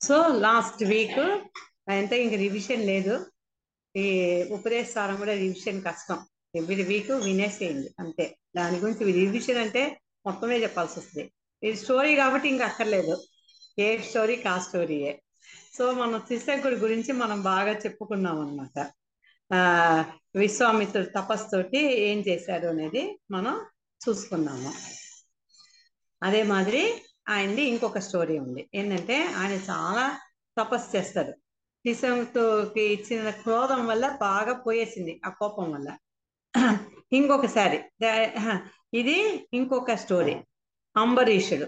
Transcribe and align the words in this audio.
So 0.00 0.16
last 0.38 0.84
week 0.84 1.20
అంతా 1.90 2.16
ఇంక 2.16 2.34
revision 2.34 2.84
లేదు. 2.86 3.14
ఈ 3.96 4.06
ఉపదేశారం 4.50 5.16
కూడా 5.16 5.34
రివిజన్ 5.34 5.80
కష్టం. 5.82 6.18
ఎవ్రీ 6.54 6.82
వీక్ 6.82 7.10
వినేసేయండి 7.10 7.90
అంతే. 7.98 8.26
దాని 8.56 8.76
గురించి 8.78 9.12
రివిజన్ 9.12 9.58
అంటే 9.58 9.82
మొత్తమే 10.26 10.56
చెప్పాల్సి 10.62 10.98
వస్తుంది. 10.98 11.24
ఇది 11.62 11.76
స్టోరీ 11.76 12.16
కాబట్టి 12.16 12.48
ఇంకా 12.48 12.64
అక్కర్లేదు. 12.64 13.14
ఏ 13.78 13.98
స్టోరీ 13.98 14.36
కా 14.36 14.58
స్టోరీయే 14.58 15.22
సో 15.76 15.92
మనం 15.92 16.18
త్రిశంకుడి 16.18 16.76
గురించి 16.76 17.12
మనం 17.12 17.42
బాగా 17.42 17.72
చెప్పుకున్నాం 17.72 18.38
అనమాట 18.40 18.78
ఆ 19.50 19.58
విశ్వామిత్రుడు 20.36 21.10
తపస్సుతోటి 21.18 21.80
ఏం 22.00 22.18
చేశారు 22.28 22.68
అనేది 22.68 23.18
మనం 23.30 23.54
చూసుకున్నాము. 24.00 24.72
అదే 26.22 26.42
మాదిరి 26.42 26.82
ఆయనది 27.28 27.62
ఇంకొక 27.62 27.98
స్టోరీ 27.98 28.38
ఉంది. 28.38 28.70
ఏంటంటే 28.74 29.24
ఆయన 29.24 29.52
చాలా 29.52 30.18
తపస్సు 30.58 30.96
చేస్తాడు. 30.96 31.32
శిశంతుకి 31.86 32.82
ఇచ్చిన 32.82 33.30
క్రోధం 33.30 33.86
వల్ల 33.86 34.18
బాగా 34.20 34.52
పోయేసింది 34.52 35.20
ఆ 35.26 35.28
కోపం 35.28 35.72
వల్ల. 35.72 35.96
ఇంకొకసారి 37.12 37.80
ఇది 38.94 39.48
ఇంకొక 39.52 39.92
స్టోరీ. 39.92 40.36
అంబరీషుడు. 40.96 41.66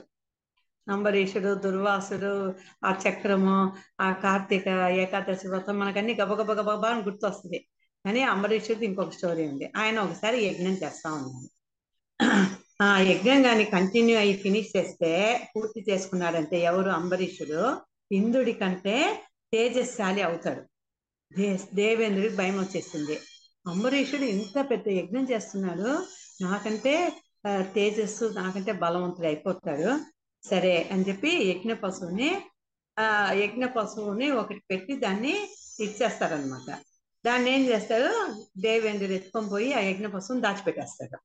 అంబరీషుడు 0.90 1.54
దుర్వాసుడు 1.54 2.54
ఆ 2.84 2.98
చక్రము 3.08 3.76
ఆ 4.00 4.12
కార్తీక 4.12 4.68
ఏకాదశి 4.68 5.48
వ్రతం 5.48 5.78
మనకన్నీ 5.78 6.14
గబగబ 6.14 6.52
గబగబా 6.52 6.88
అని 6.88 7.02
గుర్తొస్తుంది. 7.02 7.68
కానీ 8.04 8.22
అంబరీషుడు 8.22 8.78
ఇంకొక 8.78 9.10
స్టోరీ 9.10 9.48
ఉంది. 9.48 9.72
ఆయన 9.76 9.98
ఒకసారి 10.00 10.44
యజ్ఞం 10.46 10.72
చేస్తా 10.72 11.12
ఉన్నాడు. 11.12 11.50
ఆ 12.80 12.98
యజ్ఞం 13.00 13.42
కానీ 13.42 13.64
కంటిన్యూ 13.64 14.16
అయ్యి 14.18 14.36
ఫినిష్ 14.36 14.70
చేస్తే 14.76 15.10
పూర్తి 15.56 15.80
చేసుకున్నాడంటే 15.90 16.60
ఎవరు? 16.60 16.90
అంబరీషుడు. 16.90 17.60
ఇంద్రుడి 18.12 18.52
కంటే 18.52 18.96
తేజస్శాలి 19.52 20.22
అవుతాడు. 20.22 20.62
దే 21.38 21.48
దేవేంద్రుడికి 21.74 22.36
భయం 22.36 22.56
వచ్చేసింది 22.60 23.16
అంబరీషుడు 23.66 24.24
ఇంత 24.34 24.70
పెద్ద 24.70 24.86
యజ్ఞం 24.88 25.24
చేస్తున్నాడు. 25.30 25.88
నాకంటే 26.42 26.94
తేజస్సు 27.74 28.24
నాకంటే 28.36 28.72
బలవంతుడు 28.72 29.26
అయిపోతాడు. 29.26 29.90
సరే 30.44 30.88
అని 30.92 31.04
చెప్పి 31.08 31.30
యజ్ఞ 31.50 31.72
పశువుని 31.72 32.30
ఆ 32.96 33.06
యజ్ఞ 33.32 33.64
పశువుని 33.66 34.30
ఒకటి 34.30 34.62
పెట్టి 34.70 34.96
దాన్ని 34.96 35.34
ఇచ్చేస్తారనమాట 35.80 36.68
దాన్ని 37.24 37.48
ఏం 37.54 37.62
చేస్తాడు 37.70 38.10
దేవేంద్రుడు 38.60 39.12
ఎత్తుకొని 39.12 39.48
పోయి 39.48 39.72
ఆ 39.72 39.80
యజ్ఞ 39.80 40.06
పశువుని 40.06 40.42
దాచిపెట్టేస్తాడు. 40.42 41.18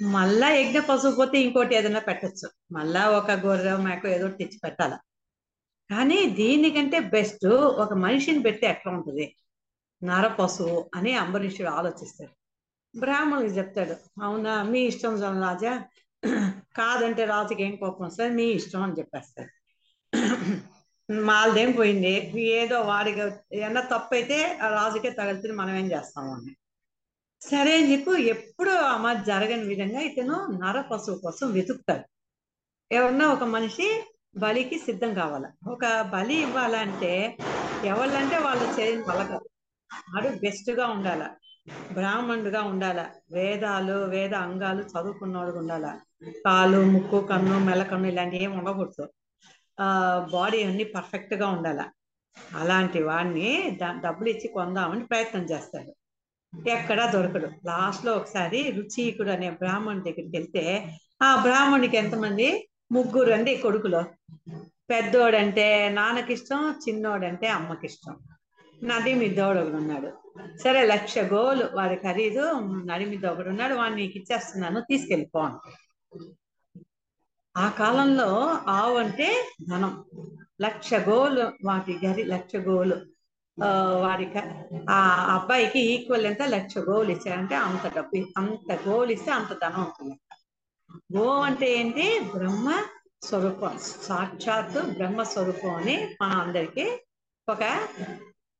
మళ్ళా 0.00 0.48
యజ్ఞ 0.50 0.80
పశువు 0.80 1.16
పోతే 1.16 1.40
ఇంకోటి 1.40 1.74
ఏదైనా 1.74 2.00
పెట్టచ్చు. 2.00 2.46
మళ్ళా 2.72 3.10
ఒక 3.10 3.30
గొర్రె 3.30 3.76
మేక 3.76 4.06
ఏదో 4.06 4.28
తెచ్చి 4.28 4.58
పెట్టాల. 4.62 4.94
కానీ 5.90 6.26
దీనికంటే 6.26 7.00
బెస్ట్ 7.00 7.46
ఒక 7.76 7.92
మనిషిని 7.94 8.42
పెడితే 8.42 8.66
ఎట్లా 8.66 8.92
ఉంటుంది? 8.92 9.26
నర 10.02 10.26
పశువు 10.38 10.90
అని 10.94 11.14
అంబరీషుడు 11.14 11.68
ఆలోచిస్తాడు. 11.68 12.32
బ్రాహ్మణుడికి 12.94 13.58
చెప్తాడు 13.58 13.94
అవునా 14.22 14.62
మీ 14.62 14.80
ఇష్టం 14.82 15.14
రాజా. 15.42 15.72
కాదంటే 16.76 17.24
రాజుకి 17.24 17.62
ఏం 17.62 17.76
కోపం 17.76 18.10
సార్ 18.10 18.32
మీ 18.32 18.44
ఇష్టం 18.50 18.82
అని 18.82 18.98
చెప్పేస్తాడు. 18.98 19.50
మాలదేం 21.08 21.72
పోయింది? 21.72 22.12
ఏదో 22.40 22.80
వాడికి 22.82 23.20
ఏమన్నా 23.54 23.80
తప్పు 23.80 24.14
అయితే 24.14 24.58
ఆ 24.62 24.68
రాజుకే 24.68 25.10
తగులుతుంది 25.10 25.56
మనం 25.56 25.74
ఏం 25.74 25.86
చేస్తాము 25.92 26.34
అని 26.34 26.52
సరే 27.50 27.72
అని 27.76 27.92
చెప్పి 27.92 28.22
ఎప్పుడు 28.22 28.70
అమ్మ 28.70 29.12
జరగని 29.12 29.64
విధంగా 29.64 30.00
ఇతను 30.00 30.36
నర 30.62 30.80
పశువు 30.80 31.16
కోసం 31.18 31.52
వెతుకుతాడు. 31.52 32.04
ఎవరన్నా 32.94 33.26
ఒక 33.32 33.44
మనిషి 33.44 34.02
బలికి 34.36 34.78
సిద్ధం 34.78 35.14
కావాల? 35.14 35.46
ఒక 35.68 36.00
బలి 36.00 36.34
ఇవ్వాలంటే 36.34 37.36
ఎవళ్ళంటే 37.84 38.38
వాళ్ళు 38.38 38.80
చేయని 38.80 39.02
పలకరు 39.02 39.48
వాడు 40.14 40.28
బెస్ట్గా 40.28 40.86
ఉండాల? 40.86 41.22
బ్రాహ్మణుడుగా 41.92 42.62
ఉండాల? 42.62 43.00
వేదాలు 43.32 43.92
వేద 43.92 44.34
అంగాలు 44.34 44.82
చదువుకున్నవాడు 44.82 45.56
ఉండాల? 45.56 46.00
కాలు 46.46 46.78
ముక్కు 46.84 47.20
కన్ను 47.20 47.58
మెలకన్ను 47.58 48.08
ఇలాంటివి 48.08 48.44
ఏమి 48.44 48.56
ఉండకూడదు. 48.56 49.08
ఆ 49.80 49.88
బాడీ 50.32 50.62
అన్ని 50.62 50.84
పర్ఫెక్ట్గా 50.84 51.46
ఉండాల? 51.48 51.82
అలాంటి 52.56 53.02
వాడిని 53.02 53.78
డబ్బులు 54.04 54.28
ఇచ్చి 54.28 54.48
కొందామని 54.48 55.04
ప్రయత్నం 55.06 55.42
చేస్తాడు. 55.42 55.92
ఎక్కడా 56.68 57.10
దొరకడు 57.10 57.46
లాస్ట్లో 57.46 58.12
ఒకసారి 58.12 58.70
రుచికుడు 58.70 59.30
అనే 59.30 59.50
బ్రాహ్మణుడి 59.50 60.12
దగ్గరికి 60.12 60.36
వెళ్తే 60.36 60.94
ఆ 61.22 61.42
బ్రాహ్మణుడికి 61.42 61.96
ఎంతమంది? 61.96 62.68
ముగ్గురు 62.92 63.32
అండి 63.32 63.56
కొడుకులు. 63.56 64.02
పెద్దోడంటే 64.90 65.88
నాన్నకిష్టం 65.88 66.74
చిన్నోడంటే 66.88 67.46
అమ్మకిష్టం. 67.48 68.16
నది 68.84 69.14
మీద 69.14 69.40
ఒకడు 69.40 69.76
ఉన్నాడు. 69.76 70.10
సరే 70.58 70.86
లక్ష 70.86 71.18
గోలు 71.18 71.68
వాడి 71.72 71.96
ఖరీదు 71.96 72.52
నడి 72.84 73.04
మీద 73.04 73.26
ఒకడు 73.26 73.48
ఉన్నాడు 73.48 73.74
వాడిని 73.74 74.02
నీకు 74.02 74.18
ఇచ్చేస్తున్నాను 74.18 74.80
తీసుకెళ్ళిపో 74.80 75.50
ఆ 77.56 77.68
కాలంలో 77.68 78.28
ఆవు 78.68 78.98
అంటే 78.98 79.48
ధనం. 79.70 80.04
లక్ష 80.62 80.94
గోలు 80.94 81.52
వాటి 81.64 82.06
గరి 82.06 82.24
లక్ష 82.24 82.56
గోలు. 82.56 82.96
ఆ, 83.58 83.68
ఆ 84.88 84.98
అబ్బాయికి 85.34 85.78
ఈక్వల్ 85.86 86.26
ఎంత? 86.26 86.42
లక్ష 86.48 86.78
గోలు 86.78 87.10
ఇచ్చారంటే 87.10 87.54
అంత 87.54 87.94
డబ్బు 87.94 88.18
అంత 88.36 88.88
గోలు 88.88 89.12
ఇస్తే 89.12 89.30
అంత 89.30 89.52
ధనం 89.62 89.80
అవుతుంది. 89.80 90.16
గో 91.16 91.28
అంటే 91.40 91.72
ఏంటి? 91.72 92.04
బ్రహ్మ 92.34 92.68
స్వరూపం 93.24 93.74
సాక్షాత్తు 94.06 94.80
బ్రహ్మ 94.96 95.22
స్వరూపం 95.22 95.74
అని 95.74 95.96
మన 96.20 96.32
అందరికి 96.36 96.84
ఒక 97.48 97.62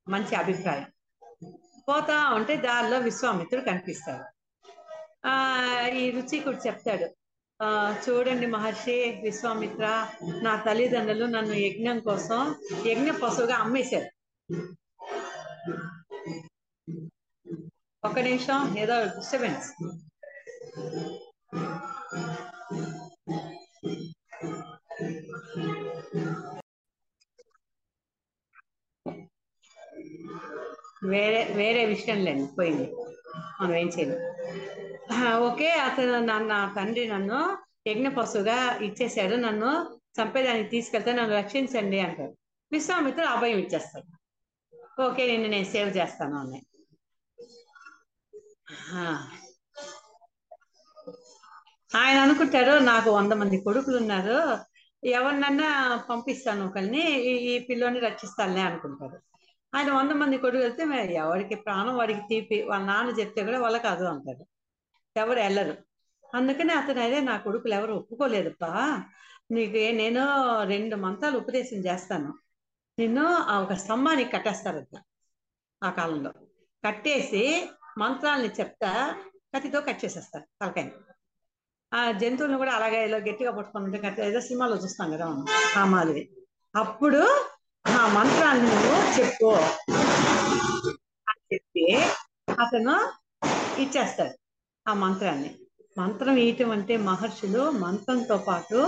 మంచి 0.07 0.35
అభిప్రాయం. 0.35 0.89
పోతా 1.89 2.35
ఉంటే 2.35 2.57
దారిలో 2.57 2.99
విశ్వామిత్రుడు 2.99 3.65
కనిపిస్తాడు. 3.65 4.25
ఆ 5.25 5.35
ఈ 5.95 6.11
రుచికుడు 6.11 6.57
చెప్తాడు. 6.67 7.07
ఆ 7.61 7.69
చూడండి 8.03 8.47
మహర్షి 8.47 8.97
విశ్వామిత్ర 9.23 9.85
నా 10.43 10.57
తల్లిదండ్రులు 10.67 11.27
నన్ను 11.27 11.55
యజ్ఞం 11.59 12.01
కోసం 12.01 12.41
యజ్ఞ 12.87 13.11
పశువుగా 13.23 13.57
అమ్మేశారు. 13.57 14.11
ఒక్క 18.05 18.19
నిమిషం 18.19 18.61
ఏదో 18.79 18.95
డిస్టర్బెన్స్ 19.17 19.69
వేరే 31.13 31.41
వేరే 31.55 31.85
విషయం 31.85 32.19
లేండి 32.25 32.47
పోయింది. 32.57 32.87
మనం 33.61 33.75
ఏం 33.75 33.89
చేయాలి. 33.89 34.17
ఓకే 35.47 35.71
అతను 35.87 36.19
నన్ను 36.21 36.49
నా 36.49 36.59
తండ్రి 36.77 37.05
నన్ను 37.09 37.41
యజ్ఞ 37.87 38.09
పశువుగా 38.09 38.59
ఇచ్చేసాడు 38.89 39.37
నన్ను 39.37 39.71
చంపేదానికి 40.19 40.71
తీసుకెళ్తే 40.71 41.13
నన్ను 41.13 41.35
రక్షించండి 41.37 42.01
అంటారు 42.01 42.35
విశ్వామిత్రుడు 42.73 43.29
అభయం 43.29 43.59
ఇచ్చేస్తాడు. 43.59 44.09
ఓకే 44.99 45.25
నిన్ను 45.31 45.49
నేను 45.49 45.69
సేవ్ 45.73 45.91
చేస్తాను 45.97 46.37
అని 46.43 46.61
ఆయన 51.93 52.19
అనుకుంటారు 52.25 52.75
నాకు 52.89 53.09
వంద 53.11 53.33
మంది 53.41 53.57
కొడుకులు 53.65 53.97
ఉన్నారు. 54.03 54.37
ఎవరినన్నా 55.03 55.69
పంపిస్తాను 56.11 56.63
ఒకరిని 56.69 57.03
ఈ 57.45 57.55
పిల్లోని 57.69 58.01
రక్షిస్తానులే 58.01 58.63
అనుకుంటారు. 58.69 59.19
ఆయన 59.73 59.91
వంద 59.93 60.13
మంది 60.21 60.37
కొడుకు 60.39 60.63
వెళ్తే 60.65 60.85
ఎవరికి 61.23 61.57
ప్రాణం 61.65 61.95
వాడికి 62.01 62.23
తీపి 62.31 62.59
వాళ్ళ 62.71 62.85
నాన్న 62.87 63.15
చెప్తే 63.21 63.41
కూడా 63.45 63.61
వాళ్ళ 63.61 63.79
కాదు 63.89 64.05
అంటారు. 64.13 64.45
ఎవరు 65.17 65.41
వెళ్ళరు. 65.41 65.75
అందుకని 66.31 66.73
అతను 66.73 67.01
అదే 67.01 67.19
నా 67.23 67.35
కొడుకులు 67.45 67.75
ఎవరు 67.75 67.93
ఒప్పుకోలేదుప్పా 68.01 68.71
నీకు 69.51 69.81
నేను 69.97 70.23
రెండు 70.73 70.97
మంతాలు 71.05 71.37
ఉపదేశం 71.39 71.81
చేస్తాను. 71.89 72.31
నిన్ను 72.99 73.25
ఆ 73.47 73.57
ఒక 73.61 73.75
స్తంభానికి 73.81 74.31
కట్టేస్తారట 74.35 74.95
ఆ 75.83 75.91
కాలంలో. 75.93 76.33
కట్టేసి 76.85 77.43
మంత్రాలని 77.99 78.51
చెప్తా 78.59 78.91
కత్తితో 79.53 79.79
కట్ 79.89 80.03
చేసేస్తారు 80.05 80.47
తలకాయని. 80.61 80.95
ఆ 81.93 82.03
జంతువులను 82.21 82.59
కూడా 82.61 82.73
అలాగే 82.73 83.01
ఇలా 83.05 83.19
గట్టిగా 83.27 83.51
పట్టుకొని 83.57 83.87
ఉంటే 83.89 83.99
ఏదో 84.23 84.41
సినిమాలో 84.47 84.77
చూస్తాం 84.85 85.09
కదా 85.15 85.27
మనం 85.31 85.45
ఆ 85.79 85.85
మాదిరి 85.87 86.23
అప్పుడు 86.75 87.21
ఆ 87.85 88.03
మంత్రాన్ని 88.15 88.69
నువ్వు 88.75 88.99
చెప్పు 89.17 89.51
అని 91.27 91.43
చెప్పి 91.53 91.85
అతను 92.63 92.95
ఇచ్చేస్తాడు 93.83 94.35
ఆ 94.87 94.95
మంత్రాన్ని. 95.03 95.51
మంత్రం 95.97 96.37
ఇయటం 96.43 96.71
అంటే 96.77 96.95
మహర్షులు 97.09 97.63
మంత్రంతో 97.83 98.37
పాటు 98.47 98.79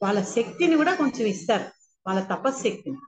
వాళ్ళ 0.00 0.20
శక్తిని 0.34 0.74
కూడా 0.80 0.92
కొంచెం 1.00 1.24
ఇస్తారు 1.26 1.66
వాళ్ళ 2.06 2.20
తపశక్తిని 2.30 2.98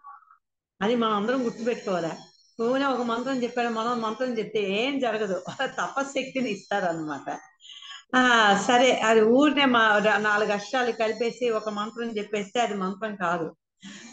అది 0.81 0.95
మనం 0.97 1.15
అందరం 1.19 1.41
గుర్తుపెట్టుకోవాలి? 1.47 2.11
నువ్వునే 2.59 2.87
ఒక 2.87 3.03
మంత్రం 3.11 3.37
చెప్పాడు 3.45 3.71
మనం 3.77 3.95
మంత్రం 4.03 4.31
చెప్తే 4.39 4.61
ఏం 4.77 4.93
జరగదు. 5.01 5.37
తపశక్తిని 5.81 6.51
ఇస్తారనమాట 6.57 7.29
ఆ 8.15 8.23
సరే 8.67 8.89
అది 9.09 9.23
ఊరినే 9.37 9.65
మా 9.69 9.83
నాలుగు 10.27 10.53
అక్షరాలు 10.57 10.93
కలిపేసి 11.01 11.47
ఒక 11.59 11.71
మంత్రం 11.79 12.11
చెప్పేస్తే 12.19 12.59
అది 12.67 12.75
మంత్రం 12.83 13.13
కాదు. 13.25 13.47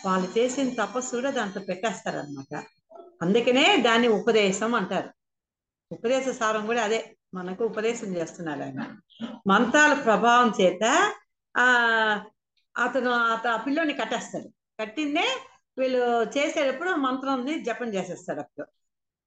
వాళ్ళు 0.06 0.28
చేసిన 0.36 0.68
తపస్సు 0.80 1.12
కూడా 1.14 1.32
దాంట్లో 1.38 1.62
పెట్టేస్తారనమాట 1.70 2.54
అందుకనే 3.22 3.66
దాన్ని 3.86 4.08
ఉపదేశం 4.18 4.72
అంటారు. 4.80 5.10
ఉపదేశ 5.92 6.26
సారం 6.40 6.64
కూడా 6.70 6.82
అదే. 6.88 7.00
మనకు 7.34 7.62
ఉపదేశం 7.70 8.10
చేస్తున్నాడు 8.18 8.64
ఆయన. 8.66 8.82
మంత్రాల 9.52 9.94
ప్రభావం 10.06 10.50
చేత 10.60 10.84
ఆ 11.56 11.66
అతను 12.76 13.12
అత 13.34 13.46
ఆ 13.48 13.62
పిల్లోని 13.66 13.94
కట్టేస్తాడు. 13.94 14.48
కట్టిందే 14.80 15.26
వీళ్ళు 15.78 16.24
చేసేటప్పుడు 16.24 16.90
మంత్రాన్ని 16.90 17.64
జపం 17.64 17.94
చేసేస్తాడు 17.94 18.40
అప్పుడు. 18.40 18.68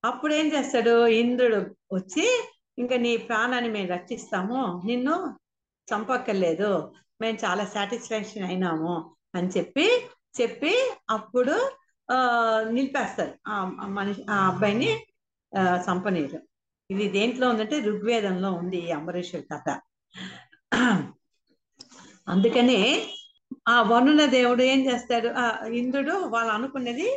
అప్పుడు 0.05 0.35
ఏం 0.35 0.47
చేస్తాడు? 0.53 1.07
ఇంద్రుడు 1.07 1.57
వచ్చి 1.95 2.49
ఇంకా 2.79 2.97
నీ 2.97 3.17
ప్రాణాన్ని 3.17 3.71
మేము 3.71 3.89
రక్షిస్తాము. 3.89 4.83
నిన్ను 4.85 5.39
చంపక్కర్లేదు. 5.89 6.93
మేము 7.21 7.39
చాలా 7.45 7.65
సాటిస్ఫాక్షన్ 7.67 8.45
అయినాము. 8.45 9.15
అని 9.35 9.49
చెప్పి 9.49 9.87
చెప్పి 10.41 10.73
అప్పుడు 11.11 11.71
ఆ 12.11 12.19
నిలిపేస్తారు 12.71 13.35
ఆ 13.49 13.65
మనిషి 13.89 14.23
ఆ 14.31 14.49
అబ్బాయిని 14.49 14.91
చంపనీరు 15.77 16.39
ఇది 16.91 17.09
దేంట్లో 17.09 17.49
ఉందంటే 17.49 17.81
ఋగ్వేదంలో 17.81 18.53
ఉంది 18.53 18.77
ఈ 18.77 18.91
అంబరీషుడి 18.91 19.43
కథ. 19.43 19.69
అందుకనే 22.29 22.79
ఆ 23.67 23.77
వనున 23.83 24.23
దేవుడు 24.35 24.63
ఏం 24.65 24.81
చేస్తాడు? 24.89 25.29
ఆ 25.35 25.45
ఇంద్రుడు 25.81 26.15
వాళ్ళు 26.35 26.53
అనుకున్నది 26.53 27.09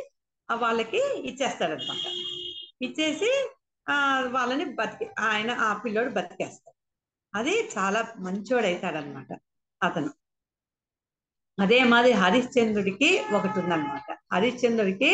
వాళ్ళకి 0.48 1.00
ఇచ్చేస్తాడు 1.24 1.74
అనమాట 1.76 2.04
ఇచ్చేసి 2.82 3.30
ఆ 3.86 3.96
వాళ్ళని 4.32 4.64
బతికి 4.78 5.06
ఆయన 5.28 5.50
ఆ 5.60 5.70
పిల్లోడు 5.82 6.10
బతికేస్తాడు. 6.10 6.76
అది 7.34 7.54
చాలా 7.74 8.00
మంచోడు 8.18 8.66
అవుతాడనమాట 8.66 9.30
అతను. 9.80 10.10
అదే 11.58 11.78
మాది 11.84 12.12
హరిశ్చంద్రుడికి 12.20 13.08
ఒకటి 13.36 13.56
ఉందన్నమాట 13.60 14.06
హరిశ్చంద్రుడికి 14.32 15.10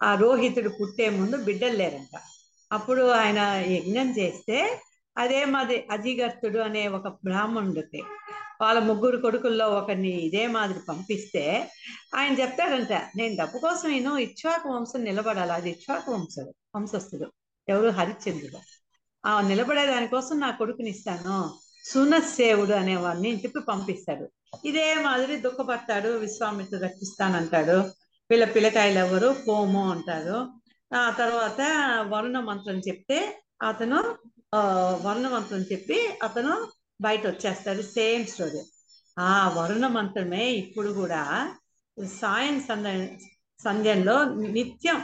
ఆ 0.00 0.10
రోహితుడు 0.14 0.70
పుట్టే 0.78 1.06
ముందు 1.18 1.36
బిడ్డలు 1.46 1.76
లేరంట. 1.76 2.14
అప్పుడు 2.70 3.02
ఆయన 3.16 3.40
యజ్ఞం 3.74 4.08
చేస్తే 4.18 4.58
అదే 5.16 5.40
మాది 5.46 5.76
అజిగర్తుడు 5.94 6.60
అనే 6.60 6.82
ఒక 6.98 7.08
బ్రాహ్మణుడికి 7.24 8.00
వాళ్ళ 8.62 8.80
ముగ్గురు 8.80 9.16
కొడుకుల్లో 9.16 9.70
ఒకరిని 9.70 10.08
ఇదే 10.08 10.46
మాదిరి 10.46 10.78
పంపిస్తే 10.88 11.70
ఆయన 12.14 12.32
చెప్తాడంట 12.40 12.92
నేను 13.16 13.36
డబ్బు 13.36 13.58
కోసం 13.58 13.88
నేను 13.88 14.18
ఇక్ష్వాకు 14.18 14.68
వంశం 14.68 15.04
నిలబడాలి? 15.04 15.52
అది 15.52 15.70
ఇక్ష్వాకు 15.70 16.12
వంశం 16.12 16.52
వంశస్థుడు. 16.76 17.32
ఎవరు 17.68 17.90
హరిశ్చంద్రుడు? 17.90 18.58
ఆ 19.26 19.40
నిలబడే 19.40 19.86
దానికోసం 19.86 20.40
నా 20.40 20.50
కొడుకుని 20.50 20.90
ఇస్తాను. 20.90 21.50
సునసేవుడు 21.84 22.72
అనేవాడిని 22.72 23.42
చెప్పి 23.42 23.60
పంపిస్తాడు. 23.60 24.26
ఇదే 24.64 24.94
మాదిరి 24.94 25.36
దుఃఖపడతాడు 25.36 26.08
విశ్వామిత్రుడు 26.08 26.82
రక్షిస్తానంటాడు. 26.82 27.76
వీళ్ళ 28.30 28.44
పిల్లకాయలు 28.44 28.98
ఎవరు? 28.98 29.36
పోము 29.48 29.90
అంటారు. 29.90 30.38
ఆ 30.94 31.10
తర్వాత 31.10 31.60
వరుణ 32.08 32.40
మంత్రం 32.40 32.78
చెప్తే 32.78 33.42
అతను 33.62 33.98
ఆ 34.54 34.60
వరుణ 35.02 35.28
మంత్రం 35.28 35.58
చెప్పి 35.58 35.98
అతను 36.22 36.68
బయట 37.00 37.26
వచ్చేస్తారు 37.26 37.82
సేమ్ 37.82 38.26
స్టోరీ. 38.26 38.62
ఆ 39.18 39.48
వరుణ 39.48 39.86
మంత్రమే 39.86 40.50
ఇప్పుడు 40.52 40.90
కూడా 40.92 41.54
సాయం 42.06 42.60
సంధ్య 42.60 43.08
సంధ్యంలో 43.64 44.24
నిత్యం 44.24 45.02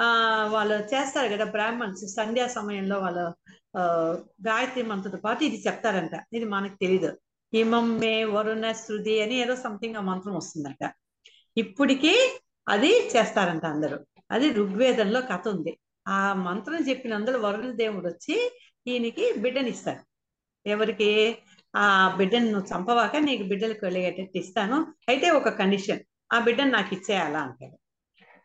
ఆ 0.00 0.06
వాళ్ళు 0.52 0.74
చేస్తారు 0.74 1.28
కదా 1.28 1.44
బ్రాహ్మణ్స్ 1.44 2.06
సంధ్యా 2.06 2.46
సమయంలో 2.46 2.98
వాళ్ళు 2.98 3.24
ఆ 3.78 3.82
గాయత్రి 4.46 4.82
మంత్రంతో 4.82 5.18
పాటు 5.18 5.44
ఇది 5.44 5.62
చెప్తారంట. 5.66 6.10
ఇది 6.32 6.44
మనకు 6.44 6.76
తెలీదు. 6.80 7.18
హిమం 7.54 7.98
మే 7.98 8.24
వరుణ 8.24 8.72
శృతి 8.72 9.22
అని 9.22 9.34
ఏదో 9.34 9.56
సంథింగ్ 9.56 9.96
ఆ 9.96 10.00
మంత్రం 10.00 10.34
వస్తుందంట. 10.34 10.92
ఇప్పటికీ 11.56 12.40
అది 12.68 13.08
చేస్తారంట 13.16 13.64
అందరూ. 13.64 13.98
అది 14.30 14.52
ఋగ్వేదంలో 14.52 15.20
కథ 15.20 15.48
ఉంది. 15.48 15.78
ఆ 16.08 16.34
మంత్రం 16.34 16.88
చెప్పినందులో 16.88 17.38
వరుణ 17.38 17.70
దేవుడు 17.70 18.08
వచ్చి 18.08 18.58
ఈయనకి 18.86 19.32
బిడ్డనిస్తాడు. 19.32 20.11
ఎవరికి? 20.66 21.38
ఆ 21.76 22.14
బిడ్డను 22.18 22.50
నువ్వు 22.50 22.78
చంపవాక 22.78 23.16
నీకు 23.16 23.42
బిడ్డలు 23.42 23.74
కలిగేటట్టు 23.74 24.38
ఇస్తాను. 24.38 24.94
అయితే 25.08 25.30
ఒక 25.30 25.48
కండిషన్ 25.48 26.00
ఆ 26.32 26.38
బిడ్డను 26.38 26.70
నాకు 26.70 26.94
ఇచ్చేయాలా 26.94 27.38
అంటాడు. 27.40 27.78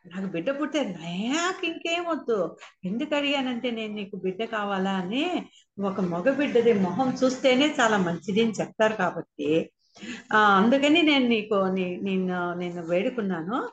నాకు 0.07 0.27
బిడ్డ 0.27 0.61
పుట్టే 0.61 0.83
నాకు 0.83 1.65
ఇంకేం 1.65 2.05
వద్దు. 2.05 2.57
ఎందుకు 2.85 3.15
అడిగానంటే 3.15 3.71
నేను 3.71 3.93
నీకు 3.93 4.15
బిడ్డ 4.15 4.43
కావాలా 4.43 4.91
అని 4.91 5.45
ఒక 5.81 5.99
మగ 6.01 6.31
బిడ్డది 6.31 6.73
మొహం 6.73 7.17
చూస్తేనే 7.23 7.75
చాలా 7.79 7.97
మంచిది 7.97 8.43
అని 8.43 8.51
చెప్తారు 8.51 8.93
కాబట్టి. 8.93 9.71
ఆ 10.33 10.57
అందుకని 10.57 11.01
నేను 11.01 11.27
నీకు 11.27 11.55
నీ- 11.55 12.03
నిన్ను 12.03 12.53
నేను 12.53 12.85
వేడుకున్నాను. 12.85 13.69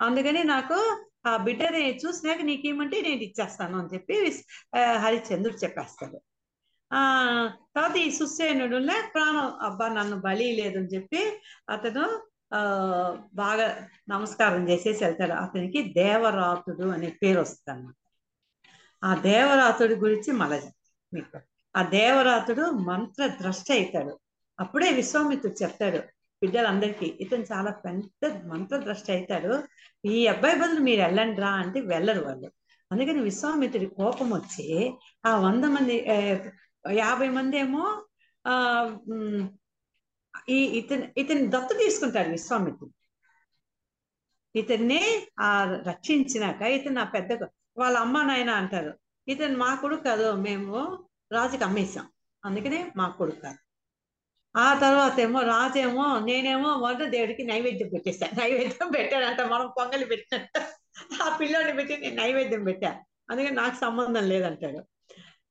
అందుకని 0.00 0.44
నాకు 0.44 0.98
ఆ 1.26 1.36
బిడ్డని 1.36 1.96
చూసినాక 1.96 2.40
నీకేమంటే 2.40 3.00
నేను 3.00 3.20
ఇచ్చేస్తాను 3.20 3.78
అని 3.78 3.88
చెప్పి 3.94 4.14
హరిచంద్రుడు 4.14 4.98
హరిశ్చంద్రుడు 4.98 5.58
చెప్పేస్తాడు. 5.64 6.20
ఆ 6.90 7.00
తర్వాత 7.74 7.96
ఈ 7.98 8.08
సుసేనుడులే 8.10 8.96
ప్రాణం 9.12 9.48
అబ్బా 9.60 9.86
నన్ను 9.88 10.16
బలి 10.20 10.48
లేదని 10.56 10.90
చెప్పి 10.94 11.20
అతను 11.68 12.04
ఆ 12.52 12.60
బాగా 13.34 13.66
నమస్కారం 14.08 14.62
చేసేసి 14.70 15.00
వెళ్తాడు. 15.04 15.34
అతనికి 15.44 15.80
దేవరాతుడు 15.96 16.86
అనే 16.90 17.08
పేరు 17.22 17.40
వస్తుంది 17.40 17.92
ఆ 19.02 19.10
దేవరాతుడి 19.24 19.94
గురించి 19.96 20.30
మళ్ళీ 20.40 20.58
మీకు. 21.12 21.38
ఆ 21.74 21.82
దేవరాతుడు 21.92 22.64
మంత్ర 22.88 23.22
ద్రష్ట 23.40 23.68
అవుతాడు. 23.72 24.12
అప్పుడే 24.58 24.88
విశ్వామిత్రుడు 24.92 25.56
చెప్తాడు 25.62 25.98
బిడ్డలందరికీ 26.42 27.06
ఇతను 27.20 27.44
చాలా 27.44 27.70
పెద్ద 27.84 28.22
మంత్ర 28.46 28.76
ద్రష్ట 28.80 29.08
అవుతాడు. 29.10 29.52
ఈ 30.04 30.26
అబ్బాయి 30.26 30.56
బదులు 30.60 30.80
మీరు 30.80 31.00
వెళ్ళండి 31.02 31.40
రా 31.40 31.50
అంటే 31.62 31.78
వెళ్ళరు 31.92 32.22
వాళ్ళు. 32.26 32.48
అందుకని 32.90 33.20
విశ్వామిత్రుడి 33.20 33.86
కోపం 33.96 34.28
వచ్చి 34.34 34.66
ఆ 35.24 35.32
వంద 35.38 35.64
మంది 35.74 35.96
యాభై 36.90 37.28
మంది 37.28 37.56
ఏమో 37.56 37.84
ఆ 38.44 38.54
ఈ 40.48 40.58
ఇతని 40.80 41.12
ఇతని 41.16 41.46
దత్తు 41.46 41.74
తీసుకుంటాడు 41.74 42.28
విశ్వామిత్రుడు 42.28 42.92
ఇతన్ని 44.54 45.00
ఆ 45.40 45.64
రక్షించినాక 45.86 46.62
ఇతను 46.62 46.94
నా 46.94 47.04
పెద్ద 47.04 47.32
వాళ్ళ 47.76 47.96
అమ్మ 47.98 48.22
నాయన 48.22 48.50
అంటారు 48.50 48.92
ఇతను 49.28 49.58
మా 49.58 49.74
కొడుకు 49.74 50.02
కాదు 50.02 50.32
మేము 50.32 50.76
రాజుకి 51.32 51.64
అమ్మేశాం. 51.64 52.06
అందుకనే 52.44 52.92
మా 52.96 53.08
కొడుకు 53.08 53.40
కాదు. 53.40 53.58
ఆ 54.56 54.74
తర్వాత 54.74 55.20
ఏమో 55.20 55.40
రాజేమో 55.42 56.18
నేనేమో 56.18 56.76
మొదట 56.76 57.02
దేవుడికి 57.08 57.42
నైవేద్యం 57.44 57.88
పెట్టేశాను 57.88 58.40
నైవేద్యం 58.40 58.90
పెట్టాడంట 58.90 59.40
మనం 59.40 59.66
పొంగలి 59.78 60.06
పెట్టినట్టు. 60.06 60.60
ఆ 61.22 61.36
పిల్లోని 61.36 61.72
పెట్టి 61.72 61.96
నేను 61.96 62.16
నైవేద్యం 62.16 62.64
పెట్టా. 62.64 62.90
అందుకని 63.30 63.56
నాకు 63.56 63.76
సంబంధం 63.76 64.24
లేదంటాడు. 64.24 64.80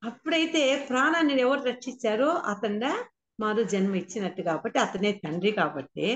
అప్పుడైతే 0.07 0.85
ప్రాణాన్ని 0.89 1.33
ఎవరు 1.41 1.61
రక్షించారో 1.63 2.29
అతనే 2.51 2.91
మారు 3.39 3.63
జన్మ 3.63 3.95
ఇచ్చినట్టు 3.95 4.41
కాబట్టి 4.41 4.79
అతనే 4.79 5.11
తండ్రి 5.23 5.51
కాబట్టి 5.51 6.07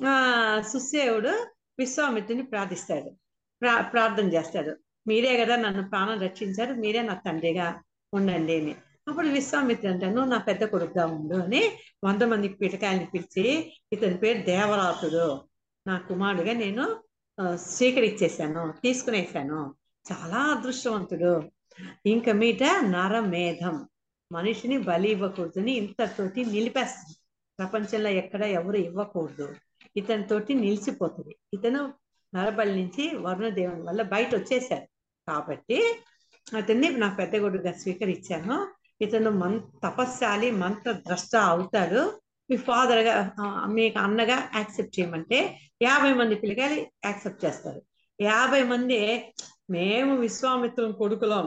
ఆ 0.00 0.14
సుసేవుడు 0.72 1.32
విశ్వామిత్రుని 1.78 2.42
ప్రార్థిస్తాడు. 2.42 3.10
ప్రా 3.62 3.74
ప్రార్థన 3.92 4.26
చేస్తాడు. 4.32 4.72
మీరే 5.06 5.32
కదా 5.44 5.54
నన్ను 5.56 5.82
ప్రాణం 5.88 6.20
రక్షించారు 6.20 6.72
మీరే 6.74 7.02
నా 7.02 7.14
తండ్రిగా 7.26 7.66
ఉండండి 8.12 8.54
అని. 8.60 8.74
అప్పుడు 9.08 9.28
విశ్వామిత్రుడు 9.28 9.92
అంటే 9.92 10.06
నువ్వు 10.06 10.30
నా 10.30 10.38
పెద్ద 10.38 10.64
కొడుకుగా 10.64 11.04
ఉండు 11.06 11.36
అని 11.36 11.62
వంద 12.04 12.22
మంది 12.22 12.48
పిటకాయని 12.48 13.06
పిలిచి 13.06 13.72
ఇతని 13.92 14.18
పేరు 14.18 14.40
దేవరాతుడు 14.42 15.24
నా 15.86 15.98
కుమారుడుగా 16.08 16.52
నేను 16.64 16.84
స్వీకరించేశాను 17.56 18.62
తీసుకునేసాను 18.82 19.60
చాలా 20.06 20.40
అదృష్టవంతుడు. 20.54 21.32
ఇంక 22.06 22.28
మీట 22.30 22.62
నరమేధం. 22.80 23.88
మనిషిని 24.32 24.78
బలి 24.78 25.08
ఇవ్వకూడదని 25.08 25.72
ఇంతతోటి 25.72 26.44
నిలిపేస్తుంది 26.44 27.16
ప్రపంచంలో 27.58 28.10
ఎక్కడ 28.10 28.42
ఎవరు 28.42 28.76
ఇవ్వకూడదు. 28.76 29.54
ఇతనితోటి 29.96 30.54
నిలిచిపోతుంది. 30.54 31.36
ఇతను 31.54 31.92
నరబలి 32.34 32.82
నుంచి 32.82 33.16
వరుణదేవుని 33.16 33.82
వల్ల 33.82 34.02
బయట 34.02 34.34
వచ్చేసాడు 34.34 34.86
కాబట్టి 35.28 35.78
అతన్ని 36.56 36.88
నా 36.96 37.08
పెద్ద 37.18 37.36
కొడుకుగా 37.36 37.72
స్వీకరించాను. 37.72 38.56
ఇతను 39.00 39.30
మంత్ 39.30 39.64
తపస్శాలి 39.84 40.50
మంత్ర 40.50 40.92
ద్రష్ట 40.92 41.36
అవుతాడు. 41.36 42.18
మీ 42.50 42.56
ఫాదర్గా 42.56 43.14
మీకు 43.66 43.98
అన్నగా 43.98 44.38
యాక్సెప్ట్ 44.54 45.00
చేయమంటే 45.00 45.58
యాభై 45.82 46.12
మంది 46.12 46.34
పిల్లకాయలు 46.34 46.80
యాక్సెప్ట్ 47.04 47.44
చేస్తారు. 47.44 47.82
యాభై 48.20 48.62
మంది 48.62 48.98
మేము 49.70 50.16
విశ్వామిత్రం 50.16 50.92
కొడుకులం. 50.92 51.46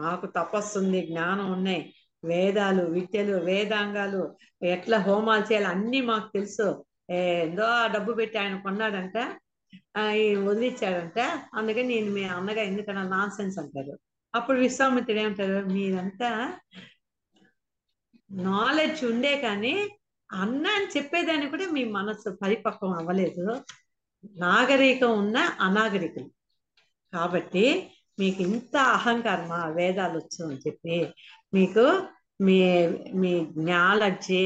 మాకు 0.00 0.26
తపస్సు 0.26 0.78
ఉంది 0.78 1.06
జ్ఞానం 1.06 1.52
ఉన్నాయి. 1.52 1.94
వేదాలు 2.24 2.84
విద్యలు 2.84 3.36
వేదాంగాలు 3.36 4.36
ఎట్లా 4.62 4.98
హోమాలు 4.98 5.42
చేయాలి 5.42 5.66
అన్నీ 5.66 6.00
మాకు 6.00 6.30
తెలుసు. 6.34 6.84
ఏందో 7.10 7.62
ఆ 7.62 7.86
డబ్బు 7.86 8.12
పెట్టి 8.12 8.38
ఆయన 8.38 8.58
కొన్నాడంట. 8.58 9.18
ఆ, 9.96 10.02
వదిలిచ్చాడంట. 10.44 11.18
అందుకని 11.54 11.82
నేను 11.82 12.10
మీ 12.10 12.24
అన్నగా 12.24 12.62
ఎందుకన్నా 12.62 13.02
నాన్ 13.02 13.30
సెన్స్ 13.30 13.58
అంటారు. 13.58 13.98
అప్పుడు 14.34 14.58
విశ్వామిత్రుడు 14.58 15.20
ఏమంటారు 15.20 15.66
మీరంతా 15.66 16.58
నాలెడ్జ్ 18.30 19.04
ఉండే 19.04 19.40
కానీ 19.40 19.88
అన్న 20.32 20.66
అని 20.66 20.86
చెప్పేదాన్ని 20.96 21.50
కూడా 21.50 21.68
మీ 21.68 21.84
మనసు 21.84 22.38
పరిపక్వం 22.42 22.92
అవ్వలేదు. 22.92 23.64
నాగరికం 24.38 25.18
ఉన్న 25.18 25.36
అనాగరికం 25.36 26.30
కాబట్టి 27.12 27.90
మీకు 28.18 28.40
ఇంత 28.48 28.74
అహంకారమా 28.96 29.60
వేదాలు 29.76 30.16
వచ్చు 30.18 30.40
అని 30.46 30.58
చెప్పి 30.66 30.96
మీకు 31.52 31.84
మీ 32.40 32.58
మీ 33.22 33.32
జ్ఞాలజ్జి 33.56 34.42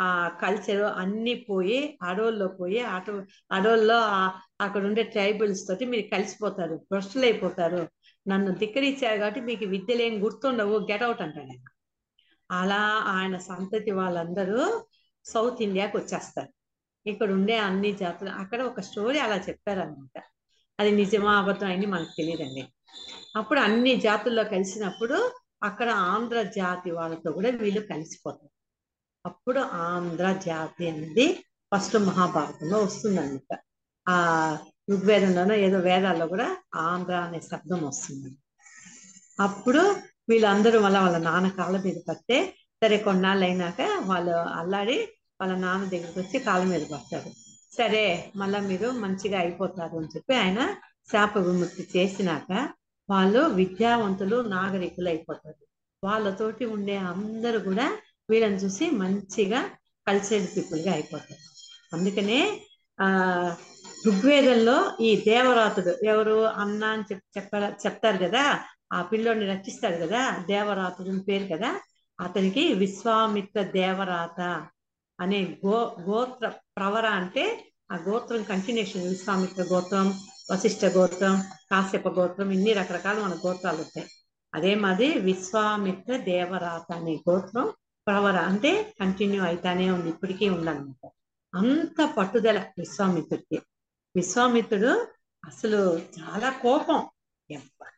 ఆ 0.00 0.08
కల్చర్ 0.42 0.82
అన్ని 1.02 1.34
పోయి 1.48 1.78
అడవుల్లో 2.08 2.48
పోయి 2.58 2.80
అటు 2.96 3.12
అడవుల్లో 3.50 3.98
అక్కడ 4.64 4.82
ఉండే 4.88 5.02
ట్రైబల్స్ 5.14 5.64
తోటి 5.68 5.84
మీరు 5.92 6.04
కలిసిపోతారు 6.12 6.76
భ్రష్టులు 6.90 7.24
అయిపోతారు 7.24 7.80
నన్ను 8.26 8.52
ధిక్కరించారు 8.60 9.18
కాబట్టి 9.18 9.42
మీకు 9.50 9.64
విద్యలు 9.74 10.02
ఏం 10.02 10.14
గుర్తుండవు 10.24 10.76
గెట్ 10.90 11.04
అవుట్ 11.06 11.22
అంటాడు 11.26 11.50
ఆయన. 11.54 11.66
అలా 12.50 12.82
ఆయన 13.16 13.36
సంతతి 13.48 13.92
వాళ్ళందరూ 14.00 14.60
సౌత్ 15.26 15.60
ఇండియాకి 15.66 15.96
వచ్చేస్తారు 15.96 16.52
ఇక్కడ 17.06 17.28
ఉండే 17.38 17.56
అన్ని 17.68 17.90
జాతులు 18.02 18.30
అక్కడ 18.42 18.60
ఒక 18.70 18.80
స్టోరీ 18.88 19.18
అలా 19.26 19.38
చెప్పారనమాట. 19.48 20.16
అది 20.78 20.90
నిజమా 20.92 21.32
అబద్ధం 21.38 21.66
అని 21.66 21.86
మనకు 21.86 22.12
తెలియదండి 22.16 22.62
అప్పుడు 23.36 23.60
అన్ని 23.60 23.96
జాతుల్లో 23.96 24.44
కలిసినప్పుడు 24.44 25.16
అక్కడ 25.62 25.88
ఆంధ్ర 25.90 26.42
జాతి 26.42 26.90
వాళ్ళతో 26.90 27.32
కూడా 27.32 27.50
వీళ్ళు 27.50 27.80
కలిసిపోతారు. 27.80 28.52
అప్పుడు 29.24 29.60
ఆంధ్ర 29.60 30.26
జాతి 30.46 30.84
అనేది 30.88 31.26
ఫస్ట్ 31.72 31.96
మహాభారతంలో 31.98 32.78
వస్తుందన్నమాట. 32.78 33.52
ఆ 34.06 34.16
ఋగ్వేదంలోనో 34.90 35.54
ఏదో 35.66 35.78
వేదాల్లో 35.78 36.26
కూడా 36.26 36.48
ఆంధ్ర 36.74 37.14
అనే 37.14 37.40
శబ్దం 37.40 37.80
వస్తుంది. 37.86 38.30
అప్పుడు 39.40 39.82
వీళ్ళందరూ 40.28 40.80
మళ్ళీ 40.80 41.00
వాళ్ళ 41.00 41.18
నాన్న 41.18 41.48
కాళ్ళ 41.48 41.76
మీద 41.78 41.98
పడితే 42.08 42.36
సరే 42.82 42.98
కొన్నాళ్ళు 42.98 43.44
అయినాక 43.44 43.80
వాళ్ళు 44.02 44.36
అల్లాడి 44.60 44.98
వాళ్ళ 45.40 45.54
నాన్న 45.54 45.84
దగ్గరికి 45.84 46.18
వచ్చి 46.18 46.38
కాళ్ళ 46.38 46.64
మీద 46.64 46.82
పడతారు. 46.92 47.30
సరే 47.78 48.32
మళ్ళా 48.36 48.60
మీరు 48.60 48.90
మంచిగా 48.90 49.38
అయిపోతారు 49.38 49.96
అని 49.96 50.06
చెప్పి 50.16 50.34
ఆయన 50.34 50.74
శాప 51.12 51.36
విముక్తి 51.38 51.88
చేసినాక 51.96 52.68
వాళ్ళు 53.10 53.40
విద్యావంతులు 53.40 54.40
నాగరికులు 54.40 55.08
అయిపోతారు. 55.08 55.66
వాళ్ళతోటి 56.04 56.64
ఉండే 56.64 56.96
అందరూ 56.96 57.58
కూడా 57.58 57.98
వీళ్ళని 58.30 58.56
చూసి 58.56 58.90
మంచిగా 58.90 59.70
కల్చర్డ్ 60.08 60.56
పీపుల్గా 60.56 60.92
అయిపోతారు. 60.92 61.56
అందుకనే 61.96 62.60
ఆ 63.00 63.08
ఋగ్వేదంలో 64.06 64.96
ఈ 65.00 65.16
దేవరాతుడు 65.16 66.04
ఎవరు? 66.04 66.42
అన్న 66.44 66.84
అని 66.84 67.02
చెప్ప 67.12 67.54
చెప్తారు 67.86 68.16
కదా? 68.16 68.60
ఆ 68.92 69.02
పిల్లోడిని 69.02 69.46
రక్షిస్తాడు 69.46 69.96
కదా? 69.96 70.38
దేవరాతుడు 70.46 71.18
పేరు 71.18 71.56
కదా? 71.56 71.80
అతనికి 72.20 72.74
విశ్వామిత్ర 72.74 73.62
దేవరాత 73.62 74.66
అనే 75.20 75.58
గో 75.66 75.96
గోత్ర. 76.00 76.52
ప్రవర 76.76 77.06
అంటే 77.06 77.72
ఆ 77.92 77.96
గోత్రం 77.96 78.42
కంటిన్యూషన్ 78.42 79.08
విశ్వామిత్ర 79.08 79.62
గోత్రం 79.62 80.20
వశిష్ఠ 80.52 80.84
గోత్రం 80.84 81.40
కాశ్యప 81.70 82.08
గోత్రం 82.08 82.50
ఇన్ని 82.50 82.72
రకరకాల 82.72 83.20
మన 83.20 83.34
గోత్రాలు 83.46 83.76
ఉంటాయి. 83.76 84.06
అదే 84.54 84.74
మాది 84.74 85.18
విశ్వామిత్ర 85.18 86.16
దేవరాత 86.16 86.92
అనే 86.92 87.14
గోత్రం 87.30 87.72
ప్రవర 88.06 88.36
అంటే 88.36 88.94
కంటిన్యూ 89.00 89.42
అయితానే 89.42 89.90
ఉంది 89.90 90.08
ఇప్పటికీ 90.08 90.48
ఉందన్నమాట. 90.48 91.10
అంత 91.54 92.14
పట్టుదల 92.18 92.58
విశ్వామిత్రుడికి. 92.78 93.62
విశ్వామిత్రుడు 94.16 95.06
అసలు 95.44 95.98
చాలా 95.98 96.50
కోపం 96.50 97.00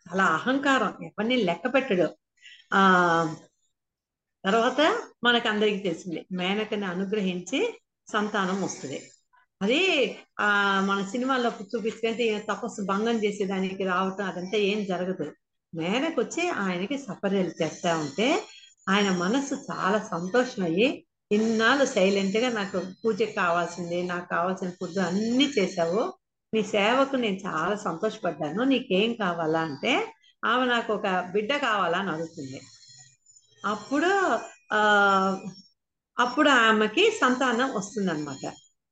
చాలా 0.09 0.25
అహంకారం 0.25 1.05
ఎవరిని 1.05 1.37
లెక్క 1.37 1.75
పెట్టడు. 1.75 2.09
ఆ 2.75 2.83
తర్వాత 4.45 4.81
మనకు 5.25 5.49
అందరికీ 5.49 5.79
తెలిసింది 5.79 6.27
మేనకని 6.33 6.85
అనుగ్రహించి 6.85 7.79
సంతానం 8.13 8.63
వస్తుంది 8.63 8.99
అది 9.63 9.81
ఆ 10.41 10.49
మన 10.81 10.99
సినిమాల్లో 11.11 11.51
చూపించుకుంటే 11.63 12.27
తపస్సు 12.51 12.83
భంగం 12.83 13.17
చేసేదానికి 13.25 13.85
రావటం 13.85 14.25
అదంతా 14.25 14.59
ఏం 14.59 14.85
జరగదు. 14.85 15.27
మేనకు 15.75 16.21
వచ్చి 16.21 16.49
ఆయనకి 16.49 16.99
సపర్యలు 16.99 17.63
చేస్తా 17.63 17.97
ఉంటే 17.97 18.29
ఆయన 18.89 19.09
మనసు 19.11 19.55
చాలా 19.55 19.99
సంతోషం 20.11 20.63
అయ్యి 20.65 20.89
ఇన్నాళ్ళు 21.33 21.85
సైలెంట్గా 21.85 22.49
నాకు 22.51 22.79
పూజకి 23.05 23.33
కావాల్సింది 23.33 24.03
నాకు 24.03 24.29
కావాల్సిన 24.29 24.71
ఫుడ్ 24.71 24.99
అన్ని 24.99 25.47
చేశావు. 25.59 26.03
నీ 26.55 26.63
సేవకు 26.63 27.17
నేను 27.17 27.37
చాలా 27.37 27.77
సంతోషపడ్డాను. 27.77 28.65
నీకేం 28.65 29.15
కావాలా 29.15 29.61
అంటే 29.61 29.93
ఆమె 30.45 30.65
నాకు 30.67 30.93
ఒక 30.93 31.07
బిడ్డ 31.33 31.57
కావాలా 31.57 31.99
అని 31.99 32.11
అడుగుతుంది. 32.11 32.61
అప్పుడు 33.65 34.11
ఆ 34.73 34.81
అప్పుడు 36.19 36.49
ఆమెకి 36.49 37.11
సంతానం 37.11 37.75
వస్తుందన్నమాట. 37.75 38.49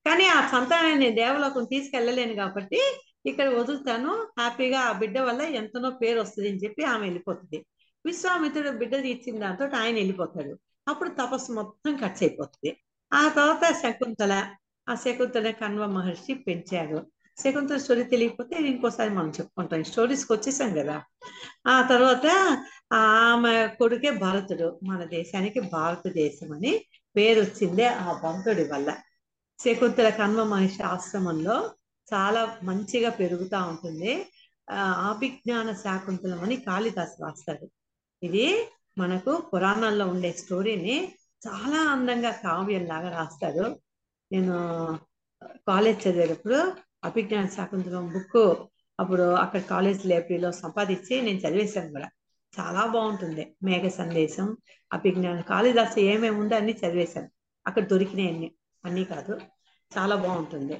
కానీ 0.06 0.26
ఆ 0.26 0.49
సంతానాన్ని 0.49 0.99
నేను 0.99 1.14
దేవలోకం 1.14 1.64
తీసుకెళ్ళలేను 1.64 2.35
కాబట్టి 2.35 3.00
ఇక్కడ 3.26 3.49
వదులుతాను. 3.49 4.26
హ్యాపీగా 4.38 4.80
ఆ 4.80 4.92
బిడ్డ 4.92 5.18
వల్ల 5.18 5.42
ఎంతనో 5.42 5.90
పేరు 5.90 6.21
వస్తుంది 6.21 6.49
అని 6.49 6.59
చెప్పి 6.59 6.85
ఆమె 6.85 7.02
వెళ్ళిపోతుంది. 7.02 7.66
విశ్వామిత్రుడు 8.06 8.71
బిడ్డ 8.71 8.95
ఇచ్చిన 8.95 9.38
దాంతో 9.38 9.76
ఆయన 9.76 9.95
వెళ్ళిపోతాడు. 9.95 10.59
అప్పుడు 10.88 11.09
తపస్సు 11.09 11.52
మొత్తం 11.52 11.97
ఖర్చు 11.97 12.26
అయిపోతుంది. 12.26 12.76
ఆ 13.12 13.28
తర్వాత 13.28 13.73
శకుంతల 13.73 14.49
ఆ 14.88 14.95
శకుంతల 14.95 15.50
కన్వ 15.50 15.87
మహర్షి 15.87 16.35
పెంచాడు. 16.35 17.06
శకుంతల 17.38 17.76
స్టోరీ 17.76 18.02
తెలియకపోతే 18.02 18.56
ఇంకోసారి 18.56 19.11
మనం 19.11 19.28
చెప్పుకుంటాం. 19.28 19.80
ఈ 19.80 19.85
స్టోరీస్కి 19.85 20.33
వచ్చేసాం 20.33 20.75
కదా. 20.75 21.02
ఆ 21.66 21.83
తర్వాత 21.83 22.26
ఆమె 22.92 23.66
కొడుకే 23.66 24.11
భారతుడు. 24.11 24.80
మన 24.83 25.04
దేశానికి 25.04 25.61
భారతదేశం 25.61 26.52
అని 26.52 26.85
పేరు 27.16 27.40
వచ్చిందే 27.40 27.87
ఆ 27.87 28.20
భక్తుడి 28.25 28.64
వల్ల. 28.64 28.96
శకుంతల 29.58 30.08
కన్వ 30.08 30.44
మహర్షి 30.44 30.82
ఆశ్రమంలో 30.82 31.70
చాలా 32.14 32.58
మంచిగా 32.62 33.11
పెరుగుతూ 33.11 33.58
ఉంటుంది. 33.58 34.26
ఆ 34.70 35.11
అభిజ్ఞాన 35.11 35.73
శాకుంతలం 35.73 36.40
అని 36.42 36.56
కాళిదాసు 36.56 37.23
రాస్తాడు. 37.23 37.70
ఇది 38.23 38.68
మనకు 38.99 39.50
పురాణాల్లో 39.54 40.06
ఉండే 40.08 40.32
స్టోరీని 40.32 41.14
చాలా 41.49 41.80
అందంగా 41.92 42.30
కావ్యంలాగా 42.30 43.11
రాస్తాడు. 43.11 43.80
నేను 44.32 44.54
కాలేజ్ 45.68 46.08
చదివేటప్పుడు 46.08 46.73
అభిజ్ఞాన 47.04 47.46
శాకుంతలం 47.46 48.12
బుక్ 48.12 48.62
అప్పుడు 49.00 49.23
అక్కడ 49.23 49.61
కాలేజ్ 49.61 50.06
లైబ్రరీలో 50.06 50.52
సంపాదించి 50.52 51.23
నేను 51.23 51.38
చదివేశాను 51.38 51.90
కూడా. 51.90 52.08
చాలా 52.61 52.87
బాగుంటుంది. 52.87 53.56
మేఘ 53.62 53.90
సందేశం 53.90 54.56
అభిజ్ఞాన 54.93 55.40
కాళిదాసు 55.40 56.00
ఏమేమి 56.00 56.37
ఉందో 56.37 56.55
అన్ని 56.55 56.73
చదివేశాను. 56.73 57.28
అక్కడ 57.66 57.87
దొరికినాయి 57.87 58.28
అన్ని 58.28 58.50
అన్నీ 58.85 59.05
కాదు. 59.05 59.40
చాలా 59.99 60.16
బాగుంటుంది. 60.16 60.76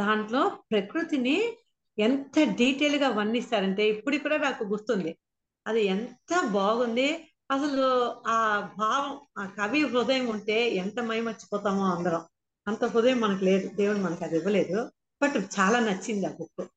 దాంట్లో 0.00 0.52
ప్రకృతిని 0.70 1.56
ఎంత 1.98 2.56
డీటెయిల్గా 2.56 3.08
వర్ణిస్తారంటే 3.08 3.88
ఇప్పుడు 3.88 4.16
కూడా 4.16 4.36
నాకు 4.36 4.64
గుర్తుంది. 4.64 5.18
అది 5.66 5.82
ఎంత 5.84 6.46
బాగుంది. 6.52 7.26
అసలు 7.50 7.86
ఆ 8.26 8.70
భావం 8.78 9.20
ఆ 9.38 9.46
కవి 9.46 9.80
హృదయం 9.86 10.26
ఉంటే 10.26 10.70
ఎంత 10.70 11.00
మైమర్చిపోతామో 11.00 11.84
అందరం. 11.84 12.22
అంత 12.68 12.84
హృదయం 12.84 13.20
మనకు 13.20 13.44
లేదు 13.44 13.68
దేవుడు 13.74 13.98
మనకు 13.98 14.24
అది 14.24 14.36
ఇవ్వలేదు. 14.36 14.90
బట్ 15.22 15.36
చాలా 15.60 15.78
నచ్చింది 15.80 16.26
ఆ 16.26 16.30
బుక్. 16.30 16.68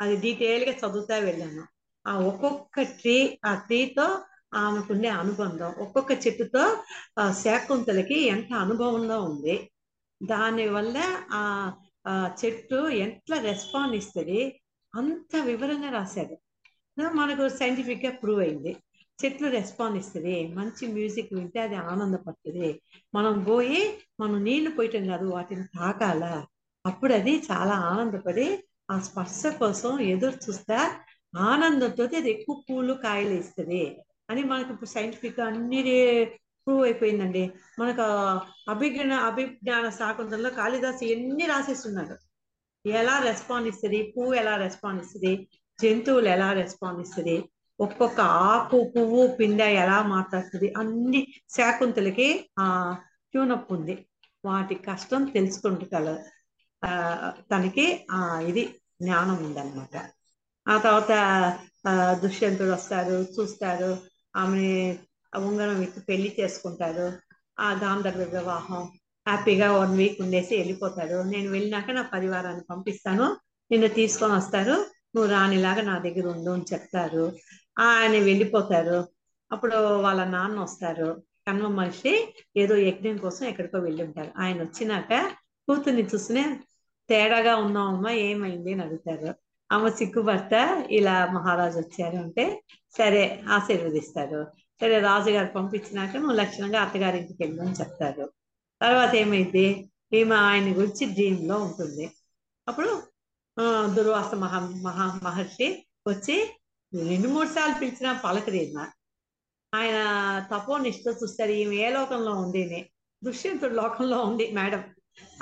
అది 0.00 0.16
డీటెయిల్గా 0.16 0.72
చదువుతా 0.72 1.16
వెళ్ళాను. 1.16 1.64
ఆ 2.06 2.18
ఒక్కొక్క 2.18 2.82
ట్రీ 2.82 3.38
ఆ 3.44 3.54
ట్రీతో 3.54 4.18
ఆమెకుండే 4.62 5.10
అనుబంధం. 5.22 5.70
ఒక్కొక్క 5.84 6.12
చెట్టుతో 6.24 6.64
శాకుంతలకి 7.42 8.18
ఎంత 8.34 8.50
అనుభవంలో 8.64 9.18
ఉంది. 9.30 9.56
దానివల్ల 10.20 10.96
ఆ 11.32 11.42
ఆ 12.06 12.14
చెట్టు 12.40 12.78
ఎట్లా 13.04 13.36
రెస్పాండ్ 13.50 13.94
ఇస్తుంది 14.00 14.40
అంత 14.94 15.36
వివరంగా 15.46 15.90
రాశాడు 15.98 16.34
మనకు 17.18 17.44
సైంటిఫిక్గా 17.60 18.10
ప్రూవ్ 18.22 18.40
అయింది. 18.44 18.72
చెట్లు 19.18 19.48
రెస్పాండ్ 19.56 19.96
ఇస్తుంది 20.00 20.34
మంచి 20.58 20.84
మ్యూజిక్ 20.94 21.32
వింటే 21.36 21.60
అది 21.66 21.76
ఆనందపడుతుంది. 21.92 22.68
మనం 23.14 23.34
పోయి 23.48 23.80
మనం 24.20 24.36
నీళ్ళు 24.44 24.70
పోయటం 24.78 25.02
కాదు 25.12 25.26
వాటిని 25.34 25.64
తాకాల 25.78 26.22
అప్పుడు 26.84 27.12
అది 27.14 27.34
చాలా 27.48 27.74
ఆనందపడి 27.90 28.46
ఆ 28.90 28.96
స్పర్శ 29.00 29.42
కోసం 29.60 29.92
ఎదురు 30.12 30.38
చూస్తా 30.46 30.78
ఆనందంతో 31.44 32.04
అది 32.18 32.30
ఎక్కువ 32.34 32.56
పూలు 32.66 32.94
కాయలు 33.04 33.34
ఇస్తుంది. 33.42 33.82
అని 34.28 34.42
మనకి 34.50 34.70
ఇప్పుడు 34.72 34.90
సైంటిఫిక్ 34.90 35.40
అన్ని 35.40 35.80
ప్రూవ్ 36.66 36.82
అయిపోయిందండి. 36.84 37.42
మనకు 37.78 38.04
అభిజ్ఞాన 38.72 39.12
అభిజ్ఞాన 39.30 39.86
శాకుంతలంలో 39.98 40.50
కాళిదాస్ 40.50 41.02
ఎన్ని 41.14 41.46
రాసేస్తున్నాడు? 41.46 42.14
ఎలా 42.84 43.18
రెస్పాండ్ 43.18 43.68
ఇస్తుంది? 43.68 44.14
పువ్వు 44.14 44.34
ఎలా 44.34 44.54
రెస్పాండ్ 44.56 45.02
ఇస్తుంది? 45.04 45.32
జంతువులు 45.78 46.28
ఎలా 46.28 46.48
రెస్పాండ్ 46.52 47.00
ఇస్తుంది? 47.00 47.36
ఒక్కొక్క 47.80 48.20
ఆకు 48.20 48.78
పువ్వు 48.96 49.36
పిండ 49.38 49.60
ఎలా 49.82 50.02
మాట్లాడుతుంది? 50.14 50.72
అన్ని 50.80 51.20
శాకుంతలకి 51.56 52.28
ఆ 52.58 52.66
ట్యూనప్ 53.32 53.72
ఉంది. 53.72 53.94
వాటి 54.44 54.74
కష్టం 54.88 55.24
తెలుసుకుంటుగల 55.34 56.08
ఆ 56.82 56.90
తనకి 57.52 57.86
ఆ 58.12 58.20
ఇది 58.50 58.64
జ్ఞానం 59.02 59.36
ఉందన్నమాట. 59.46 59.94
ఆ 60.66 60.74
తర్వాత 60.78 61.12
దుష్యంతుడు 62.22 62.72
వస్తారు 62.72 63.16
చూస్తారు. 63.36 63.90
ఆమె 64.36 64.96
ఉంగరం 65.36 65.82
ఇచ్చి 65.82 66.02
పెళ్ళి 66.08 66.36
చేసుకుంటారు. 66.40 67.12
ఆ 67.60 67.72
గాంధర్వ 67.72 68.38
వివాహం. 68.38 68.82
హ్యాపీగా 69.28 69.72
వన్ 69.72 69.96
వీక్ 69.96 70.20
ఉండేసి 70.20 70.56
వెళ్ళిపోతారు. 70.56 71.22
నేను 71.22 71.50
వెళ్ళినాక 71.50 71.90
నా 71.90 72.02
పరివారాన్ని 72.02 72.62
పంపిస్తాను. 72.70 73.36
నిన్ను 73.70 73.88
తీసుకొని 73.88 74.32
వస్తారు. 74.32 74.86
నువ్వు 75.16 75.30
రానిలాగా 75.30 75.82
నా 75.82 75.98
దగ్గర 75.98 76.26
ఉండు 76.26 76.50
అని 76.50 76.64
చెప్తారు. 76.72 77.32
ఆయన 77.78 78.10
వెళ్ళిపోతారు. 78.10 79.08
అప్పుడు 79.52 79.76
వాళ్ళ 79.76 80.24
నాన్న 80.24 80.60
వస్తారు. 80.60 81.22
కన్వ 81.48 81.68
మనిషి 81.68 82.34
ఏదో 82.56 82.76
యజ్ఞం 82.76 83.16
కోసం 83.16 83.46
ఎక్కడికో 83.46 83.78
వెళ్ళి 83.78 84.04
ఉంటారు 84.04 84.30
ఆయన 84.38 84.62
వచ్చినాక 84.62 85.30
కూతుర్ని 85.68 86.02
చూస్తేనే 86.02 86.60
తేడాగా 87.08 87.56
ఉన్నామమ్మా 87.56 88.10
ఏమైంది 88.10 88.72
అని 88.72 88.82
అడుగుతారు. 88.82 89.34
ఆమె 89.72 89.90
సిగ్గుపడతా 89.90 90.86
ఇలా 90.90 91.26
మహారాజు 91.26 91.78
వచ్చారు 91.78 92.16
అంటే 92.16 92.62
సరే 92.98 93.42
ఆశీర్వదిస్తారు. 93.48 94.46
సరే 94.80 95.00
రాజుగారు 95.00 95.46
పంపించినాక 95.46 96.16
నువ్వు 96.16 96.32
లక్షణంగా 96.32 96.80
అత్తగారి 96.80 97.18
ఇంటికి 97.18 97.44
వెళ్ళని 97.44 97.72
చెప్తారు. 97.72 98.32
తర్వాత 98.82 99.14
ఏమైంది? 99.14 99.90
ఈమె 100.12 100.34
ఆయన 100.34 100.64
గురించి 100.64 101.06
డ్రీమ్లో 101.06 101.58
ఉంటుంది. 101.58 102.10
అప్పుడు 102.68 103.02
ఆ, 103.60 103.92
దుర్వాస 103.96 104.34
మహా 104.34 104.58
మహా 104.60 105.20
మహర్షి 105.22 105.86
వచ్చి 106.08 106.50
రెండు 107.08 107.28
మూడు 107.28 107.48
సార్లు 107.48 107.78
పిలిచినా 107.78 108.12
పలకరీమ? 108.24 108.86
ఆయన 109.74 109.98
తపోనిష్ట 110.54 111.08
చూస్తారు 111.08 111.50
ఈమె 111.50 111.76
ఏ 111.76 111.90
లోకంలో 111.90 112.32
ఉంది 112.32 112.90
దుష్యంతుడు 113.24 113.74
లోకంలో 113.74 114.22
ఉంది 114.22 114.50
మేడం. 114.50 114.84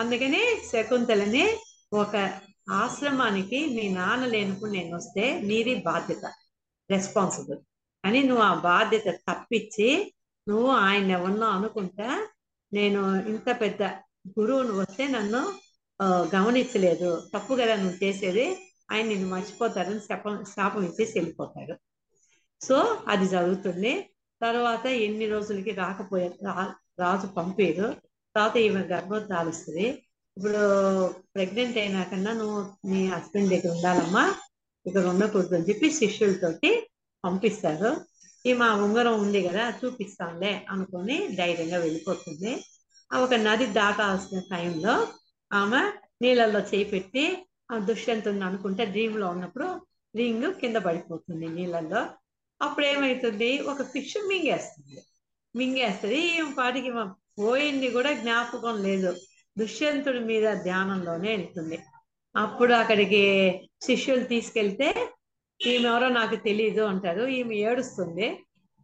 అందుకని 0.01 0.41
శకుంతలని 0.73 1.57
ఒక 1.93 2.41
ఆశ్రమానికి 2.71 3.67
మీ 3.67 3.89
నాన్న 3.89 4.27
లేనప్పుడు 4.27 4.71
నేను 4.71 4.97
వస్తే 4.97 5.41
మీది 5.41 5.75
బాధ్యత. 5.75 6.33
రెస్పాన్సిబుల్ 6.93 7.59
అని 8.05 8.23
నువ్వు 8.23 8.45
ఆ 8.45 8.55
బాధ్యత 8.55 9.05
తప్పించి 9.09 10.15
నువ్వు 10.49 10.71
ఆయన 10.71 11.11
ఎవరినో 11.11 11.47
అనుకుంటా 11.47 12.29
నేను 12.73 13.29
ఇంత 13.29 13.61
పెద్ద 13.61 13.83
గురువును 14.41 14.73
వస్తే 14.73 15.09
నన్ను 15.09 15.53
గమనించలేదు. 16.37 17.29
తప్పు 17.35 17.55
కదా 17.55 17.77
నువ్వు 17.77 18.05
చేసేది. 18.05 18.73
ఆయన 18.93 19.07
నిన్ను 19.07 19.29
మర్చిపోతారని 19.29 19.99
శాపం 19.99 20.45
శాపం 20.45 20.85
ఇచ్చేసి 20.85 21.19
వెళ్ళిపోతాడు 21.19 21.75
సో 22.65 22.99
అది 23.09 23.29
జరుగుతుంది. 23.29 24.11
తర్వాత 24.43 24.87
ఎన్ని 24.87 25.27
రోజులకి 25.27 25.71
రాకపోయే 25.71 26.29
రా- 26.29 27.03
రాజు 27.03 27.27
పంపారు. 27.27 27.97
తర్వాత 28.37 28.57
ఈమె 28.57 28.81
గర్భం 28.81 29.29
దాలుస్తుంది 29.31 29.89
ఇప్పుడు 30.37 30.57
ప్రెగ్నెంట్ 31.09 31.79
అయినాకన్నా 31.79 32.33
నువ్వు 32.33 32.89
నీ 32.89 33.07
హస్బెండ్ 33.07 33.51
దగ్గర 33.51 33.77
ఉండాలమ్మా. 33.77 34.35
ఇక్కడ 34.87 35.07
ఉండకూడదు 35.07 35.55
అని 35.55 35.65
చెప్పి 35.65 35.91
శిష్యులతోటి 35.91 36.89
పంపిస్తారు. 37.25 37.97
ఈమె 38.47 38.59
మా 38.59 38.75
ఉంగరం 38.75 39.21
ఉంది 39.21 39.49
కదా 39.49 39.75
చూపిస్తాంలే 39.85 40.67
అనుకొని 40.71 41.29
ధైర్యంగా 41.37 41.79
వెళ్ళిపోతుంది. 41.79 42.65
ఆ 43.13 43.19
ఒక 43.19 43.35
నది 43.35 43.67
దాటాల్సిన 43.67 44.39
టైంలో 44.39 45.07
ఆమె 45.53 45.93
నీళ్ళల్లో 46.23 46.61
చేయి 46.61 46.85
పెట్టి 46.85 47.47
ఆ 47.71 47.77
అనుకుంటే 48.45 48.85
డ్రీమ్లో 48.85 49.29
ఉన్నప్పుడు 49.29 49.81
రింగ్ 50.17 50.55
కింద 50.55 50.77
పడిపోతుంది 50.77 51.47
నీళ్ళల్లో. 51.49 52.07
అప్పుడు 52.63 52.87
ఏమవుతుంది 52.87 53.61
ఒక 53.61 53.83
ఫిష్ 53.83 54.17
మింగేస్తుంది. 54.29 55.03
మింగేస్తుంది. 55.57 56.17
ఈ 56.17 56.55
పాటికి 56.59 56.91
పోయింది 57.39 57.91
కూడా 57.91 58.13
జ్ఞాపకం 58.13 58.83
లేదు. 58.83 59.17
దుష్యంతుడి 59.59 60.19
మీద 60.19 60.55
ధ్యానంలోనే 60.55 61.37
వెళ్తుంది 61.37 61.79
అప్పుడు 62.37 62.73
అక్కడికి 62.73 63.23
శిష్యులు 63.83 64.25
తీసుకెళ్తే 64.25 65.09
ఈమె 65.67 65.89
ఎవరో 65.89 66.09
నాకు 66.09 66.37
తెలియదు 66.37 66.81
అంటారు. 66.81 67.23
ఈమె 67.27 67.55
ఏడుస్తుంది. 67.55 68.39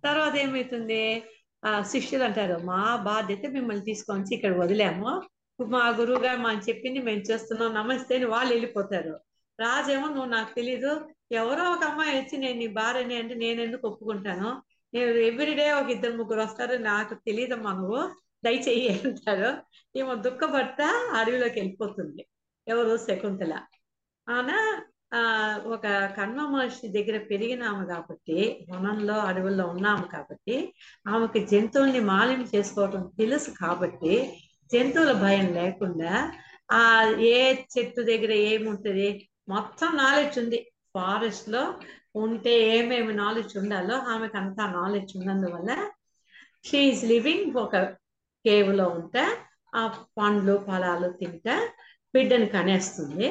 తర్వాత 0.04 0.36
ఏమవుతుంది 0.36 1.22
ఆ 1.64 1.82
శిష్యులు 1.82 2.24
అంటారు 2.24 2.60
మా 2.64 2.96
బాధ్యత 2.96 3.46
మిమ్మల్ని 3.46 3.84
తీసుకొని 3.84 4.34
ఇక్కడ 4.34 4.56
వదిలాము. 4.56 5.22
మా 5.66 5.88
గురువు 5.88 6.18
గారు 6.18 6.40
మనం 6.40 6.58
చెప్పింది 6.68 6.98
మేము 6.98 7.18
చేస్తున్నాం. 7.18 7.74
నమస్తే 7.74 8.14
అని 8.16 8.24
వాళ్ళు 8.24 8.52
వెళ్ళిపోతారు. 8.52 9.20
రాజేమో 9.60 10.06
నువ్వు 10.08 10.24
నాకు 10.24 10.54
తెలీదు. 10.54 11.08
ఎవరో 11.32 11.70
ఒక 11.70 11.84
అమ్మాయి 11.84 12.18
వచ్చి 12.18 12.36
నేను 12.38 12.58
నీ 12.58 12.66
భార్యని 12.66 13.16
అంటే 13.16 13.34
నేను 13.34 13.60
ఎందుకు 13.60 13.88
ఒప్పుకుంటాను? 13.88 14.62
నేను 14.94 15.10
ఎవ్రీడే 15.10 15.72
ఒక 15.72 15.90
ఇద్దరు 15.90 16.12
ముగ్గురు 16.12 16.40
వస్తారు. 16.40 16.74
నాకు 16.82 17.14
తెలియదమ్మా 17.14 17.72
నువ్వు. 17.72 18.10
దయచేయి 18.44 18.88
అంటారు. 18.88 19.50
ఈమె 19.98 20.14
దుఃఖపడతా 20.14 21.12
అడవిలోకి 21.14 21.60
వెళ్ళిపోతుంది. 21.60 22.26
ఎవరు 22.68 22.94
శకుంతల. 23.06 23.52
ఆమె 24.26 24.58
ఆ 25.12 25.20
ఒక 25.74 25.84
కన్వ 26.16 26.40
మహర్షి 26.46 26.86
దగ్గర 26.96 27.16
పెరిగినాము 27.30 27.82
కాబట్టి 27.86 28.38
వనంలో 28.72 29.16
అడవుల్లో 29.28 29.64
ఉన్నాము 29.66 30.04
కాబట్టి 30.14 30.56
ఆమెకి 31.06 31.40
జంతువుల్ని 31.52 32.00
మాలిన్యం 32.10 32.50
చేసుకోవటం 32.54 33.04
తెలుసు 33.20 33.50
కాబట్టి 33.62 34.14
జంతువుల 34.70 35.12
భయం 35.24 35.46
లేకుండా 35.58 36.12
ఆ 36.72 36.80
ఏ 37.30 37.36
చెట్టు 37.74 38.00
దగ్గర 38.10 38.32
ఏముంటది? 38.50 39.08
మొత్తం 39.48 39.90
నాలెడ్జ్ 39.96 40.36
ఉంది. 40.38 40.58
ఫారెస్ట్లో 40.94 41.62
ఉంటే 42.22 42.52
ఏమేమి 42.74 43.12
నాలెడ్జ్ 43.14 43.54
ఉండాలో 43.58 43.96
ఆమెకు 44.12 44.36
అంతా 44.36 44.64
నాలెడ్జ్ 44.72 45.12
ఉన్నందువల్ల 45.16 45.70
షీఈస్ 46.64 47.04
లివింగ్ 47.04 47.56
ఒక 47.64 47.74
కేవ్లో 48.44 48.76
లో 48.78 48.86
ఉంటే 48.96 49.22
ఆ 49.74 49.82
పండ్లు 50.18 50.54
ఫలాలు 50.66 51.08
తింటా 51.20 51.54
బిడ్డని 52.14 52.46
కనేస్తుంది. 52.46 53.26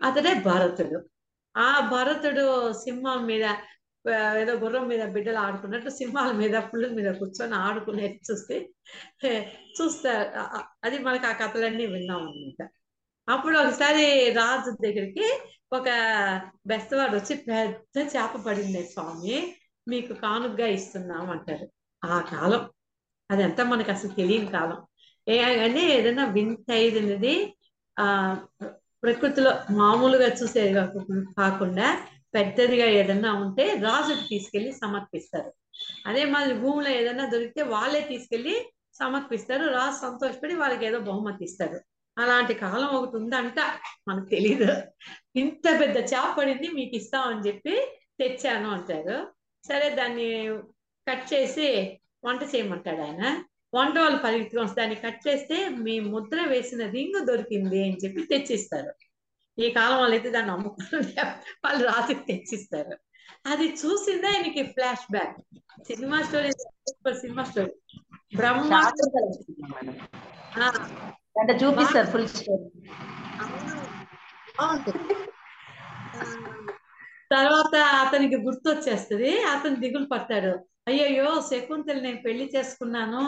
అతడే 0.00 0.34
భరతుడు. 0.46 0.98
ఆ 1.54 1.88
భరతుడు 1.92 2.46
సింహం 2.72 3.26
మీద 3.26 3.44
ఏదో 4.40 4.52
గుర్రం 4.54 4.88
మీద 4.88 5.02
బిడ్డలు 5.08 5.38
ఆడుకున్నట్టు 5.38 5.90
సింహాల 5.90 6.32
మీద 6.32 6.56
పుల్ల 6.62 6.86
మీద 6.88 7.08
కూర్చొని 7.14 7.54
ఆడుకునేది 7.54 8.20
చూస్తే 8.30 8.56
చూస్తారు 9.80 10.26
అది 10.84 10.98
మనకు 10.98 11.26
ఆ 11.26 11.32
కథలన్నీ 11.32 11.86
విన్నాం 11.86 12.18
అనమాట 12.18 12.62
అప్పుడు 13.28 13.58
ఒకసారి 13.58 14.04
రాజు 14.30 14.70
దగ్గరికి 14.70 15.26
ఒక 15.72 15.88
బెస్తవాడు 16.66 17.16
వచ్చి 17.16 17.36
పెద్ద 17.36 18.08
చేప 18.16 18.36
పడింది 18.46 18.84
స్వామి 18.84 19.36
మీకు 19.88 20.12
కానుగ్గా 20.14 20.66
ఇస్తున్నాం 20.66 21.30
అంటారు. 21.30 21.66
ఆ 22.02 22.20
కాలం. 22.20 22.62
అదంతా 23.30 23.64
మనకు 23.64 23.90
అసలు 23.90 24.10
తెలియని 24.10 24.46
కాలం. 24.46 24.78
ఏ 25.28 25.38
అంటే 25.64 25.80
ఏదైనా 25.98 26.24
వింత 26.26 26.70
ఆ 26.70 27.34
ప్రకృతిలో 29.02 29.50
మామూలుగా 29.70 30.28
చూసేది 30.28 30.72
కాకుండా 30.74 31.32
కాకుండా 31.38 31.86
పెద్దదిగా 32.34 32.86
ఏదన్నా 33.00 33.30
ఉంటే 33.34 33.64
రాజుకి 33.82 34.24
తీసుకెళ్ళి 34.28 34.72
సమర్పిస్తారు. 34.72 35.50
అదే 36.06 36.24
మాదిరి 36.24 36.56
భూమిలో 36.58 36.90
ఏదైనా 36.90 37.24
దొరికితే 37.28 37.62
వాళ్ళే 37.62 38.00
తీసుకెళ్ళి 38.00 38.54
సమర్పిస్తారు. 38.94 39.64
రాజు 39.68 39.96
సంతోషపడి 40.00 40.54
వాళ్ళకి 40.54 40.86
ఏదో 40.86 40.98
బహుమతి 41.00 41.44
ఇస్తారు. 41.44 41.78
అలాంటి 42.16 42.54
కాలం 42.54 42.90
ఒకటి 42.98 43.16
ఉందంట 43.16 43.58
మనకు 44.08 44.28
తెలియదు 44.28 44.70
ఇంత 45.36 45.64
పెద్ద 45.80 45.96
చేప 46.12 46.28
పడింది 46.38 46.68
మీకు 46.68 46.94
ఇస్తామని 46.96 47.44
చెప్పి 47.48 47.74
తెచ్చాను 48.20 48.70
అంటారు. 48.70 49.16
సరే 49.64 49.90
దాన్ని 49.90 50.28
కట్ 51.06 51.34
చేసి 51.34 51.66
వంట 52.24 52.42
చేయమంటాడు 52.54 53.02
ఆయన. 53.02 53.22
వంట 53.76 53.98
వాళ్ళు 53.98 54.18
పరిగెత్తుకొని 54.18 54.64
వస్తే 54.64 54.80
దాన్ని 54.80 54.96
కట్ 54.96 55.28
చేస్తే 55.28 55.56
మీ 55.84 56.00
ముద్ర 56.12 56.44
వేసిన 56.46 56.86
రింగు 56.86 57.24
దొరికింది 57.24 57.82
అని 57.82 57.98
చెప్పి 58.04 58.22
తెచ్చిస్తారు. 58.24 58.92
ఈ 59.58 59.70
కాలం 59.70 59.98
వాళ్ళు 59.98 60.14
అయితే 60.14 60.30
దాన్ని 60.30 60.52
అమ్ముకుని 60.52 61.12
వాళ్ళు 61.64 61.82
రాత్రికి 61.84 62.24
తెచ్చిస్తారు. 62.26 62.94
అది 63.46 63.66
చూసిందే 63.80 64.26
ఆయనకి 64.26 64.62
flash 64.66 65.06
back 65.10 65.36
cinema 65.82 66.22
story 66.22 66.50
super 66.50 67.18
cinema 67.18 67.44
story. 67.44 67.72
Brahma 68.36 68.62
Shakuntala 68.72 69.24
వస్తుంది 69.28 69.62
మేడం. 69.74 69.94
ఆ, 70.56 70.66
అంటే 71.36 71.52
చూపిస్తారు 71.54 72.10
ఫుల్ 72.12 72.28
స్టోరీ 72.28 72.66
తర్వాత 77.30 77.74
అతనికి 78.02 78.36
గుర్తు 78.36 78.68
వచ్చేస్తుంది 78.70 79.30
అతను 79.44 79.76
దిగులు 79.76 80.06
పడతాడు. 80.06 80.52
అయ్యయ్యో 80.88 81.30
శకుంతలు 81.50 82.00
నేను 82.00 82.20
పెళ్ళి 82.22 82.50
చేసుకున్నాను. 82.56 83.22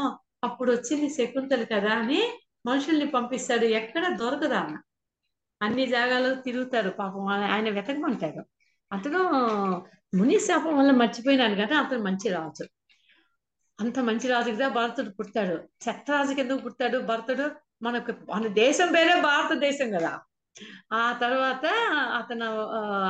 అప్పుడు 0.44 0.72
వచ్చింది 0.72 1.10
శకుంతలు 1.10 1.64
కదా 1.64 1.90
అని 1.90 2.38
మనుషుల్ని 2.66 3.06
పంపిస్తాడు. 3.06 3.64
ఎక్కడ 3.64 4.16
దొరకదు 4.16 4.54
ఆమె 4.54 4.76
అన్ని 5.62 5.86
జాగాలో 5.86 6.34
తిరుగుతారు 6.34 6.90
పాపం. 6.90 7.26
ఆయన- 7.26 7.74
వెతకమంటాడు. 7.74 8.44
అతను 8.92 9.22
ముని 10.14 10.40
శాపం 10.40 10.78
వల్ల 10.78 10.90
మర్చిపోయినాను 10.90 11.54
కదా 11.54 11.78
అతను 11.78 12.02
మంచి 12.02 12.28
రాజు. 12.28 12.66
అంత 13.80 13.98
మంచి 13.98 14.28
రాజు 14.28 14.50
కదా 14.50 14.68
భరతుడు 14.68 15.10
పుట్టాడు 15.10 15.54
చెత్తరాజు 15.88 16.28
కింద 16.28 16.38
ఎందుకు 16.38 16.62
పుట్టాడు 16.62 16.98
భరతుడు? 16.98 17.50
మనకు 17.82 18.12
మన 18.30 18.46
దేశం 18.46 18.92
పేరే 18.92 19.20
భారతదేశం 19.20 19.90
కదా. 19.90 20.20
ఆ 20.92 21.18
తర్వాత 21.20 21.66
అతను 22.14 22.62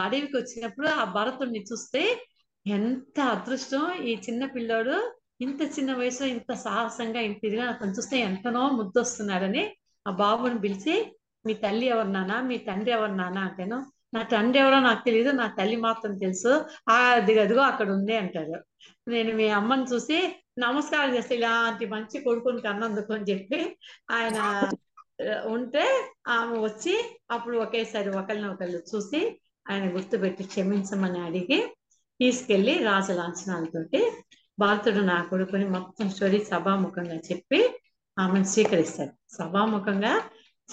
అడవికి 0.05 0.37
వచ్చినప్పుడు 0.37 0.89
ఆ 0.89 1.05
భరతుడిని 1.05 1.65
చూస్తే 1.73 2.27
ఎంత 2.67 3.21
అదృష్టం. 3.21 3.93
ఈ 3.93 4.15
చిన్న 4.15 4.47
పిల్లోడు 4.47 5.18
ఇంత 5.41 5.63
చిన్న 5.77 5.91
వయసులో 5.95 6.29
ఇంత 6.29 6.53
సాహసంగా 6.59 7.21
ఇంత 7.21 7.45
ఇదిగా 7.45 7.65
అతను 7.69 7.91
చూస్తే 7.91 8.19
ఎంతనో 8.21 8.63
ముద్దొస్తున్నాడని 8.71 9.63
ఆ 10.07 10.11
బాబుని 10.11 10.59
పిలిచి 10.61 10.95
మీ 11.45 11.55
తల్లి 11.55 11.87
ఎవరు 11.87 12.09
నానా 12.09 12.41
మీ 12.41 12.57
తండ్రి 12.59 12.91
ఎవరు 12.93 13.15
నానా 13.15 13.41
అంటేను. 13.41 13.79
నా 14.13 14.23
తండ్రి 14.23 14.59
ఎవరో 14.61 14.79
నాకు 14.81 15.05
తెలియదు 15.05 15.31
నా 15.33 15.47
తల్లి 15.59 15.77
మాత్రం 15.77 16.13
తెలుసు. 16.19 16.53
ఆ 16.89 16.97
అదిగో 17.13 17.63
అక్కడ 17.63 17.89
ఉంది 17.91 18.17
అంటారు. 18.17 18.59
నేను 19.07 19.33
మీ 19.35 19.49
అమ్మని 19.51 19.87
చూసి 19.93 20.19
నమస్కారం 20.59 21.17
చేస్తే 21.17 21.35
ఇలాంటి 21.35 21.87
మంచి 21.87 22.25
కొడుకుని 22.25 22.61
కన్నందుకు 22.61 23.13
అని 23.13 23.25
చెప్పి 23.25 23.59
ఆయన 24.11 24.39
ఉంటే 25.47 25.85
ఆమె 26.29 26.57
వచ్చి 26.59 26.95
అప్పుడు 27.31 27.57
ఒకేసారి 27.59 28.11
ఒకరిని 28.11 28.49
ఒకళ్ళు 28.49 28.81
చూసి 28.91 29.21
ఆయన 29.67 29.87
గుర్తుపెట్టి 29.95 30.45
క్షమించమని 30.45 31.21
అడిగి 31.21 31.59
తీసుకెళ్ళి 32.21 32.75
రాజు 32.85 33.13
లాంఛనాలతోటి 34.61 34.93
భారతుడు 34.93 35.15
నా 35.15 35.23
కొడుకుని 35.23 35.69
మొత్తం 35.69 36.11
స్టోరీ 36.11 36.45
సభాముఖంగా 36.45 37.15
చెప్పి 37.15 37.81
ఆమెను 38.19 38.45
స్వీకరిస్తాడు. 38.45 39.37
సభాముఖంగా 39.37 40.23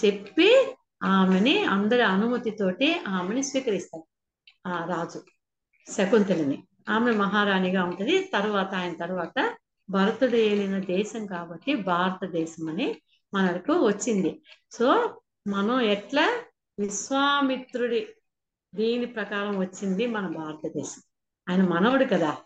చెప్పి 0.04 0.76
ఆమెని 1.02 1.64
అందరి 1.64 2.02
అనుమతితోటి 2.02 3.00
ఆమెని 3.08 3.42
స్వీకరిస్తాడు 3.42 4.06
ఆ 4.68 4.84
రాజు 4.84 5.22
శకుంతలని. 5.92 6.62
ఆమె 6.88 7.12
మహారాణిగా 7.12 7.84
ఉంటుంది. 7.84 8.24
తర్వాత 8.24 8.74
ఆయన 8.74 8.94
తర్వాత 8.94 9.56
భరతుడు 9.90 10.36
ఏలిన 10.36 10.78
దేశం 10.78 11.26
కాబట్టి 11.26 11.74
భారతదేశం 11.74 12.68
అని 12.68 12.96
మనకు 13.34 13.72
వచ్చింది. 13.72 14.42
సో 14.72 15.20
మనం 15.48 15.80
ఎట్లా 15.80 16.44
విశ్వామిత్రుడి 16.78 18.06
దీని 18.74 19.06
ప్రకారం 19.06 19.58
వచ్చింది 19.58 20.06
మన 20.06 20.26
భారతదేశం. 20.26 21.02
ఆయన 21.50 21.68
మనవడు 21.68 22.04
కదా 22.04 22.36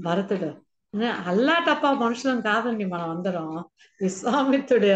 భరతుడు. 0.00 0.69
అల్లా 1.26 1.56
తప్ప 1.70 1.86
మనుషులం 1.86 2.40
కాదండి 2.40 2.84
మనం 2.84 3.10
అందరం. 3.10 3.64
విశ్వామిత్రుడు 4.02 4.86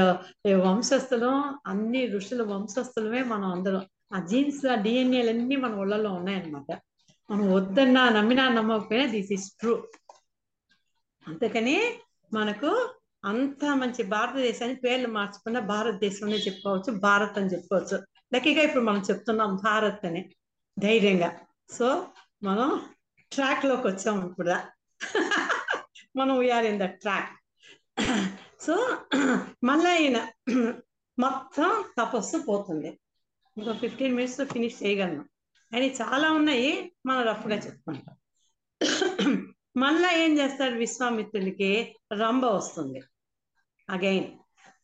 వంశస్థులం 0.55 1.59
అన్ని 1.67 2.07
ఋషుల 2.07 2.43
వంశస్థులమే 2.43 3.23
మనం 3.23 3.45
అందరం. 3.45 3.83
ఆ 4.15 4.19
జీన్స్ 4.27 4.67
ఆ 4.67 4.73
అన్ని 4.73 5.57
మన 5.57 5.75
ఒళ్ళలో 5.75 6.13
ఉన్నాయన్నమాట. 6.13 6.79
మనం 7.31 7.53
వద్దన్నా 7.53 8.09
నమ్మినా 8.09 8.49
నమ్మకపోయినా 8.49 9.07
దిస్ 9.07 9.33
ఇస్ 9.33 9.53
ట్రూ 9.61 9.75
అందుకని 11.29 11.77
మనకు 12.33 12.91
అంత 13.25 13.65
మంచి 13.65 14.03
భారతదేశాన్ని 14.03 14.77
పేర్లు 14.77 15.09
మార్చుకున్న 15.09 15.59
భారతదేశంలో 15.59 16.37
చెప్పుకోవచ్చు 16.37 16.99
భారత్ 16.99 17.39
అని 17.39 17.47
చెప్పుకోవచ్చు. 17.47 18.03
లక్కీగా 18.35 18.63
ఇప్పుడు 18.63 18.85
మనం 18.85 19.03
చెప్తున్నాం 19.11 19.57
భారత్ 19.57 20.07
అని 20.07 20.31
ధైర్యంగా. 20.79 21.39
సో 21.71 22.07
మనం 22.43 22.81
ట్రాక్లోకి 23.33 23.87
వచ్చాం 23.87 24.27
ఇప్పుడు. 24.27 24.51
మనం 26.17 26.39
we are 26.39 26.65
in 26.65 26.79
the 26.79 26.85
track 26.85 27.31
so 28.61 28.99
మళ్ళీ 29.65 29.91
ఆయన 29.91 30.27
మొత్తం 31.19 31.85
తపస్సు 31.99 32.37
పోతుంది. 32.39 33.01
ఇంకో 33.59 33.73
ఫిఫ్టీన్ 33.73 34.15
మినిట్స్లో 34.15 34.47
ఫినిష్ 34.47 34.85
చేయగలను. 34.85 35.25
అని 35.73 35.93
చాలా 35.93 36.33
ఉన్నాయి 36.33 36.93
మనం 37.07 37.23
రఫ్గా 37.23 37.57
చెప్పుకుంటాం. 37.57 38.17
మళ్ళా 39.77 40.13
ఏం 40.13 40.39
చేస్తాడు 40.39 40.75
విశ్వామిత్రుడికి? 40.75 41.97
రంభ 42.13 42.45
వస్తుంది. 42.45 43.03
అగైన్ 43.91 44.39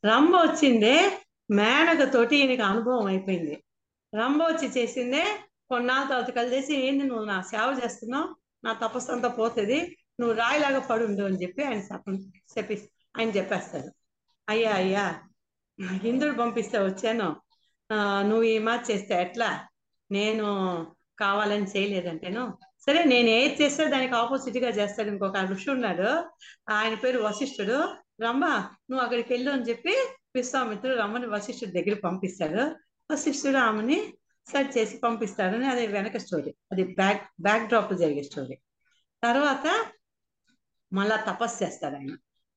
రంభ 0.06 0.34
వచ్చిందే 0.36 1.20
మేనకతోటి 1.50 2.36
ఈయనకి 2.36 2.62
అనుభవం 2.62 3.06
అయిపోయింది. 3.06 3.64
రంభ 4.14 4.42
వచ్చి 4.42 4.68
చేసిందే 4.68 5.38
కొన్నాళ్ళ 5.68 6.10
తర్వాత 6.10 6.30
కలిసి 6.30 6.76
ఏంది 6.76 7.04
నువ్వు 7.04 7.24
నా 7.24 7.42
సేవ 7.42 7.80
చేస్తున్నావు? 7.84 8.36
నా 8.64 8.72
తపస్సు 8.72 9.12
అంతా 9.12 9.28
పోతుంది. 9.28 9.96
నువ్వు 10.20 10.36
రాయిలాగా 10.36 10.78
పడుండు 10.78 11.22
అని 11.22 11.42
చెప్పి 11.42 11.64
ఆయన 11.64 11.80
శాపం 11.80 12.32
చెప్పి 12.58 12.88
ఆయన 13.18 13.28
చెప్పేస్తాడు. 13.28 13.90
అయ్యా 14.48 14.72
అయ్యా 14.72 15.20
ఇంద్రుడు 16.04 16.34
పంపిస్తే 16.36 16.78
వచ్చాను. 16.78 17.36
ఆ, 17.92 18.22
నువ్వు 18.22 18.42
ఈ 18.42 18.58
మాట 18.58 18.90
చేస్తే 18.90 19.22
ఎట్లా? 19.22 19.66
నేను 20.10 20.44
కావాలని 21.20 21.64
చేయలేదంటేను. 21.64 22.58
సరే 22.86 23.04
నేను 23.04 23.28
ఏది 23.28 23.62
చేస్తే 23.62 23.86
దానికి 23.86 24.14
ఆపోజిట్గా 24.14 24.68
చేస్తాడు 24.70 25.08
ఇంకొక 25.08 25.36
ఋషి 25.36 25.70
ఉన్నాడు. 25.70 26.30
ఆయన 26.70 26.94
పేరు 26.94 27.22
వశిష్ఠుడు. 27.22 27.94
రమ్మ 28.22 28.46
నువ్వు 28.90 29.00
అక్కడికి 29.00 29.32
వెళ్ళు 29.32 29.50
అని 29.50 29.62
చెప్పి 29.62 30.08
విశ్వామిత్రుడు 30.34 30.96
రమ్మని 30.96 31.26
వశిష్ఠుడి 31.26 31.70
దగ్గర 31.70 32.00
పంపిస్తాడు. 32.04 32.76
వశిష్ఠుడు 33.12 33.56
ఆమెని 33.56 34.14
సెట్ 34.46 34.78
చేసి 34.78 34.96
పంపిస్తాడు 34.96 35.56
అని 35.56 35.66
అది 35.66 35.86
వెనక 35.86 36.16
స్టోరీ 36.16 36.54
అది 36.72 36.84
బ్యాక్ 36.84 37.22
బ్యాక్ 37.40 37.68
డ్రాప్ 37.68 37.94
జరిగే 37.94 38.22
స్టోరీ 38.22 38.58
తర్వాత 39.22 39.86
మళ్ళా 40.92 41.16
తపస్సు 41.28 41.64
చేస్తాడు 41.64 41.96
ఆయన. 41.96 42.12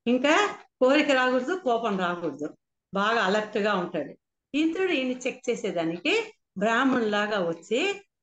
ఇంకా 0.06 0.34
కోరిక 0.80 1.12
రాకూడదు 1.12 1.54
కోపం 1.64 2.00
రాకూడదు. 2.00 2.48
బాగా 2.94 3.22
అలర్ట్గా 3.22 3.74
ఉంటాడు. 3.74 4.14
ఇంద్రుడు 4.54 4.92
ఈయన 4.92 5.12
చెక్ 5.18 5.50
చేసేదానికి 5.50 6.14
బ్రాహ్మణులాగా 6.58 7.40
వచ్చి 7.48 7.80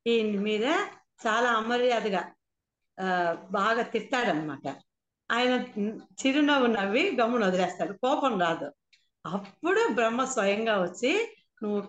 ఈయన 0.06 0.40
మీద 0.40 0.66
చాలా 1.24 1.48
అమర్యాదగా 1.52 2.22
ఆ, 2.98 3.06
బాగా 3.50 3.82
తిట్టాడనమాట 3.84 4.66
ఆయన 5.30 5.52
చిరునవ్వు 6.20 6.66
నవ్వి 6.68 7.16
గమ్మును 7.16 7.46
వదిలేస్తాడు. 7.46 7.92
కోపం 8.02 8.40
రాదు. 8.40 8.68
అప్పుడు 9.24 9.88
బ్రహ్మ 9.90 10.24
స్వయంగా 10.26 10.82
వచ్చి 10.82 11.12
నువ్వు 11.62 11.80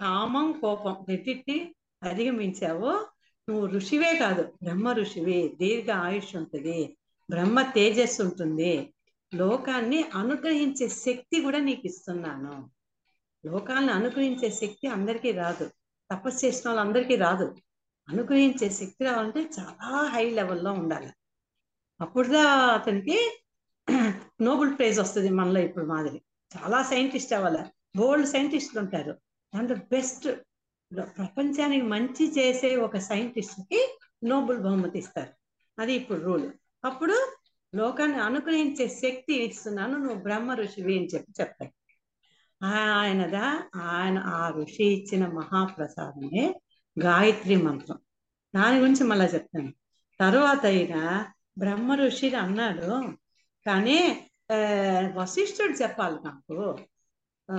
కామం 0.00 0.52
కోపం 0.60 0.94
రెండింటిని 1.08 1.56
అధిగమించావు. 2.02 2.90
నువ్వు 3.48 3.66
ఋషివే 3.68 4.12
కాదు 4.18 4.42
బ్రహ్మ 4.62 4.92
ఋషివి. 4.92 5.38
దీర్ఘ 5.60 5.90
ఆయుష్ 6.00 6.36
ఉంటుంది. 6.36 6.78
బ్రహ్మ 7.30 7.62
తేజస్సు 7.62 8.22
ఉంటుంది. 8.22 8.94
లోకాన్ని 9.34 10.04
అనుగ్రహించే 10.14 10.88
శక్తి 10.88 11.40
కూడా 11.40 11.58
నీకు 11.58 11.86
ఇస్తున్నాను. 11.86 12.70
లోకాలను 13.46 13.92
అనుగ్రహించే 13.92 14.50
శక్తి 14.50 14.86
అందరికీ 14.86 15.32
రాదు. 15.32 15.70
తపస్సు 16.12 16.46
చేసిన 16.46 16.70
వాళ్ళందరికీ 16.70 17.16
రాదు. 17.16 17.54
అనుగ్రహించే 18.08 18.70
శక్తి 18.70 19.04
రావాలంటే 19.04 19.40
చాలా 19.40 20.08
హై 20.08 20.30
లెవెల్లో 20.30 20.72
ఉండాలి. 20.72 21.10
అప్పుడుదా 22.00 22.42
అతనికి 22.48 23.42
నోబెల్ 24.42 24.78
ప్రైజ్ 24.78 25.00
వస్తుంది 25.00 25.28
మనలో 25.28 25.60
ఇప్పుడు 25.60 25.84
మాదిరి. 25.84 26.22
చాలా 26.56 26.82
సైంటిస్ట్ 26.82 27.32
అవ్వాలి. 27.32 27.58
బోల్డ్ 27.96 28.28
సైంటిస్టులు 28.28 28.80
ఉంటారు. 28.80 29.12
దాంట్లో 29.54 29.76
బెస్ట్ 29.76 30.28
ప్రపంచానికి 30.96 31.86
మంచి 31.86 32.38
చేసే 32.38 32.76
ఒక 32.76 32.98
సైంటిస్ట్కి 32.98 33.98
నోబెల్ 34.24 34.58
బహుమతి 34.58 34.98
ఇస్తారు. 34.98 35.28
అది 35.78 35.92
ఇప్పుడు 35.92 36.20
రూల్ 36.20 36.50
అప్పుడు 36.84 37.16
లోకాన్ని 37.74 38.18
అనుగ్రహించే 38.18 38.88
శక్తి 38.88 39.34
ఇస్తున్నాను 39.44 39.98
నువ్వు 39.98 40.14
బ్రహ్మ 40.14 40.54
ఋషివి 40.54 40.98
అని 40.98 41.06
చెప్పి 41.06 41.32
చెప్తాడు 41.40 41.72
ఆయనదా 42.64 43.46
ఆయన 43.76 44.18
ఆ 44.26 44.50
ఋషి 44.50 44.84
ఇచ్చిన 44.84 45.26
మహాప్రసాదమే 45.26 46.60
గాయత్రి 46.96 47.56
మంత్రం. 47.56 47.98
దాని 48.54 48.78
గురించి 48.78 49.04
మళ్ళా 49.04 49.24
చెప్తాను. 49.24 49.72
తర్వాత 50.20 50.64
ఈయన 50.64 50.96
బ్రహ్మ 51.58 51.94
ఋషి 51.94 52.34
అన్నాడు 52.34 52.88
కానీ 53.66 53.98
వశిష్ఠుడు 55.14 55.72
చెప్పాలి 55.72 56.16
నాకు. 56.24 56.76
ఆ, 57.48 57.56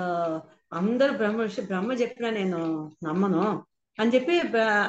అందరూ 0.73 1.13
బ్రహ్మ 1.13 1.41
ఋషి 1.41 1.61
బ్రహ్మ 1.61 1.93
చెప్పినా 1.93 2.29
నేను 2.29 2.59
నమ్మను 3.03 3.43
అని 3.99 4.11
చెప్పి 4.15 4.39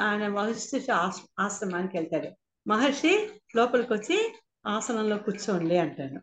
ఆయన 0.01 0.27
వశిష్ఠ 0.27 0.91
ఆశ్రమానికి 1.39 1.97
వెళ్తాడు. 1.97 2.29
మహర్షి 2.67 3.29
లోపలికి 3.55 3.93
వచ్చి 3.93 4.35
ఆసనంలో 4.67 5.17
కూర్చోండి 5.17 5.77
అంటాడు. 5.77 6.19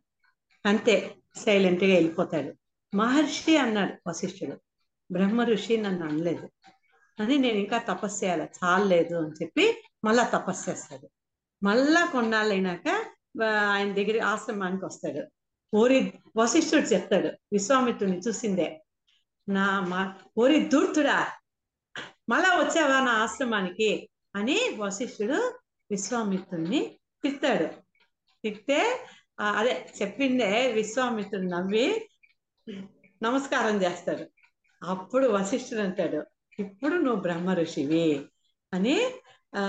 అంతే 0.69 1.15
సైలెంట్గా 1.37 1.95
వెళ్ళిపోతాడు. 1.95 2.53
మహర్షి 2.97 3.57
అన్నాడు 3.57 4.09
వశిష్ఠుడు 4.09 4.61
బ్రహ్మ 5.11 5.43
ఋషి 5.45 5.77
నన్ను 5.77 6.09
అనలేదు. 6.09 6.51
అని 7.23 7.39
నేను 7.39 7.59
ఇంకా 7.59 7.79
తపస్సు 7.79 8.25
చేయాలి. 8.25 8.43
చాలలేదు 8.43 9.15
అని 9.15 9.45
చెప్పి 9.45 9.85
మళ్ళా 10.05 10.25
తపస్సు 10.25 10.71
చేస్తాడు. 10.71 11.11
మళ్ళా 11.63 12.07
కొన్నాళ్ళైనాక 12.07 12.89
ఆయన 13.45 13.95
దగ్గర 13.95 14.23
ఆశ్రమానికి 14.23 14.85
వస్తాడు. 14.85 15.27
ఓరి 15.77 16.13
వశిష్ఠుడు 16.37 16.83
చెప్తాడు 16.83 17.27
విశ్వామిత్రుని 17.27 18.19
చూసిందే 18.19 18.85
నా 19.49 19.81
మా 19.81 20.15
ఓరి 20.39 20.69
దూర్తుడా 20.69 21.27
మళ్ళా 22.29 22.49
వచ్చావా 22.49 23.01
నా 23.01 23.13
ఆశ్రమానికి? 23.13 24.11
అని 24.37 24.71
వశిష్ఠుడు 24.77 25.59
విశ్వామిత్రుడిని 25.91 26.97
తిట్టాడు. 27.23 27.67
తిట్టే 28.45 29.07
అదే 29.41 29.91
చెప్పిందే 30.03 30.73
విశ్వామిత్రుడు 30.73 31.45
నవ్వి 31.45 32.09
నమస్కారం 33.23 33.83
చేస్తాడు. 33.83 34.25
అప్పుడు 34.85 35.27
వశిష్ఠుడు 35.27 35.81
అంటాడు 35.81 36.25
ఇప్పుడు 36.59 36.95
నువ్వు 36.95 37.21
బ్రహ్మ 37.21 37.53
ఋషివి 37.53 38.27
అని 38.75 39.11
ఆ 39.57 39.63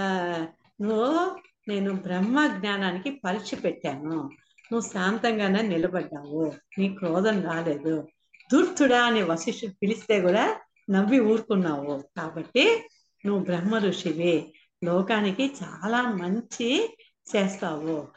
నువ్వు 0.81 1.37
నేను 1.67 1.93
బ్రహ్మ 1.93 2.47
జ్ఞానానికి 2.47 3.21
పరీక్ష 3.25 3.51
పెట్టాను. 3.63 4.29
నువ్వు 4.71 4.81
శాంతంగానే 4.81 5.61
నిలబడ్డావు. 5.61 6.53
నీ 6.79 6.95
క్రోధం 6.95 7.41
రాలేదు. 7.41 8.07
దుర్తుడా 8.53 9.05
అని 9.05 9.21
వశిష్ఠుడు 9.23 9.71
పిలిస్తే 9.71 10.21
కూడా 10.21 10.59
నవ్వి 10.89 11.19
ఊరుకున్నావు. 11.19 12.03
కాబట్టి 12.17 12.89
నువ్వు 13.25 13.43
బ్రహ్మ 13.43 13.77
ఋషివి. 13.77 14.53
లోకానికి 14.85 15.53
చాలా 15.63 16.01
మంచి 16.01 16.97
చేస్తావు 17.35 18.07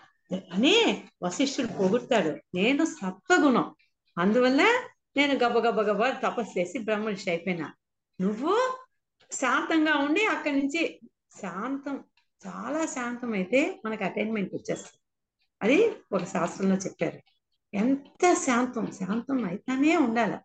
అని 0.53 1.05
వశిష్ఠుడు 1.23 1.67
పొగుడతాడు. 1.67 2.57
నేను 2.57 2.85
సత్వగుణం. 2.85 3.75
అందువల్ల 4.19 4.63
నేను 5.17 5.35
గబ 5.35 5.59
గబ 5.59 5.81
గబ 5.81 6.09
తపస్సు 6.09 6.59
చేసి 6.59 6.79
బ్రహ్మ 6.79 7.09
అయిపోయినా. 7.09 7.73
నువ్వు 8.21 8.79
శాంతంగా 9.33 9.95
ఉండి 9.95 10.25
అక్కడి 10.25 10.55
నుంచి 10.59 11.01
శాంతం 11.41 12.05
చాలా 12.47 12.87
శాంతం 12.87 13.33
అయితే 13.33 13.81
మనకు 13.85 14.05
అటైన్మెంట్ 14.05 14.55
వచ్చేస్తుంది. 14.55 15.01
అది 15.63 15.97
ఒక 16.13 16.25
శాస్త్రంలో 16.25 16.77
చెప్పారు. 16.77 17.21
ఎంత 17.75 18.35
శాంతం 18.35 18.87
శాంతం 18.87 19.45
అయితేనే 19.45 19.97
ఉండాలి. 19.97 20.37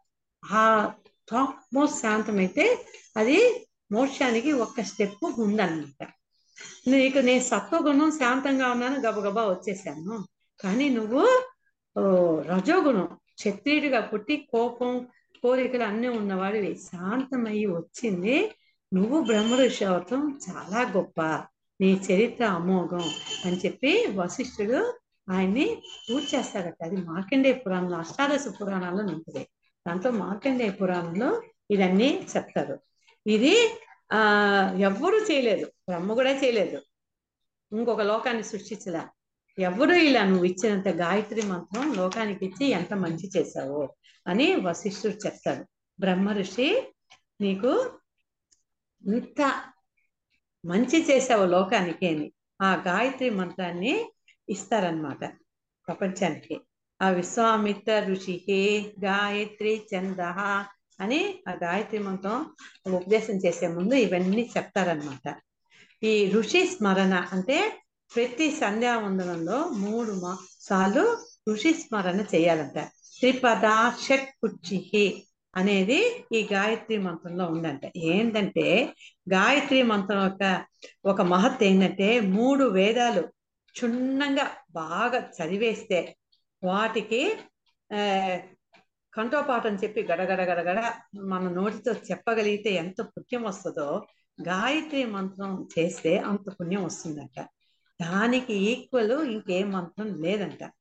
ఆ 0.45 0.91
టాప్ 1.31 1.75
మోస్ట్ 1.75 2.01
శాంతం 2.01 2.37
అయితే 2.37 2.85
అది 3.17 3.67
మోక్షానికి 3.93 4.51
ఒక్క 4.51 4.81
స్టెప్ 4.81 5.39
ఉందన్నమాట. 5.39 6.01
నీకు 6.87 7.19
నేను 7.19 7.43
సత్వగుణం 7.43 8.11
శాంతంగా 8.11 8.67
ఉన్నాను 8.71 8.97
గబగబా 8.99 9.43
వచ్చేసాను. 9.45 10.15
కానీ 10.59 10.89
నువ్వు 10.89 11.21
ఓ, 11.97 12.03
రజోగుణం 12.41 13.07
క్షత్రియుడిగా 13.33 13.99
పుట్టి 14.01 14.35
కోపం 14.53 14.91
కోరికలు 15.43 15.83
అన్నీ 15.83 16.07
ఉన్నవాడివి 16.07 16.71
శాంతమయ్యి 16.75 17.65
వచ్చింది. 17.65 18.35
నువ్వు 18.91 19.21
బ్రహ్మ 19.21 19.53
అవటం 19.87 20.39
చాలా 20.45 20.91
గొప్ప. 20.97 21.19
నీ 21.79 21.89
చరిత్ర 22.07 22.45
అమోఘం 22.45 23.05
అని 23.45 23.57
చెప్పి 23.65 23.91
వశిష్ఠుడు 24.15 24.79
ఆయన్ని 25.29 25.65
పూజ 26.05 26.23
చేస్తాడట 26.35 26.79
అది 26.83 26.95
మార్కండేయ 26.95 27.53
పురాణంలో 27.53 27.97
అష్టాదశ 27.97 28.45
పురాణాల్లో 28.61 29.03
ఉంటుంది. 29.13 29.43
దాంతో 29.87 30.09
మార్కండేయ 30.11 30.71
పురాణంలో 30.71 31.29
ఇవన్నీ 31.71 32.27
చెప్తారు. 32.35 32.75
ఇది 33.27 33.79
ఆ 34.13 34.21
ఎవ్వరూ 34.79 35.17
చేయలేదు. 35.17 35.65
బ్రహ్మ 35.65 36.13
కూడా 36.13 36.31
చేయలేదు. 36.31 36.81
ఇంకొక 37.71 38.01
లోకాన్ని 38.01 38.43
సృష్టించలే. 38.43 39.01
ఎవరు 39.59 39.93
ఇలా 39.93 40.23
నువ్వు 40.25 40.45
ఇచ్చినంత 40.45 40.87
గాయత్రి 40.87 41.41
మంత్రం 41.41 41.93
లోకానికి 41.93 42.45
ఇచ్చి 42.45 42.65
ఎంత 42.67 42.93
మంచి 42.93 43.29
చేశావు 43.37 43.89
అని 44.27 44.55
వశిష్ఠుడు 44.55 45.13
చెప్తాడు. 45.13 45.65
బ్రహ్మ 45.99 46.31
ఋషి 46.31 46.93
నీకు 47.41 47.99
ఇంత 49.07 49.63
మంచి 50.65 51.05
చేసావు 51.09 51.45
లోకానికి 51.45 52.07
అని. 52.07 52.33
ఆ 52.61 52.75
గాయత్రి 52.75 53.29
మంత్రాన్ని 53.29 54.11
ఇస్తారనమాట 54.49 55.33
ప్రపంచానికి. 55.87 56.59
ఆ 57.01 57.09
విశ్వామిత్ర 57.09 58.05
ఋషి 58.05 58.85
గాయత్రి 59.03 59.87
చంద 59.95 60.19
అని 60.99 61.41
ఆ 61.47 61.53
గాయత్రి 61.63 61.99
మంత్రం 61.99 62.37
ఉపదేశం 62.93 63.33
చేసే 63.35 63.67
ముందు 63.67 63.93
ఇవన్నీ 63.95 64.49
చెప్తారనమాట 64.57 65.27
ఈ 66.03 66.31
ఋషి 66.31 66.67
స్మరణ 66.67 67.27
అంటే 67.31 67.57
ప్రతి 68.11 68.51
సంధ్యావందనంలో 68.51 69.69
మూడు 69.75 70.11
మా 70.13 70.33
సార్లు 70.61 71.05
ఋషి 71.49 71.73
స్మరణ 71.73 72.25
చేయాలంట. 72.35 72.77
త్రిపద 73.19 73.65
షట్ 74.05 74.29
కుచ్చిహి 74.41 75.05
అనేది 75.53 75.97
ఈ 76.31 76.39
గాయత్రి 76.51 76.97
మంత్రంలో 76.97 77.45
ఉందంట. 77.45 77.81
ఏంటంటే 77.95 78.65
గాయత్రి 79.31 79.83
మంత్రం 79.83 80.23
యొక్క 80.23 80.43
ఒక 81.05 81.21
మహత్ 81.21 81.63
ఏంటంటే 81.63 82.19
మూడు 82.19 82.63
వేదాలు 82.63 83.21
క్షుణ్ణంగా 83.75 84.45
బాగా 84.71 85.19
చదివేస్తే 85.37 85.99
వాటికి 86.63 87.21
కంఠోపాఠం 89.17 89.75
చెప్పి 89.75 90.03
గడగడ 90.03 90.41
గడగడ 90.41 90.93
మన 91.21 91.49
నోటితో 91.49 91.91
చెప్పగలిగితే 91.91 92.69
ఎంత 92.73 93.01
పుణ్యం 93.01 93.43
వస్తుందో 93.43 94.07
గాయత్రి 94.41 95.05
మంత్రం 95.05 95.67
చేస్తే 95.79 96.17
అంత 96.17 96.49
పుణ్యం 96.49 96.83
వస్తుందంట. 96.83 97.39
దానికి 98.01 98.53
ఈక్వల్ 98.53 99.11
ఇంకేం 99.11 99.71
మంత్రం 99.71 100.21
లేదంట. 100.21 100.71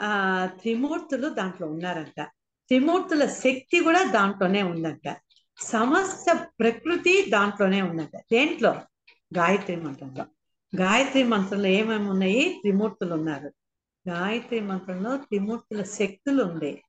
ఆ 0.00 0.48
త్రిమూర్తులు 0.60 1.28
దాంట్లో 1.28 1.66
ఉన్నారంట. 1.66 2.22
త్రిమూర్తుల 2.68 3.26
శక్తి 3.26 3.80
కూడా 3.80 4.02
దాంట్లోనే 4.02 4.62
ఉందంట. 4.62 5.16
సమస్త 5.58 6.48
ప్రకృతి 6.60 7.30
దాంట్లోనే 7.30 7.82
ఉందంట. 7.82 8.16
దేంట్లో? 8.16 8.74
గాయత్రి 9.36 9.76
మంత్రంలో. 9.76 10.24
గాయత్రి 10.76 11.22
మంత్రంలో 11.22 11.66
ఏమేమి 11.66 12.08
ఉన్నాయి? 12.10 12.58
త్రిమూర్తులు 12.60 13.14
ఉన్నారు. 13.14 13.52
గాయత్రి 14.08 14.60
మంత్రంలో 14.60 15.16
త్రిమూర్తుల 15.16 15.82
శక్తులు 15.82 16.44
ఉంది 16.44 16.82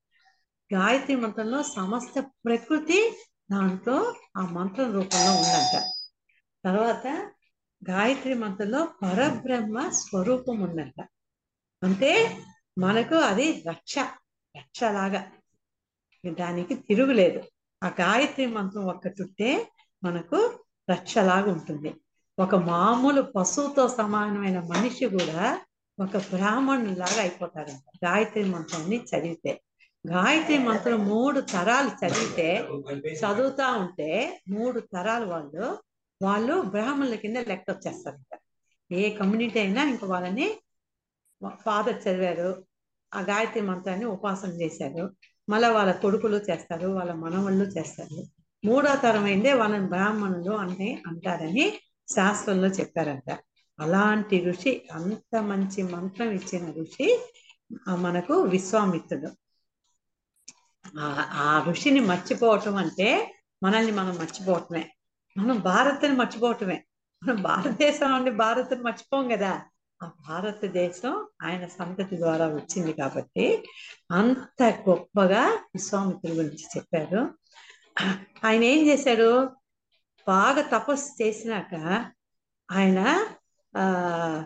గాయత్రి 0.74 1.16
మంత్రంలో 1.16 1.64
సమస్త 1.64 2.20
ప్రకృతి 2.20 3.18
దాంట్లో 3.52 4.16
ఆ 4.38 4.42
మంత్రం 4.42 4.94
రూపంలో 4.94 5.32
ఉందంట. 5.32 5.84
తర్వాత 6.66 7.32
గాయత్రి 7.90 8.34
మంత్రంలో 8.34 8.88
పరబ్రహ్మ 9.04 9.90
స్వరూపం 9.90 10.62
ఉందంట. 10.62 11.02
అంటే 11.84 12.38
మనకు 12.80 13.16
అది 13.16 13.64
రక్ష 13.68 13.96
రక్షలాగా. 14.58 15.32
దానికి 16.28 16.76
తిరుగులేదు 16.76 17.44
ఆ 17.84 17.88
గాయత్రి 17.88 18.46
మంత్రం 18.46 18.86
ఒక్కటుంటే 18.86 19.72
మనకు 20.04 20.60
రక్షలాగా 20.92 21.52
ఉంటుంది. 21.52 21.96
ఒక 22.40 22.56
మామూలు 22.56 23.22
పశువుతో 23.22 23.88
సమానమైన 23.88 24.60
మనిషి 24.60 25.06
కూడా 25.06 25.62
ఒక 26.00 26.18
బ్రాహ్మణులాగా 26.18 27.22
అయిపోతారంట 27.22 28.06
గాయత్రి 28.06 28.44
మంత్రాన్ని 28.44 29.04
చదివితే. 29.04 29.62
గాయత్రి 30.12 30.58
మంత్రం 30.58 31.00
మూడు 31.08 31.40
తరాలు 31.42 31.92
చదివితే 32.02 32.48
చదువుతా 33.20 33.68
ఉంటే 33.74 34.10
మూడు 34.50 34.80
తరాలు 34.80 35.26
వాళ్ళు 35.26 35.66
వాళ్ళు 36.22 36.62
బ్రాహ్మణుల 36.62 37.16
కింద 37.16 37.38
లెక్క 37.38 37.72
వచ్చేస్తారంట. 37.72 38.34
ఏ 38.92 39.10
కమ్యూనిటీ 39.10 39.60
అయినా 39.60 39.84
ఇంకా 39.84 40.08
వాళ్ళని 40.08 40.48
ఫాదర్ 41.66 41.98
చదివారు 42.08 42.50
ఆ 43.14 43.20
గాయత్రి 43.22 43.62
మంత్రాన్ని 43.62 44.06
ఉపాసన 44.06 44.52
చేశారు. 44.62 45.04
మళ్ళీ 45.50 45.70
వాళ్ళ 45.70 45.92
కొడుకులు 45.92 46.38
చేస్తారు 46.50 46.88
వాళ్ళ 46.88 47.12
మనవళ్ళు 47.14 47.66
చేస్తారు. 47.66 48.20
మూడో 48.66 48.96
తరం 48.96 49.24
అయిందే 49.24 49.54
వాళ్ళని 49.54 49.88
బ్రాహ్మణులు 49.88 50.52
అని 50.52 50.90
అంటారని 51.08 51.66
శాస్త్రంలో 52.10 52.68
చెప్పారంట. 52.68 53.30
అలాంటి 53.80 54.36
ఋషి 54.50 54.72
అంత 54.92 55.34
మంచి 55.52 55.84
మంత్రం 55.84 56.30
ఇచ్చిన 56.32 56.66
ఋషి 56.82 57.08
మనకు 57.96 58.36
విశ్వామిత్రుడు. 58.54 59.30
ఆ- 61.00 61.30
ఆ 61.34 61.66
ఋషిని 61.70 62.00
మర్చిపోవటం 62.00 62.76
అంటే 62.76 63.36
మనల్ని 63.64 63.92
మనం 63.92 64.16
మర్చిపోవటమే. 64.16 64.92
మనం 65.38 65.60
భారత్ని 65.60 66.12
మర్చిపోవటమే. 66.12 66.86
మనం 67.24 67.42
భారతదేశం 67.42 68.12
నుండి 68.12 68.32
భారత్ని 68.32 68.82
మర్చిపోం 68.82 69.28
కదా. 69.28 69.62
ఆ 70.04 70.12
భారతదేశం 70.28 71.28
ఆయన 71.42 71.68
సంతతి 71.68 72.18
ద్వారా 72.18 72.48
వచ్చింది 72.48 72.94
కాబట్టి 72.94 73.70
అంత 74.12 74.84
గొప్పగా 74.90 75.46
విశ్వామిత్రుల 75.50 76.38
గురించి 76.38 76.66
చెప్పారు. 76.78 77.38
ఆయన 78.46 78.64
ఏం 78.64 78.88
చేశాడు? 78.88 79.46
బాగా 80.28 80.78
తపస్సు 80.78 81.24
చేసినాక 81.24 82.06
ఆయన 82.72 83.28
ఆ 83.78 84.44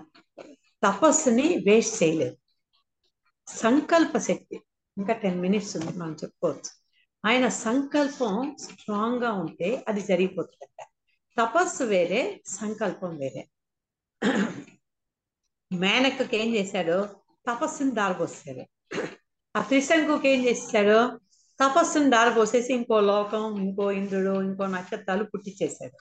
తపస్సుని 0.88 1.64
వేస్ట్ 1.68 2.04
చేయలేదు. 2.04 2.38
సంకల్ప 3.48 4.18
శక్తి 4.18 4.62
ఇంకా 5.00 5.14
టెన్ 5.14 5.42
మినిట్స్ 5.42 5.78
ఉంది 5.78 5.98
మనం 5.98 6.14
చెప్పుకోవచ్చు. 6.14 6.72
ఆయన 7.26 7.48
సంకల్పం 7.48 8.56
స్ట్రాంగ్గా 8.60 9.32
ఉంటే 9.32 9.86
అది 9.88 10.02
జరిగిపోతుందంట. 10.02 10.86
తపస్సు 11.42 11.84
వేరే 11.84 12.42
సంకల్పం 12.46 13.18
వేరే. 13.18 13.48
మేనక్కకి 15.74 16.38
ఏం 16.38 16.56
చేశాడు? 16.56 17.10
తపస్సుని 17.50 17.92
దారిపోసాడు 17.92 18.64
ఆ 19.58 19.62
త్రిశంకుకి 19.62 20.30
ఏం 20.30 20.46
చేశాడు? 20.46 21.20
తపస్సుని 21.64 22.10
దారిపోసేసి 22.10 22.74
ఇంకో 22.74 23.00
లోకం 23.00 23.60
ఇంకో 23.60 23.92
ఇంద్రుడు 23.92 24.42
ఇంకో 24.42 24.68
నక్షత్రాలు 24.68 25.24
పుట్టించేశాడు 25.24 25.98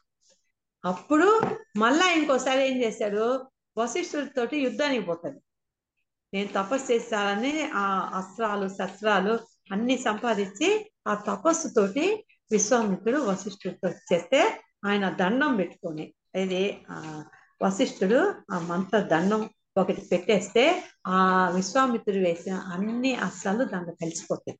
అప్పుడు 0.84 1.40
మళ్ళా 1.76 2.08
ఇంకోసారి 2.08 2.70
ఏం 2.70 2.82
చేశాడు? 2.82 3.46
వశిష్ఠుడితోటి 3.78 4.58
యుద్ధానికి 4.58 5.06
పోతాడు. 5.06 5.40
నేను 6.32 6.48
తపస్సు 6.52 6.86
చేస్తానని 6.92 7.52
ఆ 7.72 7.84
అస్త్రాలు 8.20 8.66
శస్త్రాలు 8.68 9.34
అన్ని 9.72 9.96
సంపాదించి 9.98 10.68
ఆ 11.06 11.14
తపస్సుతోటి 11.28 12.04
విశ్వామిత్రుడు 12.50 13.18
వశిష్ఠుడితో 13.20 13.88
చేస్తే 14.10 14.40
ఆయన 14.84 15.04
దండం 15.20 15.52
పెట్టుకొని 15.56 16.04
ఇది 16.36 16.62
ఆ 16.90 16.96
వశిష్ఠుడు 17.60 18.20
ఆ 18.52 18.58
మంత్ర 18.70 18.98
దండం 19.12 19.42
ఒకటి 19.76 20.02
పెట్టేస్తే 20.10 20.64
ఆ 21.06 21.18
విశ్వామిత్రుడు 21.48 22.18
వేసిన 22.18 22.54
అన్ని 22.74 23.12
అస్త్రాలు 23.26 23.64
దాంట్లో 23.64 23.94
కలిసిపోతాయి. 23.94 24.56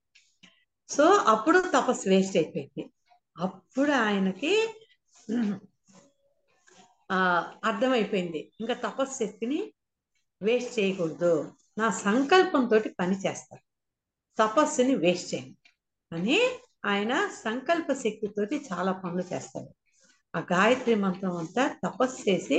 సో 0.89 1.05
అప్పుడు 1.33 1.59
తపస్సు 1.75 2.07
వేస్ట్ 2.09 2.37
అయిపోయింది. 2.37 2.83
అప్పుడు 3.37 3.93
ఆయనకి 4.07 4.53
అర్థమైపోయింది. 7.69 8.41
ఇంకా 8.61 8.75
తపస్సు 8.87 9.17
శక్తిని 9.19 9.61
వేస్ట్ 10.41 10.73
చేయకూడదు. 10.79 11.35
నా 11.79 11.91
సంకల్పంతో 11.91 12.77
పని 13.01 13.17
చేస్తాను 13.19 13.65
తపస్సుని 14.39 14.95
వేస్ట్ 14.95 15.35
చేయను. 15.35 15.55
అని 16.13 16.39
ఆయన 16.85 17.13
సంకల్ప 17.45 17.93
శక్తితోటి 17.93 18.57
చాలా 18.73 18.93
పనులు 18.93 19.35
చేస్తాడు. 19.35 19.71
ఆ 20.35 20.41
గాయత్రి 20.53 20.95
మంత్రం 20.95 21.37
అంతా 21.37 21.65
తపస్సు 21.85 22.31
చేసి 22.31 22.59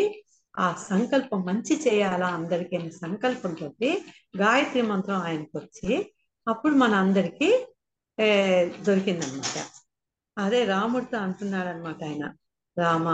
ఆ 0.60 0.74
సంకల్పం 0.90 1.46
మంచి 1.46 1.74
చేయాలా 1.88 2.28
అందరికీ 2.28 2.76
అనే 2.76 2.92
సంకల్పంతో 2.92 3.68
గాయత్రి 4.38 4.82
మంత్రం 4.82 5.16
ఆయనకు 5.18 5.58
వచ్చి 5.58 6.14
అప్పుడు 6.48 6.76
మన 6.76 6.94
అందరికీ 6.96 7.50
దొరికిందనమాట 8.82 9.58
అదే 10.38 10.66
రాముడితో 10.66 11.18
అంటున్నాడు 11.18 11.70
అనమాట 11.70 12.04
ఆయన. 12.04 12.26
రామ 12.78 13.08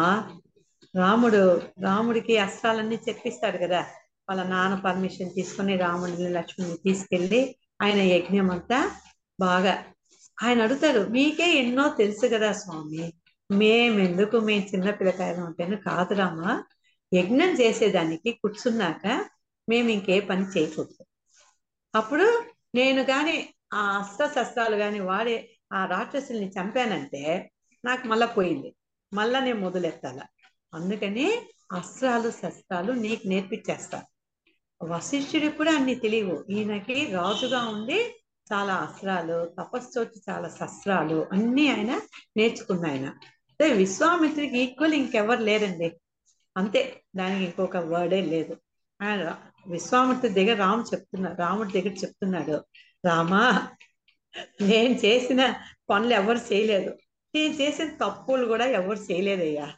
రాముడు 0.96 1.42
రాముడికి 1.82 2.38
అస్త్రాలన్నీ 2.38 2.98
చెప్పిస్తాడు 3.10 3.58
కదా. 3.58 3.82
వాళ్ళ 4.30 4.44
నాన్న 4.44 4.76
పర్మిషన్ 4.76 5.34
తీసుకుని 5.34 5.78
రాముడిని 5.78 6.30
లక్ష్మణ్ని 6.30 6.78
తీసుకెళ్ళి 6.78 7.56
ఆయన 7.82 8.02
యజ్ఞం 8.02 8.52
అంతా 8.52 8.92
బాగా. 9.40 9.86
ఆయన 10.44 10.62
అడుగుతారు 10.62 11.00
మీకే 11.10 11.54
ఎన్నో 11.54 11.90
తెలుసు 11.90 12.28
కదా 12.34 12.52
స్వామి 12.54 13.14
మేమెందుకు 13.52 14.40
మేము 14.40 14.66
చిన్న 14.76 14.92
పిల్లకాయలు 14.92 15.42
ఉంటేనే 15.42 15.76
కాదురామా 15.76 16.64
యజ్ఞం 17.14 17.50
చేసేదానికి 17.50 18.32
కూర్చున్నాక 18.32 19.26
మేము 19.70 19.90
ఇంకే 19.90 20.20
పని 20.20 20.46
చేయకూడదు. 20.46 21.06
అప్పుడు 21.96 22.44
నేను 22.76 23.04
కానీ 23.04 23.50
ఆ 23.74 23.98
అస్త్ర 23.98 24.26
శస్త్రాలు 24.28 24.76
కానీ 24.76 25.00
వాడే 25.00 25.50
ఆ 25.74 25.86
రాక్షసుల్ని 25.86 26.50
చంపానంటే 26.50 27.52
నాకు 27.86 28.08
మళ్ళా 28.08 28.26
పోయింది. 28.26 28.76
మళ్ళా 29.14 29.40
నేను 29.40 29.60
మొదలెత్తాల. 29.60 30.20
అందుకని 30.74 31.28
అస్త్రాలు 31.72 32.32
శస్త్రాలు 32.32 32.92
నీకు 32.92 33.28
నేర్పించేస్తాను 33.28 34.15
వశిష్ఠుడికి 34.84 35.58
కూడా 35.58 35.76
అన్ని 35.76 35.96
తెలియవు. 35.96 36.46
ఈయనకి 36.50 37.06
రాజుగా 37.06 37.60
ఉండి 37.60 38.16
చాలా 38.54 38.74
అస్త్రాలు 38.76 39.52
తపస్సు 39.60 40.00
వచ్చి 40.00 40.22
చాలా 40.30 40.50
శస్త్రాలు 40.50 41.28
అన్నీ 41.32 41.68
ఆయన 41.68 42.02
నేర్చుకున్న 42.38 42.88
ఆయన 42.88 43.08
అదే 43.52 43.74
విశ్వామిత్రికి 43.74 44.58
ఈక్వల్ 44.60 44.94
ఇంకెవరు 44.94 45.42
లేరండి. 45.42 45.92
అంతే 46.58 47.04
దానికి 47.16 47.44
ఇంకొక 47.44 47.78
వర్డే 47.78 48.22
లేదు. 48.22 48.58
ఆయన 49.02 49.38
విశ్వామిత్రి 49.68 50.30
దగ్గర 50.30 50.58
రాము 50.58 50.84
చెప్తున్నాడు 50.84 51.36
రాముడి 51.36 51.82
దగ్గర 51.82 51.96
చెప్తున్నాడు 51.98 52.66
రామా 53.06 53.68
నేను 54.62 54.94
చేసిన 54.94 55.54
పనులు 55.90 56.14
ఎవరు 56.14 56.38
చేయలేదు. 56.38 56.98
నేను 57.36 57.54
చేసిన 57.54 57.90
తప్పులు 57.90 58.46
కూడా 58.46 58.66
ఎవరు 58.66 59.00
చేయలేదయ్యా. 59.00 59.74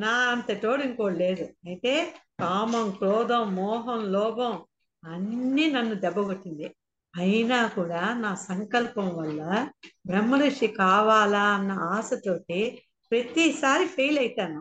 నా 0.00 0.08
అంత 0.08 0.62
తోడు 0.62 0.82
ఇంకోటి 0.82 1.16
లేదు. 1.16 1.42
అయితే 1.66 2.14
కామం 2.40 2.90
క్రోధం 2.90 3.54
మోహం 3.54 4.12
లోభం 4.12 4.62
అన్నీ 5.04 5.70
నన్ను 5.70 5.94
దెబ్బగొట్టింది 5.94 6.76
అయినా 7.16 7.66
కూడా 7.66 8.14
నా 8.14 8.34
సంకల్పం 8.34 9.16
వల్ల 9.16 9.68
బ్రహ్మర్షి 10.06 10.66
కావాలా 10.66 11.42
అన్న 11.42 11.72
ఆశతోటి 11.72 12.82
ప్రతిసారి 13.10 13.86
ఫెయిల్ 13.86 14.18
అవుతాను 14.18 14.60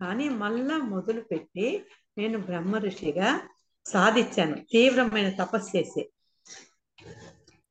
కానీ 0.00 0.28
మళ్ళా 0.28 0.76
మొదలు 0.78 1.20
పెట్టి 1.20 1.84
నేను 2.18 2.38
బ్రహ్మ 2.38 2.76
ఋషిగా 2.78 3.40
సాధించాను. 3.86 4.56
తీవ్రమైన 4.72 5.28
తపస్సు 5.30 5.76
చేసి. 5.76 6.10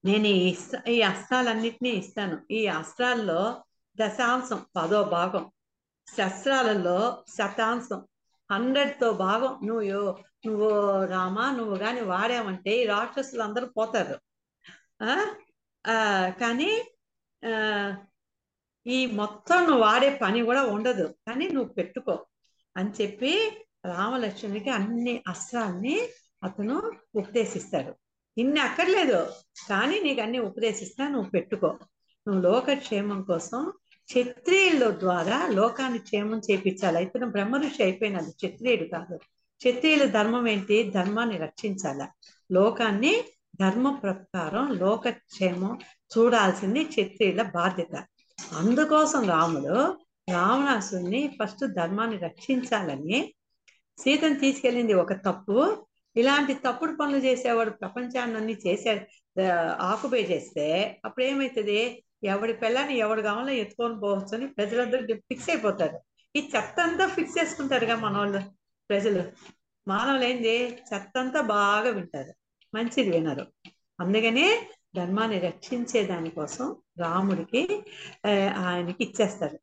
నేను 0.05 0.27
ఈ 0.27 0.49
ఇస్త 0.49 0.89
ఈ 0.89 1.03
ఇస్తాను. 1.87 2.37
ఈ 2.51 2.67
అస్త్రాల్లో 2.67 3.63
దశాంశం 3.97 4.65
పదో 4.75 5.03
భాగం. 5.03 5.51
శస్త్రాలలో 6.07 7.23
శతాంశం. 7.29 8.05
హండ్రెడ్తో 8.51 9.11
భాగం 9.13 9.67
నువ్వు 9.67 10.17
నువ్వు 10.45 10.69
రామా 11.05 11.51
నువ్వు 11.51 11.77
కానీ 11.77 12.01
వాడామంటే 12.01 12.83
ఈ 12.83 12.85
రాక్షసులు 12.85 13.41
అందరూ 13.41 13.67
పోతారు. 13.67 14.19
ఆ? 15.03 15.35
ఆ, 15.87 16.29
కానీ 16.41 16.83
ఆ 17.45 17.93
ఈ 18.87 19.05
మొత్తం 19.05 19.63
నువ్వు 19.63 19.79
వాడే 19.79 20.19
పని 20.21 20.41
కూడా 20.45 20.63
ఉండదు. 20.63 21.15
కానీ 21.27 21.47
నువ్వు 21.47 21.73
పెట్టుకో 21.73 22.25
అని 22.77 22.89
చెప్పి 23.01 23.57
రామలక్ష్మణునికి 23.85 24.69
అన్ని 24.69 25.23
అస్త్రాల్ని 25.27 26.09
అతను 26.43 26.91
ఉపదేశిస్తాడు. 27.15 27.95
ఇన్ని 28.37 28.59
అక్కర్లేదు 28.59 29.27
కానీ 29.69 29.99
నీకు 29.99 30.21
అన్ని 30.21 30.39
ఉపదేశిస్తా 30.39 31.07
నువ్వు 31.07 31.29
పెట్టుకో. 31.29 31.67
నువ్వు 32.27 32.41
లోకక్షేమం 32.41 33.21
కోసం 33.21 33.73
క్షత్రియుల 34.09 34.89
ద్వారా 34.99 35.47
లోకాన్ని 35.51 35.99
క్షేమం 35.99 36.41
చేపించాలి. 36.51 37.03
ఇతను 37.03 37.27
బ్రహ్మ 37.29 37.55
ఋషి 37.57 37.83
అయిపోయినది 37.83 38.31
క్షత్రియుడు 38.31 38.83
కాదు. 38.83 39.15
క్షత్రియుల 39.61 40.05
ధర్మం 40.05 40.47
ఏంటి? 40.47 40.91
ధర్మాన్ని 40.95 41.37
రక్షించాల. 41.37 42.01
లోకాన్ని 42.51 43.13
ధర్మ 43.61 43.89
ప్రకారం 44.03 44.65
లోకక్షేమం 44.77 45.73
చూడాల్సింది 46.13 46.83
క్షత్రియుల 46.83 47.41
బాధ్యత. 47.41 47.95
అందుకోసం 48.53 49.27
రాముడు 49.29 49.75
రావణాసుని 50.29 51.21
ఫస్ట్ 51.39 51.65
ధర్మాన్ని 51.73 52.17
రక్షించాలని 52.17 53.19
సీతను 53.97 54.39
తీసుకెళ్ళింది 54.39 54.93
ఒక 54.93 55.13
తప్పు. 55.27 55.57
ఇలాంటి 56.15 56.53
తప్పుడు 56.53 56.93
పనులు 56.95 57.17
చేసేవాడు 57.17 57.69
ప్రపంచాన్ని 57.69 58.53
చేసే 58.67 58.91
ఆకుపే 59.81 60.21
చేస్తే 60.31 60.65
అప్పుడు 61.05 61.25
ఏమవుతుంది 61.25 62.03
ఎవడి 62.23 62.53
పిల్లని 62.53 62.97
ఎవడు 62.97 63.21
కావాలో 63.21 63.49
ఎత్తుకొని 63.49 63.99
పోవచ్చు 63.99 64.35
అని 64.35 64.47
ప్రజలందరూ 64.47 65.15
ఫిక్స్ 65.15 65.49
అయిపోతారు. 65.49 65.99
ఈ 66.35 66.39
చెత్త 66.55 66.79
అంతా 66.79 67.07
ఫిక్స్ 67.07 67.39
చేసుకుంటారుగా 67.39 67.95
మన 67.95 68.17
వాళ్ళు 68.17 68.41
ప్రజలు. 68.89 69.23
మానవులు 69.87 70.23
ఏంది 70.23 70.65
చెత్త 70.93 71.17
అంతా 71.17 71.41
బాగా 71.41 71.89
వింటారు. 71.89 72.33
మంచిది 72.75 73.11
వినరు. 73.11 73.47
అందుకనే 73.99 74.69
ధర్మాన్ని 74.95 75.39
రక్షించే 75.39 76.03
దానికోసం 76.03 76.75
రాముడికి 76.99 77.83
ఆయనకి 78.57 79.03
ఇచ్చేస్తారు. 79.03 79.59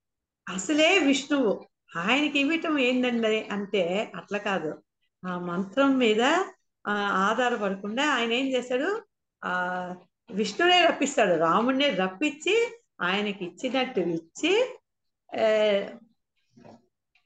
అసలే 0.48 0.98
విష్ణువు. 0.98 1.64
ఆయనకి 1.96 2.38
ఇవ్వటం 2.40 2.78
ఏంటండి 2.78 3.44
అంటే 3.44 4.12
అట్లా 4.14 4.38
కాదు. 4.38 4.82
ఆ 5.26 5.38
మంత్రం 5.38 5.98
మీద 5.98 6.22
ఆ, 6.86 6.92
ఆధారపడకుండా 7.30 8.10
ఆయన 8.10 8.32
ఏం 8.32 8.46
చేశాడు? 8.46 9.02
ఆ 9.44 9.52
విష్ణునే 10.30 10.84
రప్పిస్తాడు. 10.84 11.34
రాముడినే 11.38 11.90
రప్పించి 11.90 12.54
ఆయనకి 13.00 13.44
ఇచ్చినట్టు 13.44 14.00
ఇచ్చి 14.00 14.52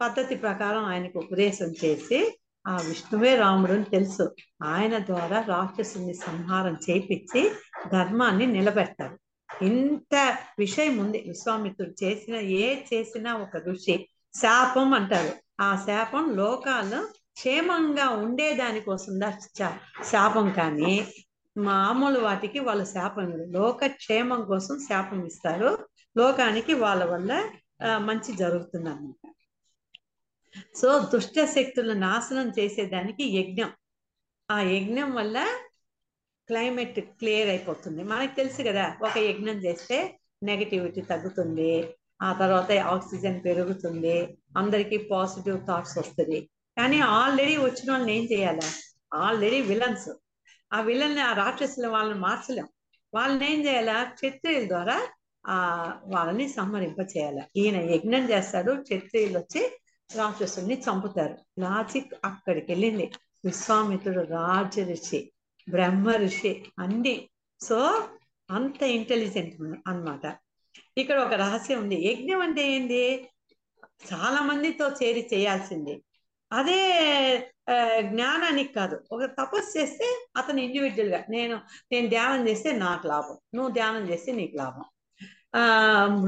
పద్ధతి 0.01 0.35
ప్రకారం 0.35 0.85
ఆయనకు 0.85 1.19
ఉపదేశం 1.19 1.71
చేసి 1.85 2.39
ఆ 2.67 2.77
విష్ణువే 2.77 3.37
రాముడు 3.37 3.73
అని 3.73 3.85
తెలుసు. 3.85 4.25
ఆయన 4.63 4.99
ద్వారా 4.99 5.45
రాక్షసుని 5.49 6.15
సంహారం 6.15 6.77
చేపించి 6.91 7.51
ధర్మాన్ని 7.93 8.47
నిలబెడతారు 8.47 9.17
ఇంత 9.65 10.15
విషయం 10.59 10.99
ఉంది. 10.99 11.19
విశ్వామిత్రుడు 11.27 12.05
చేసిన 12.05 12.35
ఏ 12.35 12.85
చేసినా 12.95 13.35
ఒక 13.37 13.57
ఋషి 13.69 13.97
శాపం 14.35 14.95
అంటారు 14.95 15.33
ఆ 15.61 15.85
శాపం 15.87 16.37
లోకాల్లో 16.37 17.01
క్షేమంగా 17.39 18.09
ఉండేదాని 18.09 18.81
కోసం 18.81 19.13
శాపం 20.05 20.51
కానీ 20.51 20.95
మామూలు 21.67 22.19
వాటికి 22.19 22.59
వాళ్ళ 22.59 22.83
శాపం 22.85 23.27
లోకక్షేమం 23.27 23.53
లోక 23.53 23.87
క్షేమం 23.87 24.41
కోసం 24.45 24.79
శాపం 24.89 25.27
ఇస్తారు. 25.27 25.71
లోకానికి 26.17 26.73
వాళ్ళ 26.75 27.05
వల్ల 27.05 27.33
మంచి 28.09 28.31
జరుగుతుందన్నమాట. 28.37 29.25
సో 30.77 30.89
దుష్ట 31.13 31.45
శక్తులను 31.45 32.01
నాశనం 32.01 32.49
చేసేదానికి 32.59 33.25
యజ్ఞం. 33.39 33.71
ఆ 34.51 34.61
యజ్ఞం 34.61 35.15
వల్ల 35.15 35.39
క్లైమేట్ 36.49 37.01
క్లియర్ 37.01 37.49
అయిపోతుంది. 37.49 38.03
మనకు 38.03 38.35
తెలుసు 38.37 38.63
కదా 38.69 38.85
ఒక 39.03 39.19
యజ్ఞం 39.19 39.59
చేస్తే 39.67 40.19
నెగటివిటీ 40.43 41.01
తగ్గుతుంది. 41.01 41.73
ఆ 42.23 42.33
తర్వాత 42.33 42.71
ఆక్సిజన్ 42.95 43.45
పెరుగుతుంది. 43.45 44.17
అందరికీ 44.57 44.97
పాజిటివ్ 45.11 45.59
థాట్స్ 45.67 45.99
వస్తుంది. 45.99 46.51
కానీ 46.79 47.01
ఆల్రెడీ 47.01 47.57
వచ్చిన 47.57 47.89
వాళ్ళని 47.93 48.15
ఏం 48.19 48.25
చేయాలా? 48.33 48.69
Already 49.15 49.61
villains. 49.61 50.09
ఆ 50.73 50.81
విలన్ని 50.81 51.21
ఆ 51.21 51.33
రాక్షసుల 51.33 51.87
వాళ్ళని 51.87 52.21
మార్చలేం. 52.21 52.69
వాళ్ళని 53.15 53.53
ఏం 53.53 53.67
చేయాలా? 53.67 54.05
క్షత్రియుల 54.05 54.69
ద్వారా 54.69 55.09
ఆ 55.47 55.57
వాళ్ళని 56.07 56.49
సంహరింప 56.49 57.01
చేయాలి 57.01 57.43
ఈయన 57.57 57.77
యజ్ఞం 57.91 58.31
చేస్తాడు 58.31 58.73
క్షత్రియులు 58.83 59.39
వచ్చి 59.39 59.79
రాక్షసుల్ని 60.17 60.81
చంపుతారు. 60.81 61.61
లాజిక్ 61.61 62.15
అక్కడికి 62.25 62.73
వెళ్ళింది 62.73 63.13
విశ్వామిత్రుడు 63.45 64.27
రాజ 64.27 64.81
ఋషి 64.81 65.33
బ్రహ్మ 65.71 66.11
ఋషి 66.11 66.65
అన్ని. 66.79 67.29
సో 67.61 68.09
అంత 68.51 68.83
ఇంటెలిజెంట్ 68.83 69.61
అన్నమాట. 69.89 70.37
ఇక్కడ 70.99 71.19
ఒక 71.19 71.33
రహస్యం 71.33 71.79
ఉంది. 71.79 72.09
యజ్ఞం 72.09 72.41
అంటే 72.41 72.73
ఏంది? 72.73 73.29
చాలా 74.13 74.43
మందితో 74.43 74.89
చేరి 74.89 75.29
చేయాల్సింది. 75.35 76.03
అదే 76.53 76.81
ఆ, 77.69 77.75
జ్ఞానానికి 78.01 78.73
కాదు. 78.73 78.97
ఒక 79.13 79.25
తపస్సు 79.25 79.79
చేస్తే 79.79 80.07
అతను 80.37 80.61
ఇండివిజువల్గా 80.61 81.25
నేను 81.29 81.57
నేను 81.93 82.09
ధ్యానం 82.09 82.49
చేస్తే 82.49 82.73
నాకు 82.73 83.07
లాభం 83.07 83.37
నువ్వు 83.55 83.73
ధ్యానం 83.73 84.09
చేస్తే 84.11 84.33
నీకు 84.33 84.57
లాభం. 84.57 84.85
ఆ 85.55 85.63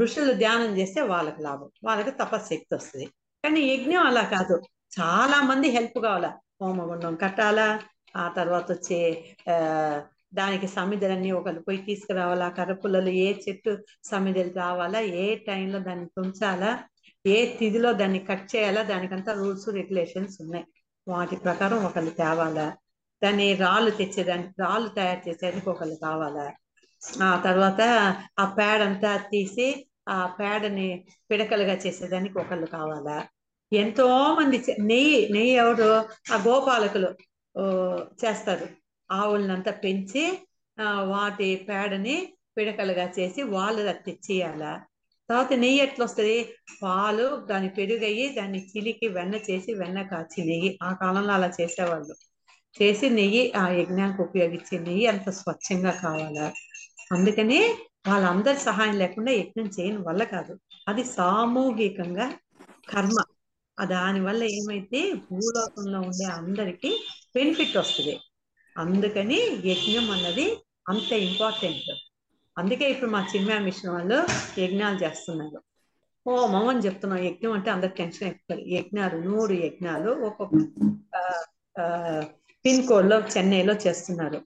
ఋషులు 0.01 0.33
ధ్యానం 0.33 0.79
చేస్తే 0.79 1.01
వాళ్ళకి 1.03 1.43
లాభం 1.43 1.71
వాళ్ళకి 1.85 2.11
తపశక్తి 2.11 2.75
వస్తుంది. 2.75 3.07
కానీ 3.45 3.61
యజ్ఞం 3.61 4.07
అలా 4.07 4.23
కాదు. 4.23 4.57
చాలా 5.01 5.43
మంది 5.43 5.69
హెల్ప్ 5.69 5.99
కావాలా? 6.03 6.31
హోమగుండం 6.63 7.15
కట్టాలా? 7.17 7.67
ఆ 8.17 8.29
తర్వాత 8.37 8.73
వచ్చే 8.73 9.01
దానికి 10.35 10.69
సమిధలన్నీ 10.69 11.31
ఒకరు 11.31 11.61
పోయి 11.61 11.79
తీసుకురావాలా? 11.79 12.49
కర్రపుల్లలు 12.49 13.09
ఏ 13.09 13.29
చెట్టు 13.49 13.73
సమిధలు 14.05 14.53
రావాలా? 14.55 15.01
ఏ 15.01 15.35
టైంలో 15.49 15.79
దాన్ని 15.79 16.07
తుంచాలా? 16.17 16.71
ఏ 17.27 17.57
తిథిలో 17.59 17.93
దాన్ని 17.93 18.19
కట్ 18.19 18.57
చేయాలా 18.57 18.83
దానికంతా 18.83 19.33
రూల్స్ 19.33 19.69
రెగ్యులేషన్స్ 19.69 20.43
ఉన్నాయి. 20.43 20.65
వాటి 21.09 21.37
ప్రకారం 21.37 21.85
ఒకళ్ళు 21.85 22.11
తేవాలా? 22.11 22.77
దాన్ని 23.23 23.55
రాళ్ళు 23.55 23.91
తెచ్చేదానికి 23.91 24.53
రాళ్ళు 24.59 24.89
తయారు 24.89 25.29
చేసేదానికి 25.29 25.69
ఒకళ్ళు 25.71 25.95
కావాలా? 25.95 26.47
ఆ 27.23 27.41
తర్వాత 27.45 27.81
ఆ 28.39 28.45
ప్యాడ్ 28.45 28.83
అంతా 28.83 29.17
తీసి 29.17 29.87
ఆ 30.09 30.27
పేడని 30.27 31.05
పిడకలుగా 31.31 31.75
చేసేదానికి 31.75 32.39
ఒకళ్ళు 32.39 32.67
కావాలా? 32.67 33.29
ఎంతో 33.73 34.35
మంది 34.35 34.59
నెయ్యి 34.79 35.29
నెయ్యి 35.33 35.55
ఎవరు? 35.55 35.91
ఆ 36.33 36.37
గోపాలకులు 36.47 37.11
చేస్తారు. 38.25 38.67
ఆవులనంతా 39.11 39.71
పెంచి 39.71 40.25
ఆ, 40.79 41.03
వాటి 41.03 41.67
పేడని 41.69 42.33
పిడకలుగా 42.57 43.13
చేసి 43.19 43.43
వాళ్ళు 43.43 43.83
అది 43.83 44.17
తర్వాత 45.31 45.53
నెయ్యి 45.53 45.83
ఎట్లా 45.83 46.05
వస్తుంది 46.05 46.37
పాలు 46.83 47.37
దాని 47.47 47.69
పెరుగయ్యి 47.69 48.29
దాన్ని 48.29 48.67
చిలికి 48.67 49.09
వెన్న 49.09 49.35
చేసి 49.51 49.75
వెన్న 49.75 50.03
కాచి 50.03 50.45
నెయ్యి. 50.45 50.79
ఆ 50.83 50.93
కాలంలో 50.93 51.33
అలా 51.33 51.51
చేసేవాళ్ళు. 51.61 52.15
చేసి 52.77 53.11
నెయ్యి 53.11 53.53
ఆ 53.53 53.69
యజ్ఞానికి 53.71 54.23
ఉపయోగించే 54.23 54.79
నెయ్యి 54.79 55.07
అంత 55.07 55.31
స్వచ్ఛంగా 55.31 55.91
కావాలా? 56.03 56.47
అందుకని 57.13 57.61
వాళ్ళందరి 58.09 58.59
సహాయం 58.59 58.95
లేకుండా 58.95 59.33
యజ్ఞం 59.33 59.67
చేయని 59.67 59.97
వల్ల 59.99 60.25
కాదు. 60.25 60.53
అది 60.89 61.05
సామూహికంగా 61.05 62.27
కర్మ. 62.89 63.17
దానివల్ల 63.79 64.43
ఏమైతే 64.53 65.13
భూలోకంలో 65.27 66.01
ఉండే 66.01 66.25
అందరికీ 66.33 66.91
బెనిఫిట్ 67.35 67.77
వస్తుంది. 67.77 68.15
అందుకని 68.77 69.39
యజ్ఞం 69.65 70.11
అన్నది 70.11 70.47
అంత 70.89 71.13
ఇంపార్టెంట్. 71.13 71.91
అందుకే 72.61 72.91
ఇప్పుడు 72.91 73.11
మా 73.11 73.27
చిన్న 73.37 73.59
మిషన్ 73.59 73.91
వాళ్ళు 73.91 74.19
యజ్ఞాలు 74.61 74.99
చేస్తున్నారు. 75.05 75.59
ఓ 76.27 76.47
మమ్మని 76.47 76.79
చెప్తున్నాం. 76.79 77.19
యజ్ఞం 77.19 77.53
అంటే 77.53 77.71
అందరు 77.71 77.89
టెన్షన్ 77.89 78.29
ఎక్కుతారు 78.29 78.63
యజ్ఞాలు 78.69 79.19
నూరు 79.19 79.53
యజ్ఞాలు 79.53 80.11
ఒక్కొక్క 80.11 80.57
ఆ, 81.81 81.83
పిన్ 82.65 82.87
కోడ్లో 82.87 83.19
చెన్నైలో 83.37 83.75
చేస్తున్నారు. 83.75 84.39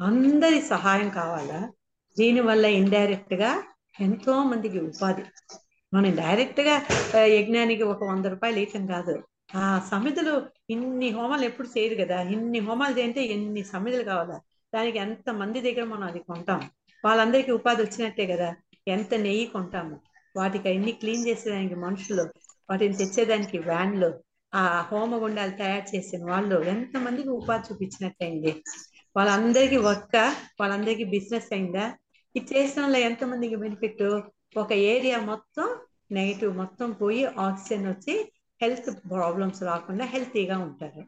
అందరి 0.00 0.60
సహాయం 0.62 1.08
కావాలా? 1.10 1.60
దీనివల్ల 2.16 2.66
ఇండైరెక్ట్గా 2.66 3.50
ఎంతో 4.00 4.42
మందికి 4.42 4.78
ఉపాధి. 4.80 5.22
మనం 5.92 6.16
డైరెక్ట్గా 6.16 6.74
యజ్ఞానికి 7.24 7.82
ఒక 7.82 8.04
వంద 8.04 8.26
రూపాయలు 8.26 8.58
ఇవ్వటం 8.58 8.86
కాదు. 8.86 9.14
ఆ 9.54 9.88
సమితులు 9.90 10.34
ఇన్ని 10.70 11.10
హోమాలు 11.10 11.44
ఎప్పుడు 11.44 11.68
చేయరు 11.68 12.04
కదా? 12.04 12.20
ఇన్ని 12.34 12.58
హోమాలు 12.58 12.98
చేయంటే 12.98 13.24
ఎన్ని 13.24 13.64
సమిధులు 13.64 14.02
కావాలా? 14.02 14.36
దానికి 14.74 14.98
ఎంత 14.98 15.30
మంది 15.30 15.60
దగ్గర 15.60 15.84
మనం 15.84 16.02
అది 16.02 16.18
కొంటాం? 16.18 16.60
వాళ్ళందరికీ 17.04 17.52
ఉపాధి 17.52 17.82
వచ్చినట్టే 17.82 18.26
కదా. 18.26 18.54
ఎంత 18.88 19.14
నెయ్యి 19.14 19.46
కొంటాము. 19.46 20.00
వాటికి 20.36 20.68
అన్ని 20.68 20.92
క్లీన్ 20.92 21.26
చేసేదానికి 21.26 21.74
మనుషులు 21.74 22.22
వాటిని 22.70 22.96
తెచ్చేదానికి 22.96 23.58
వ్యాన్లు 23.58 24.22
ఆ 24.54 24.88
హోమగుండాలు 24.92 25.50
తయారు 25.50 25.96
చేసిన 25.96 26.30
వాళ్ళు 26.30 26.62
ఎంతమందికి 26.62 27.28
ఉపాధి 27.28 27.72
చూపించినట్టయింది. 27.72 28.62
వాళ్ళందరికీ 29.16 29.76
వర్క్ 29.76 30.16
వాళ్ళందరికీ 30.60 31.04
బిజినెస్ 31.04 31.52
అయిందా? 31.52 31.92
ఇది 32.36 32.58
చేసిన 32.58 32.82
వల్ల 32.82 32.96
ఎంతమందికి 32.96 33.56
బెనిఫిట్? 33.56 34.20
ఒక 34.56 34.72
ఏరియా 34.72 35.20
మొత్తం 35.20 35.76
నెగిటివ్ 36.12 36.56
మొత్తం 36.56 36.92
పోయి 36.92 37.24
ఆక్సిజన్ 37.24 37.86
వచ్చి 37.86 38.32
హెల్త్ 38.62 39.10
ప్రాబ్లమ్స్ 39.10 39.62
రాకుండా 39.62 40.04
హెల్తీగా 40.04 40.58
ఉంటారు. 40.58 41.02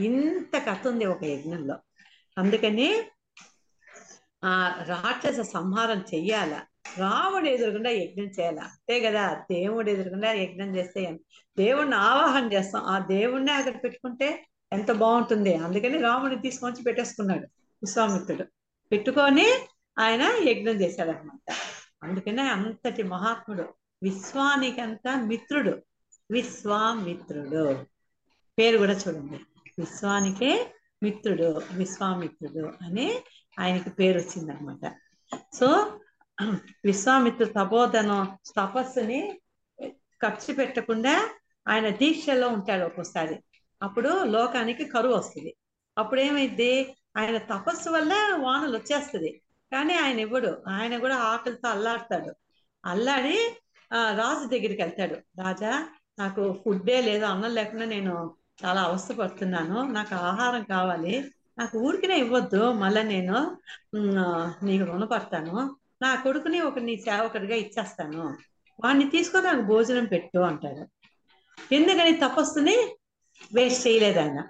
ఇంత 0.00 0.58
కథ 0.58 0.88
ఉంది 0.88 1.04
ఒక 1.04 1.24
యజ్ఞంలో. 1.24 1.76
అందుకని 2.38 3.02
ఆ 4.44 4.84
రాక్షస 4.86 5.40
సంహారం 5.40 5.98
చెయ్యాల? 6.14 6.60
రాముడు 6.98 7.44
ఎదురుకుండా 7.44 7.90
యజ్ఞం 7.90 8.24
చేయాల? 8.24 8.58
అంతే 8.58 9.00
కదా 9.00 9.34
దేవుడు 9.34 9.90
ఎదురుకుండా 9.90 10.32
యజ్ఞం 10.32 10.76
చేస్తే 10.76 11.18
దేవుణ్ణి 11.58 11.96
ఆవాహన 11.96 12.52
చేస్తాం. 12.52 12.82
ఆ 12.82 12.98
దేవుణ్ణి 12.98 13.52
అక్కడ 13.52 13.84
పెట్టుకుంటే 13.84 14.46
ఎంత 14.72 14.92
బాగుంటుంది? 14.92 15.54
అందుకని 15.54 15.98
రాముడిని 15.98 16.42
తీసుకొని 16.42 16.82
పెట్టేసుకున్నాడు 16.82 17.44
విశ్వామిత్రుడు. 17.82 18.44
పెట్టుకొని 18.92 19.46
ఆయన 19.98 20.22
యజ్ఞం 20.48 20.72
చేశాడు 20.72 21.10
అనమాట 21.10 21.54
అందుకనే 22.02 22.42
అంతటి 22.42 23.02
మహాత్ముడు. 23.02 23.64
విశ్వానికంతా 24.02 25.24
మిత్రుడు. 25.24 25.78
విశ్వామిత్రుడు. 26.30 27.84
పేరు 28.58 28.78
కూడా 28.78 28.92
చూడండి. 28.92 29.40
విశ్వానికే 29.78 30.72
మిత్రుడు 31.02 31.60
విశ్వామిత్రుడు 31.72 32.72
అని 32.82 33.20
ఆయనకి 33.58 33.90
పేరు 33.90 34.18
వచ్చిందనమాట. 34.18 34.94
సో 35.54 36.00
విశ్వామిత్ర 36.84 37.44
తపోధనం 37.44 38.38
తపస్సుని 38.56 39.40
ఖర్చు 40.22 40.54
పెట్టకుండా 40.54 41.30
ఆయన 41.68 41.88
దీక్షలో 41.88 42.48
ఉంటాడు 42.48 42.84
ఒక్కోసారి. 42.84 43.42
అప్పుడు 43.82 44.24
లోకానికి 44.24 44.84
కరువు 44.84 45.14
వస్తుంది. 45.14 45.56
అప్పుడు 45.98 46.20
ఏమైంది 46.20 46.96
ఆయన 47.16 47.36
తపస్సు 47.36 47.90
వల్ల 47.90 48.12
వానలు 48.40 48.76
వచ్చేస్తుంది. 48.76 49.42
కానీ 49.72 49.94
ఆయన 49.94 50.20
ఇవ్వడు. 50.20 50.62
ఆయన 50.68 50.98
కూడా 50.98 51.16
ఆకలితో 51.16 51.68
అల్లాడతాడు. 51.68 52.34
అల్లాడి 52.84 53.56
ఆ 53.92 54.10
రాజు 54.10 54.48
దగ్గరికి 54.48 54.82
వెళ్తాడు. 54.82 55.14
రాజా 55.14 55.88
నాకు 56.18 56.62
ఫుడ్డే 56.64 57.00
లేదు. 57.00 57.24
అన్నం 57.24 57.54
లేకుండా 57.54 57.84
నేను 57.84 58.34
చాలా 58.64 58.82
అవస్థపడుతున్నాను. 58.82 59.92
నాకు 59.92 60.14
ఆహారం 60.14 60.64
కావాలి. 60.64 61.30
నాకు 61.58 61.78
ఊరికినే 61.78 62.18
ఇవ్వద్దు 62.18 62.72
మళ్ళీ 62.72 63.02
నేను 63.02 63.36
నీకు 64.64 64.84
రుణపడతాను. 64.84 65.76
నా 66.02 66.14
కొడుకుని 66.14 66.60
ఒక 66.60 66.78
నీ 66.78 66.96
సేవకుడిగా 66.96 67.54
ఇచ్చేస్తాను. 67.54 68.36
వాడిని 68.84 69.10
తీసుకొని 69.10 69.46
నాకు 69.46 69.60
భోజనం 69.60 70.04
పెట్టు 70.04 70.38
అంటాడు. 70.38 70.84
ఎందుకని 71.74 72.12
తపస్సుని 72.12 72.76
వేస్ట్ 73.54 73.86
చేయలేదు 73.86 74.18
ఆయన. 74.18 74.44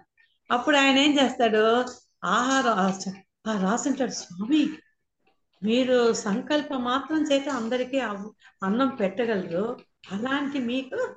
అప్పుడు 0.51 0.77
ఆయన 0.77 0.99
ఏం 0.99 1.19
చేస్తాడు? 1.19 1.85
ఆహారం 2.25 2.79
ఆ 3.47 3.61
రాసుంటాడు 3.63 4.11
స్వామి 4.11 4.69
మీరు 5.63 6.13
సంకల్ప 6.13 6.75
మాత్రం 6.75 7.23
చేత 7.23 7.49
అందరికీ 7.49 7.99
అన్నం 7.99 8.89
పెట్టగలరు. 8.89 9.77
అలాంటి 10.13 10.59
మీకు 10.59 11.17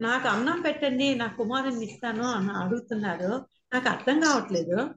నాకు 0.00 0.28
అన్నం 0.28 0.60
పెట్టండి 0.60 1.14
నా 1.14 1.26
కుమారుని 1.26 1.84
ఇస్తాను 1.84 2.24
అని 2.24 2.52
అడుగుతున్నారు. 2.52 3.32
నాకు 3.74 3.88
అర్థం 3.88 4.20
కావట్లేదు. 4.20 4.90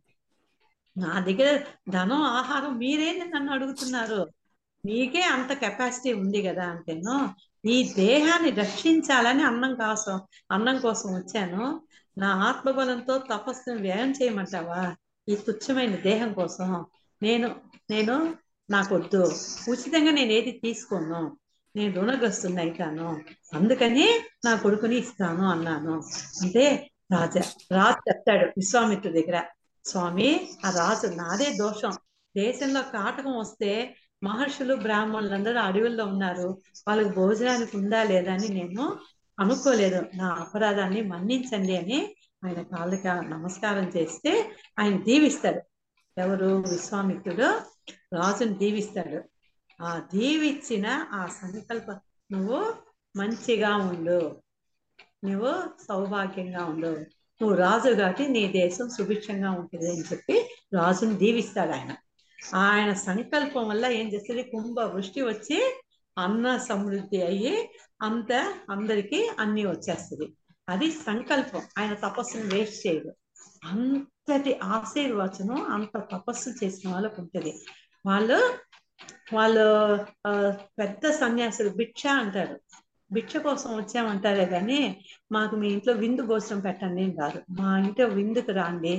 నా 0.98 1.20
దగ్గర 1.20 1.64
ధనం 1.90 2.22
ఆహారం 2.22 2.78
మీరేంటి 2.78 3.30
నన్ను 3.30 3.52
అడుగుతున్నారు. 3.52 4.30
మీకే 4.86 5.22
అంత 5.22 5.54
కెపాసిటీ 5.54 6.14
ఉంది 6.14 6.42
కదా 6.42 6.64
అంటేను 6.64 7.34
ఈ 7.66 7.94
దేహాన్ని 7.94 8.50
రక్షించాలని 8.50 9.44
అన్నం 9.44 9.76
కోసం 9.76 10.22
అన్నం 10.52 10.80
కోసం 10.80 11.16
వచ్చాను. 11.16 11.82
నా 12.18 12.34
ఆత్మబలంతో 12.34 13.18
తపస్సును 13.18 13.82
వ్యయం 13.82 14.12
చేయమంటావా? 14.12 14.96
ఈ 15.30 15.36
తుచ్చమైన 15.36 15.96
దేహం 15.96 16.34
కోసం. 16.34 16.86
నేను 17.22 17.56
నేను 17.90 18.36
నాకొద్దు. 18.70 19.36
ఉచితంగా 19.70 20.12
నేను 20.12 20.32
ఏది 20.32 20.52
తీసుకోను. 20.52 21.38
నేను 21.76 21.94
రుణగ్రస్తుని 21.94 22.62
అవుతాను. 22.62 23.22
అందుకని 23.54 24.20
నా 24.46 24.56
కొడుకుని 24.56 24.96
ఇస్తాను 24.96 25.50
అన్నాను. 25.50 26.02
అంటే 26.42 26.90
రాజా 27.14 27.42
రాజు 27.72 28.10
చెప్తాడు 28.10 28.46
విశ్వామిత్రుడి 28.46 29.22
దగ్గర 29.22 29.44
స్వామి 29.86 30.50
ఆ 30.66 30.70
రాజు 30.70 31.08
నాదే 31.08 31.54
దోషం. 31.54 31.92
దేశంలో 32.38 32.82
కాటకం 32.82 33.38
వస్తే 33.38 33.96
మహర్షులు 34.24 34.76
బ్రాహ్మణులందరూ 34.76 35.60
అడవుల్లో 35.60 36.06
ఉన్నారు. 36.06 36.62
వాళ్ళకి 36.88 37.16
భోజనానికి 37.16 37.78
ఉందా 37.78 38.04
లేదా 38.04 38.34
అని 38.34 38.48
నేను 38.48 39.00
అనుకోలేదు. 39.40 40.06
నా 40.16 40.28
అపరాధాన్ని 40.28 41.02
మన్నించండి 41.02 41.78
అని 41.78 42.16
ఆయన 42.46 42.62
కాళ్ళకి 42.62 43.08
నమస్కారం 43.08 43.92
చేస్తే 43.98 44.52
ఆయన 44.80 45.02
దీవిస్తాడు. 45.02 45.62
ఎవరు? 46.18 46.64
విశ్వామిత్రుడు 46.70 47.46
రాజుని 48.16 48.54
దీవిస్తాడు. 48.54 49.24
ఆ 49.84 50.02
దీవిచ్చిన 50.14 51.06
ఆ 51.14 51.26
సంకల్ప 51.26 51.92
నువ్వు 52.32 52.74
మంచిగా 53.16 53.78
ఉండు. 53.78 54.43
నువ్వు 55.24 55.52
సౌభాగ్యంగా 55.88 56.66
ఉండవు 56.66 56.96
నువ్వు 57.42 57.56
రాజు 57.56 57.90
కాబట్టి 57.90 58.28
నీ 58.28 58.48
దేశం 58.48 58.90
సుభిక్షంగా 58.90 59.52
ఉంటుంది 59.52 59.90
అని 59.90 60.04
చెప్పి 60.12 60.36
రాజుని 60.74 61.16
దీవిస్తాడు 61.16 61.72
ఆయన. 61.72 61.92
ఆయన 62.56 62.94
సంకల్పం 62.94 63.68
వల్ల 63.68 63.86
ఏం 63.86 64.08
చేస్తుంది 64.08 64.44
కుంభ 64.44 64.80
వృష్టి 64.80 65.22
వచ్చి 65.22 65.60
అన్న 66.18 66.58
సమృద్ధి 66.58 67.22
అయ్యి 67.22 67.70
అంత 68.02 68.32
అందరికీ 68.70 69.30
అన్ని 69.40 69.66
వచ్చేస్తుంది. 69.66 70.28
అది 70.70 70.92
సంకల్పం. 70.92 71.62
ఆయన 71.78 71.94
తపస్సును 71.94 72.56
వేస్ట్ 72.56 72.88
చేయదు 72.88 73.12
అంతటి 73.64 74.60
ఆశీర్వచనం 74.64 75.60
అంత 75.66 75.98
తపస్సు 76.12 76.50
చేసిన 76.64 76.92
వాళ్ళకు 76.92 77.16
ఉంటుంది. 77.22 77.54
వాళ్ళు 78.06 78.40
వాళ్ళు 79.34 79.66
పెద్ద 80.80 81.10
సన్యాసులు 81.12 81.70
భిక్ష 81.70 82.08
అంటారు. 82.08 82.56
భిక్ష 83.16 83.38
కోసం 83.48 83.70
వచ్చామంటారే 83.78 84.46
కానీ 84.54 84.80
మాకు 85.32 85.54
మీ 85.62 85.68
ఇంట్లో 85.76 85.94
విందు 86.04 86.24
భోజనం 86.32 86.60
పెట్టండి 86.60 87.04
అని 87.06 87.16
కాదు 87.22 87.40
మా 87.60 87.70
ఇంట్లో 87.86 88.06
విందుకు 88.18 88.52
రాండి. 88.60 88.94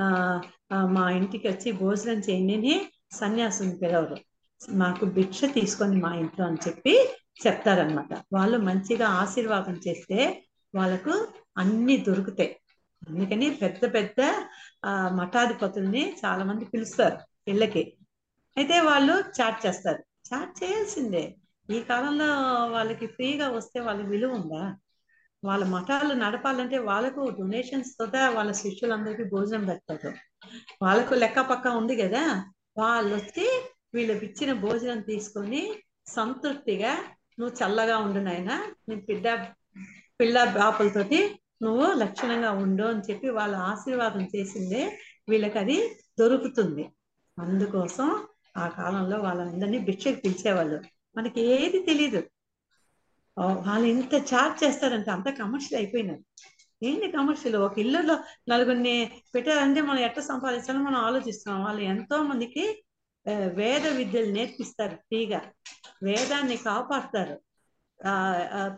ఆ 0.00 0.04
మా 0.96 1.04
ఇంటికి 1.18 1.46
వచ్చి 1.48 1.68
భోజనం 1.82 2.18
చేయండి 2.26 2.54
అని 2.58 2.74
సన్యాసుని 3.20 3.74
పిలవరు. 3.82 4.18
మాకు 4.82 5.04
భిక్ష 5.16 5.40
తీసుకొని 5.56 5.96
మా 6.04 6.10
ఇంట్లో 6.22 6.44
అని 6.46 6.60
చెప్పి 6.66 6.94
చెప్తారనమాట 7.44 8.12
వాళ్ళు 8.36 8.56
మంచిగా 8.68 9.08
ఆశీర్వాదం 9.22 9.76
చేస్తే 9.86 10.18
వాళ్ళకు 10.74 11.14
అన్ని 11.62 11.96
దొరుకుతాయి. 12.08 12.52
అందుకని 13.02 13.46
పెద్ద 13.62 13.82
పెద్ద 13.96 14.20
మఠాధిపతుల్ని 15.18 16.02
చాలా 16.22 16.42
మంది 16.44 16.64
పిలుస్తారు 16.72 17.18
ఇళ్ళకి 17.52 17.82
అయితే 18.56 18.76
వాళ్ళు 18.90 19.14
చాట్ 19.36 19.58
చేస్తారు. 19.66 20.00
చాట్ 20.28 20.52
చేయాల్సిందే. 20.60 21.24
ఈ 21.68 21.78
కాలంలో 21.88 22.28
వాళ్ళకి 22.74 23.06
ఫ్రీగా 23.14 23.46
వస్తే 23.56 23.78
వాళ్ళకి 23.80 24.08
విలువ 24.08 24.38
ఉందా? 24.38 24.62
వాళ్ళ 25.42 25.64
మఠాలు 25.74 26.14
నడపాలంటే 26.22 26.78
వాళ్ళకు 26.90 27.22
డొనేషన్స్ 27.38 27.92
తోట 27.98 28.16
వాళ్ళ 28.36 28.50
శిష్యులందరికీ 28.62 29.24
భోజనం 29.34 29.64
పెట్టదు 29.66 30.10
వాళ్ళకు 30.82 31.14
లెక్క 31.14 31.40
పక్క 31.50 31.68
ఉంది 31.80 31.94
కదా? 32.02 32.22
వాళ్ళు 32.76 33.12
వచ్చి 33.14 33.44
వీళ్ళకి 33.94 34.24
ఇచ్చిన 34.26 34.52
భోజనం 34.64 35.00
తీసుకొని 35.02 35.62
సంతృప్తిగా 36.16 36.92
నువ్వు 37.38 37.54
చల్లగా 37.60 37.96
ఉండు 37.98 38.20
నాయన 38.20 38.52
నీ 38.88 38.94
బిడ్డ 39.08 39.26
పిల్ల 40.20 40.44
బాపులతోటి 40.56 41.20
నువ్వు 41.62 41.86
లక్షణంగా 42.02 42.50
ఉండు 42.64 42.84
అని 42.92 43.02
చెప్పి 43.08 43.28
వాళ్ళ 43.38 43.54
ఆశీర్వాదం 43.70 44.24
చేసిందే 44.34 44.82
వీళ్ళకి 45.28 45.58
అది 45.58 45.76
దొరుకుతుంది. 46.18 46.84
అందుకోసం 47.38 48.06
ఆ 48.56 48.68
కాలంలో 48.78 49.16
వాళ్ళందరినీ 49.20 49.78
భిక్షకు 49.78 50.20
పిలిచేవాళ్ళు. 50.24 50.78
మనకి 51.18 51.40
ఏది 51.54 51.78
తెలీదు. 51.82 52.20
వాళ్ళు 53.66 53.86
ఇంత 53.86 54.14
చార్జ్ 54.30 54.64
చేస్తారంటే 54.64 55.10
అంత 55.10 55.28
కమర్షియల్ 55.38 55.78
అయిపోయినారు. 55.80 56.22
ఏంటి 56.82 57.06
కమర్షియల్ 57.12 57.56
ఒక 57.66 57.78
ఇల్లులో 57.78 58.14
నలుగురిని 58.48 58.94
పెట్టారంటే 59.34 59.80
మనం 59.80 60.00
ఎట్లా 60.00 60.22
సంపాదించాలో 60.24 60.80
మనం 60.80 61.00
ఆలోచిస్తున్నాం. 61.08 61.64
వాళ్ళు 61.64 61.82
ఎంతో 61.92 62.16
మందికి 62.22 62.64
వేద 63.54 63.86
విద్యలు 63.96 64.30
నేర్పిస్తారు 64.32 64.96
ఫ్రీగా. 64.96 65.40
వేదాన్ని 66.02 66.56
కాపాడతారు. 66.68 67.36
ఆ 68.00 68.12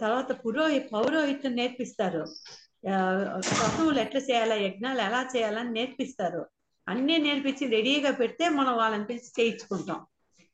తర్వాత 0.00 0.30
పురోహి 0.44 0.78
పౌరోహిత్యం 0.92 1.52
నేర్పిస్తారు. 1.52 2.22
పశువులు 2.86 3.56
క్రతువులు 3.58 3.98
ఎట్లా 4.00 4.20
చేయాలా 4.20 4.54
యజ్ఞాలు 4.66 5.00
ఎలా 5.08 5.20
చేయాలని 5.34 5.72
నేర్పిస్తారు. 5.72 6.42
అన్నీ 6.86 7.16
నేర్పించి 7.18 7.64
రెడీగా 7.76 8.10
పెడితే 8.10 8.48
మనం 8.48 8.72
వాళ్ళని 8.76 9.04
పిలిచి 9.04 9.30
చేయించుకుంటాం. 9.38 10.00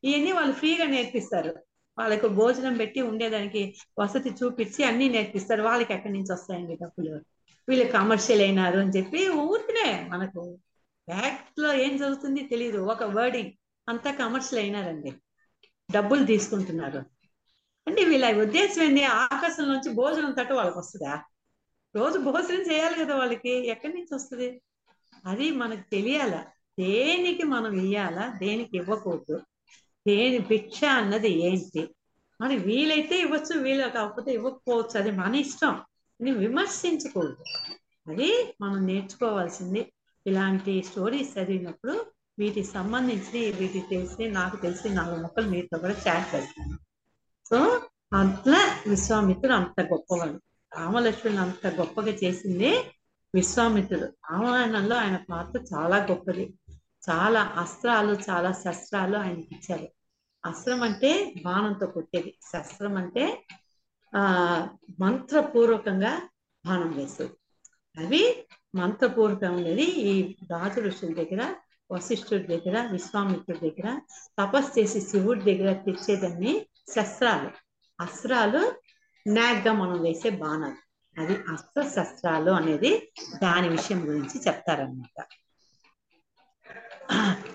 ఇవన్నీ 0.05 0.33
వాళ్ళు 0.33 0.53
ఫ్రీగా 0.53 0.87
నేర్పిస్తారు. 0.87 1.53
వాళ్ళకు 1.99 2.29
భోజనం 2.29 2.77
పెట్టి 2.77 3.01
ఉండేదానికి 3.01 3.77
వసతి 3.99 4.31
చూపించి 4.31 4.85
అన్ని 4.85 5.09
నేర్పిస్తారు. 5.09 5.63
వాళ్ళకి 5.63 5.93
ఎక్కడి 5.93 6.13
నుంచి 6.13 6.33
వస్తాయండి 6.33 6.75
డబ్బులు? 6.75 7.21
వీళ్ళు 7.69 7.93
కమర్షియల్ 7.93 8.41
అయినారు 8.41 8.79
అని 8.79 8.91
చెప్పి 8.91 9.29
ఊరికినే 9.29 10.09
మనకు 10.09 10.59
ఫ్యాక్ట్లో 11.11 11.73
ఏం 11.73 11.97
జరుగుతుంది 11.97 12.43
తెలియదు 12.43 12.79
ఒక 12.79 13.03
వర్డింగ్ 13.03 13.53
అంతా 13.89 14.11
కమర్షియల్ 14.11 14.65
అయినారండి. 14.65 15.13
డబ్బులు 15.93 16.25
తీసుకుంటున్నారు. 16.25 16.99
అంటే 17.87 18.05
వీళ్ళ 18.05 18.41
ఉద్దేశం 18.43 18.83
ఏంది? 18.83 19.05
ఆకాశం 19.05 19.69
నుంచి 19.69 19.95
భోజనం 19.95 20.33
తట్టు 20.33 20.55
వాళ్ళకి 20.55 20.79
వస్తుందా? 20.79 21.25
రోజు 21.97 22.19
భోజనం 22.19 22.73
చేయాలి 22.73 22.95
కదా 22.95 23.17
వాళ్ళకి. 23.17 23.69
ఎక్కడి 23.69 23.93
నుంచి 23.93 24.15
వస్తుంది? 24.15 24.63
అది 25.27 25.51
మనకు 25.51 25.91
తెలియాలా? 25.91 26.47
దేనికి 26.79 27.43
మనం 27.43 27.73
ఇయ్యాలా? 27.73 28.35
దేనికి 28.39 28.77
ఇవ్వకూడదు? 28.77 29.41
దేని 30.07 30.39
భిక్ష 30.39 30.85
అన్నది 30.85 31.31
ఏంటి? 31.43 31.89
మరి 32.41 32.57
వీలైతే 32.57 33.21
ఇవ్వచ్చు 33.21 33.61
వీలు 33.61 33.89
కాకపోతే 33.89 34.33
ఇవ్వకపోవచ్చు. 34.33 34.99
అది 34.99 35.11
మన 35.11 35.35
ఇష్టం. 35.35 35.75
అని 36.21 36.31
విమర్శించకూడదు. 36.31 37.37
అది 38.09 38.55
మనం 38.61 38.87
నేర్చుకోవాల్సింది 38.87 39.93
ఇలాంటి 40.27 40.83
స్టోరీస్ 40.83 41.39
చదివినప్పుడు 41.39 42.07
వీటికి 42.39 42.67
సంబంధించి 42.67 43.53
వీటికి 43.53 43.85
తెలిసి 43.91 44.31
నాకు 44.31 44.57
తెలిసి 44.57 44.89
నాలుగు 44.89 45.23
మొక్కలు 45.23 45.49
మీతో 45.49 45.79
కూడా 45.79 45.93
చాట్ 45.93 46.35
చేస్తాను. 46.35 46.79
సో 47.49 47.83
అట్లా 48.13 48.79
విశ్వామిత్రుడు 48.89 49.53
అంత 49.53 49.81
గొప్పవాడు. 49.81 50.41
రామలక్ష్మణులు 50.77 51.41
అంత 51.41 51.67
గొప్పగా 51.67 52.09
చేసింది 52.09 52.79
విశ్వామిత్రుడు. 53.35 54.05
రామాయణంలో 54.05 54.97
ఆయన 54.97 55.19
పాత్ర 55.31 55.75
చాలా 55.75 55.97
గొప్పది. 55.97 56.55
చాలా 57.11 57.41
అస్త్రాలు 57.43 58.13
చాలా 58.31 58.53
శస్త్రాలు 58.53 59.17
ఆయనకి 59.17 59.49
ఇచ్చారు 59.53 59.96
అస్త్రం 60.47 60.83
అంటే 60.83 61.35
బాణంతో 61.45 61.87
కొట్టేది. 61.87 62.39
శస్త్రం 62.53 62.97
అంటే 62.97 63.47
ఆ 64.17 64.23
మంత్రపూర్వకంగా 65.01 66.29
బాణం 66.67 66.93
వేసేది. 66.93 67.33
అవి 67.97 68.47
మంత్రపూర్వకం 68.75 69.55
ఉండేది 69.55 69.83
ఈ 69.83 70.37
రాజు 70.51 70.81
ఋషుల 70.81 71.15
దగ్గర 71.15 71.55
వశిష్ఠుడి 71.93 72.43
దగ్గర 72.43 72.89
విశ్వామిత్రుడి 72.93 73.71
దగ్గర 73.71 74.01
తపస్సు 74.39 74.81
చేసి 74.81 75.01
శివుడి 75.01 75.43
దగ్గర 75.43 75.73
తెచ్చేదాన్ని 75.73 76.67
శస్త్రాలు. 76.97 77.51
అస్త్రాలు 78.01 78.73
నాగ్గా 79.27 79.73
మనం 79.73 80.03
వేసే 80.03 80.31
బాణాలు. 80.31 80.77
అది 81.21 81.35
అస్త్ర 81.49 81.83
శస్త్రాలు 81.89 82.51
అనేది 82.51 83.13
దాని 83.43 83.69
విషయం 83.69 84.09
గురించి 84.09 84.41
చెప్తారన్నమాట. 84.47 85.25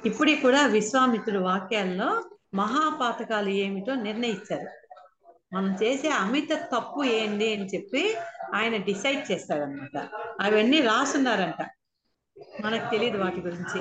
ఇప్పుడు 0.05 0.31
కూడా 0.31 0.65
విశ్వామిత్రుడు 0.67 1.39
వాక్యాల్లో 1.43 2.09
మహాపాతకాలు 2.53 3.49
ఏమిటో 3.49 3.95
నిర్ణయించారు. 3.95 4.67
మనం 5.55 5.75
చేసే 5.83 6.09
అమిత 6.09 6.53
తప్పు 6.53 7.03
ఏంటి 7.03 7.53
అని 7.53 7.65
చెప్పి 7.65 8.15
ఆయన 8.55 8.77
డిసైడ్ 8.77 9.31
చేస్తాడనమాట 9.31 9.97
అవన్నీ 10.41 10.81
రాసున్నారంట 10.81 11.67
మనకు 12.61 12.91
తెలియదు 12.91 13.17
వాటి 13.17 13.41
గురించి. 13.41 13.79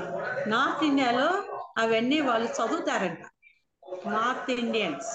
నార్త్ 0.51 0.85
ఇండియాలో 0.85 1.45
అవన్నీ 1.79 2.21
వాళ్ళు 2.21 2.49
చదువుతారంట. 2.49 3.23
నార్త్ 4.07 4.51
ఇండియన్స్ 4.51 5.11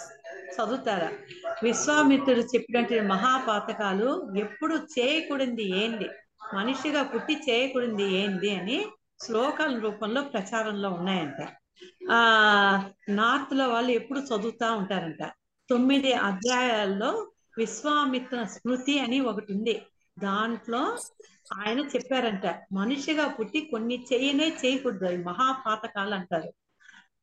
చదువుతారా? 0.55 1.11
విశ్వామిత్రుడు 1.63 2.39
చెప్పినట్టు 2.39 2.93
మహాపాతకాలు 2.93 4.31
ఎప్పుడు 4.37 4.75
చేయకూడదు 4.75 5.61
ఏంది 5.61 6.09
మనిషిగా 6.53 7.03
పుట్టి 7.03 7.35
చేయకూడదు 7.49 8.01
ఏంది 8.01 8.55
అని 8.55 8.85
శ్లోకాల 9.21 9.79
రూపంలో 9.79 10.21
ప్రచారంలో 10.21 10.89
ఉన్నాయంట. 10.89 11.41
ఆ 12.11 12.19
నార్త్లో 13.09 13.69
వాళ్ళు 13.69 13.91
ఎప్పుడు 13.91 14.19
చదువుతా 14.19 14.71
ఉంటారంట. 14.71 15.23
తొమ్మిది 15.69 16.13
అధ్యాయాల్లో 16.13 17.31
విశ్వామిత్ర 17.57 18.43
స్మృతి 18.43 18.99
అని 18.99 19.19
ఒకటి 19.19 19.53
ఉంది. 19.53 19.81
దాంట్లో 20.19 20.97
ఆయన 21.59 21.79
చెప్పారంట 21.79 22.61
మనిషిగా 22.73 23.27
పుట్టి 23.27 23.61
కొన్ని 23.61 24.05
చేయనే 24.13 24.57
చేయకూడదు 24.65 25.05
అవి 25.05 25.17
మహాపాతకాలు 25.17 26.15
అంటారు. 26.15 26.53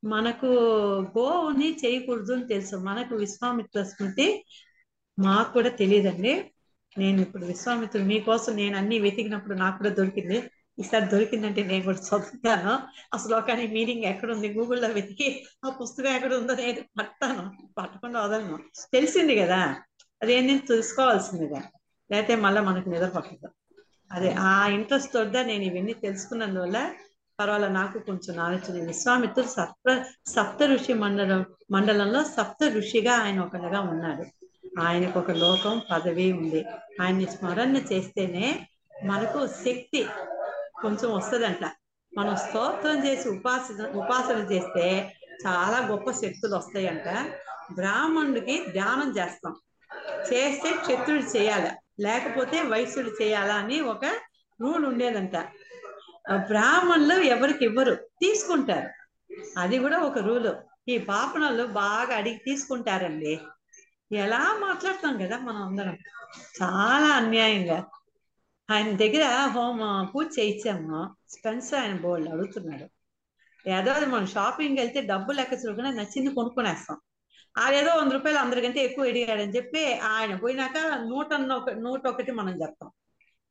మనకు 0.05 0.45
గోవుని 1.17 1.77
చేయకూడదు 1.85 2.33
అని 2.33 2.47
తెలుసు. 2.47 2.75
మనకు 2.75 3.15
విశ్వామిత్ర 3.15 3.83
స్మృతి 3.83 4.45
మాకు 5.19 5.53
కూడా 5.53 5.69
తెలియదండి. 5.69 6.51
నేను 6.97 7.21
ఇప్పుడు 7.21 7.45
విశ్వామిత్రుడు 7.45 8.07
మీకోసం 8.07 8.55
నేను 8.55 8.77
అన్ని 8.77 8.99
వెతికినప్పుడు 8.99 9.53
నాకు 9.53 9.77
కూడా 9.77 9.89
దొరికింది. 9.89 10.49
ఈసారి 10.79 11.05
దొరికిందంటే 11.05 11.63
నేను 11.63 11.83
కూడా 11.83 11.97
చదువుతాను. 11.97 12.79
అసలు 13.13 13.35
ఒక 13.35 13.51
మీనింగ్ 13.51 14.03
ఎక్కడుంది? 14.03 14.53
గూగుల్లో 14.53 14.87
వెతికి 14.87 15.45
ఆ 15.65 15.69
పుస్తకం 15.69 16.09
ఎక్కడ 16.09 16.33
ఉందో 16.33 16.53
నేను 16.53 16.81
పట్టాను 16.99 17.51
పట్టకుండా 17.77 18.21
వదలను. 18.21 18.59
తెలిసింది 18.93 19.35
కదా? 19.35 19.75
అదేంటి 20.21 20.67
తెలుసుకోవాల్సిందిగా. 20.67 21.61
లేకపోతే 22.11 22.35
మళ్ళీ 22.35 22.61
మనకు 22.61 22.89
నిద్ర 22.89 23.07
పట్టదు 23.07 23.49
అదే 24.11 24.31
ఆ 24.31 24.67
ఇంట్రెస్ట్ 24.67 25.13
తోట 25.13 25.27
నేను 25.27 25.63
ఇవన్నీ 25.63 25.93
తెలుసుకున్నందువల్ల 25.93 26.93
పర్వాలేదు 27.39 27.71
నాకు 27.71 27.99
కొంచెం 27.99 28.37
నాలెడ్జ్ 28.37 28.69
ఉంది. 28.69 28.85
విశ్వామిత్రుడు 28.85 29.47
సప్త 29.47 30.05
సప్త 30.27 30.63
ఋషి 30.63 30.93
మండలం 30.93 31.45
మండలంలో 31.71 32.23
సప్త 32.23 32.65
ఋషిగా 32.67 33.13
ఆయన 33.13 33.39
ఒకటిగా 33.39 33.79
ఉన్నాడు. 33.81 34.25
ఆయనకు 34.81 35.19
ఒక 35.19 35.31
లోకం 35.31 35.81
పదవి 35.91 36.31
ఉంది. 36.31 36.65
ఆయన్ని 37.01 37.25
స్మరణ 37.25 37.77
చేస్తేనే 37.77 38.67
మనకు 39.05 39.47
శక్తి 39.47 40.05
కొంచెం 40.83 41.11
వస్తుందంట. 41.11 41.71
మనం 42.17 42.35
స్తోత్రం 42.35 43.07
చేసి 43.07 43.29
ఉపాసన 43.29 43.87
ఉపాసన 43.87 44.37
చేస్తే 44.51 45.15
చాలా 45.47 45.87
గొప్ప 45.87 46.11
శక్తులు 46.11 46.55
వస్తాయంట. 46.55 47.33
బ్రాహ్మణుడికి 47.73 48.65
ధ్యానం 48.71 49.17
చేస్తాం. 49.17 49.55
చేస్తే 50.33 50.73
క్షత్రుడు 50.73 51.37
చేయాలి. 51.37 51.71
లేకపోతే 51.99 52.61
వైశ్యుడు 52.61 53.09
చేయాలా 53.09 53.55
అని 53.55 53.81
ఒక 53.81 54.05
రూల్ 54.61 54.85
ఉండేదంట. 54.85 55.35
బ్రాహ్మణులు 56.35 57.13
ఎవరికి 57.13 57.65
ఇవ్వరు. 57.65 57.95
తీసుకుంటారు. 57.95 58.89
అది 59.57 59.79
కూడా 59.79 59.97
ఒక 59.97 60.17
రూలు. 60.17 60.55
ఈ 60.87 60.97
పాపనలు 60.97 61.65
బాగా 61.65 62.15
అడిగి 62.15 62.37
తీసుకుంటారండి. 62.37 63.39
ఎలా 64.11 64.57
మాట్లాడతాం 64.59 65.17
కదా 65.17 65.37
మనం 65.37 65.63
అందరం? 65.63 65.97
చాలా 66.61 67.07
అన్యాయంగా. 67.07 67.83
ఆయన 68.71 68.95
దగ్గర 68.95 69.49
హోమ 69.53 70.07
పూజ 70.15 70.27
చేయించాము. 70.39 71.15
స్పెన్సర్ 71.29 71.79
ఆయన 71.79 71.95
బోల్డ్ 71.95 72.29
అడుగుతున్నాడు. 72.29 72.85
ఏదో 73.69 73.91
అది 73.91 74.05
మనం 74.05 74.27
షాపింగ్ 74.27 74.77
వెళ్తే 74.77 75.01
డబ్బు 75.01 75.31
లెక్క 75.31 75.53
చూడకుండా 75.53 75.89
నచ్చింది 75.91 76.35
కొనుక్కునేస్తాం. 76.35 76.97
ఆడేదో 77.57 77.95
వంద 77.95 78.11
రూపాయలు 78.11 78.37
అందరికంటే 78.39 78.79
ఎక్కువ 78.79 79.05
అడిగాడని 79.05 79.55
చెప్పి 79.55 79.93
ఆయన 79.93 80.35
పోయినాక 80.35 80.77
నూట 81.07 81.33
నూట 81.71 82.07
ఒకటి 82.07 82.31
మనం 82.31 82.61
చెప్తాం. 82.61 82.91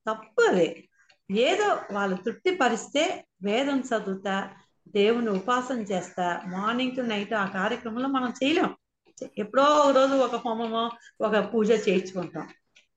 తప్పు 0.09 0.43
అది. 0.43 0.89
ఏదో 1.31 1.79
వాళ్ళు 1.93 2.17
తృప్తి 2.17 2.55
పరిస్తే 2.55 3.25
వేదం 3.43 3.81
చదువుతా 3.81 4.51
దేవుని 4.89 5.31
ఉపాసన 5.31 5.79
చేస్తా 5.79 6.43
మార్నింగ్ 6.47 6.97
టు 6.97 7.01
నైట్ 7.01 7.35
ఆ 7.35 7.47
కార్యక్రమంలో 7.47 8.09
మనం 8.09 8.33
చేయలేం. 8.45 8.77
ఎప్పుడో 9.39 9.63
ఒక 9.63 9.97
రోజు 9.97 10.13
ఒక 10.13 10.35
హోమమో 10.35 10.91
ఒక 11.21 11.55
పూజ 11.55 11.71
చేయించుకుంటాం. 11.71 12.49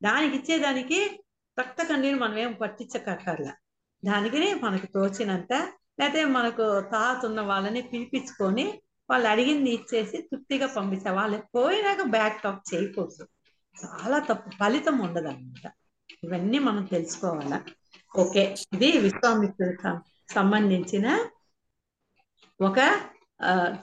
దానికి 0.04 0.38
ఇచ్చేదానికి 0.38 1.25
రక్త 1.60 1.84
కన్నీరు 1.84 2.18
మనం 2.18 2.38
ఏం 2.38 2.54
పట్టించక్కర్లా. 2.54 3.54
దానికి 4.06 4.54
మనకు 4.62 4.86
తోచినంత 4.86 5.54
లేకపోతే 6.00 6.26
మనకు 6.38 6.66
తాత 6.94 7.26
ఉన్న 7.26 7.42
వాళ్ళని 7.42 7.82
పిలిపించుకొని 7.82 8.66
వాళ్ళు 9.10 9.28
అడిగింది 9.30 9.70
ఇచ్చేసి 9.70 10.18
తృప్తిగా 10.22 10.68
పంపించే 10.68 11.12
వాళ్ళు 11.12 11.38
పోయినాక 11.56 12.02
బ్యాక్ 12.16 12.42
టాక్ 12.44 12.62
చేయకూడదు. 12.74 13.26
చాలా 13.76 14.20
తప్పు 14.20 14.50
ఫలితం 14.50 14.98
ఉండదు 14.98 15.28
అనమాట 15.28 15.66
ఇవన్నీ 16.24 16.60
మనం 16.60 16.84
తెలుసుకోవాలా? 16.86 17.60
ఓకే 18.18 18.44
ఇది 18.74 18.98
విశ్వామిత్రుడికి 18.98 19.92
సంబంధించిన 20.34 21.08
ఒక 22.60 22.80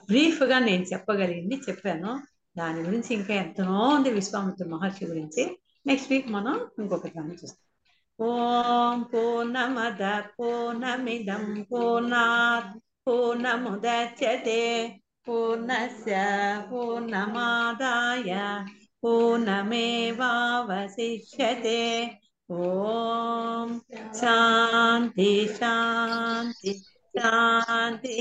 బ్రీఫ్గా 0.09 0.59
నేను 0.59 0.83
చెప్పగలిగింది 0.83 1.55
చెప్పాను. 1.69 2.11
దాని 2.57 2.79
గురించి 2.81 3.11
ఇంకా 3.15 3.33
ఎంతనో 3.33 3.79
ఉంది 3.95 4.09
విశ్వామిత్ర 4.09 4.65
మహర్షి 4.67 5.05
గురించి. 5.05 5.43
నెక్స్ట్ 5.86 6.10
వీక్ 6.10 6.28
మనం 6.30 6.56
ఇంకొక 6.80 7.08
దాన్ని 7.08 7.34
చూస్తాం 7.34 7.64
ఓం 8.18 8.98
పూర్ణమద 9.10 10.04
పూర్ణమిదం 10.36 11.44
పూర్ణాత్ 11.68 12.72
పూర్ణముదచ్యతే 13.04 14.62
పూర్ణస్య 15.26 16.14
పూర్ణమాదాయ 16.70 18.30
పూర్ణమేవావశిష్యతే 19.02 19.80
ఓం 22.58 23.68
శాంతి 24.14 25.30
శాంతి 25.58 26.72
శాంతి 27.14 28.16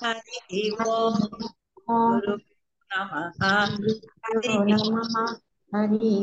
హరి 0.00 0.62
ఓం 0.88 1.16
గురు 1.88 2.34
నమః 2.90 3.40
హరి 3.42 3.94
హరి 5.72 6.14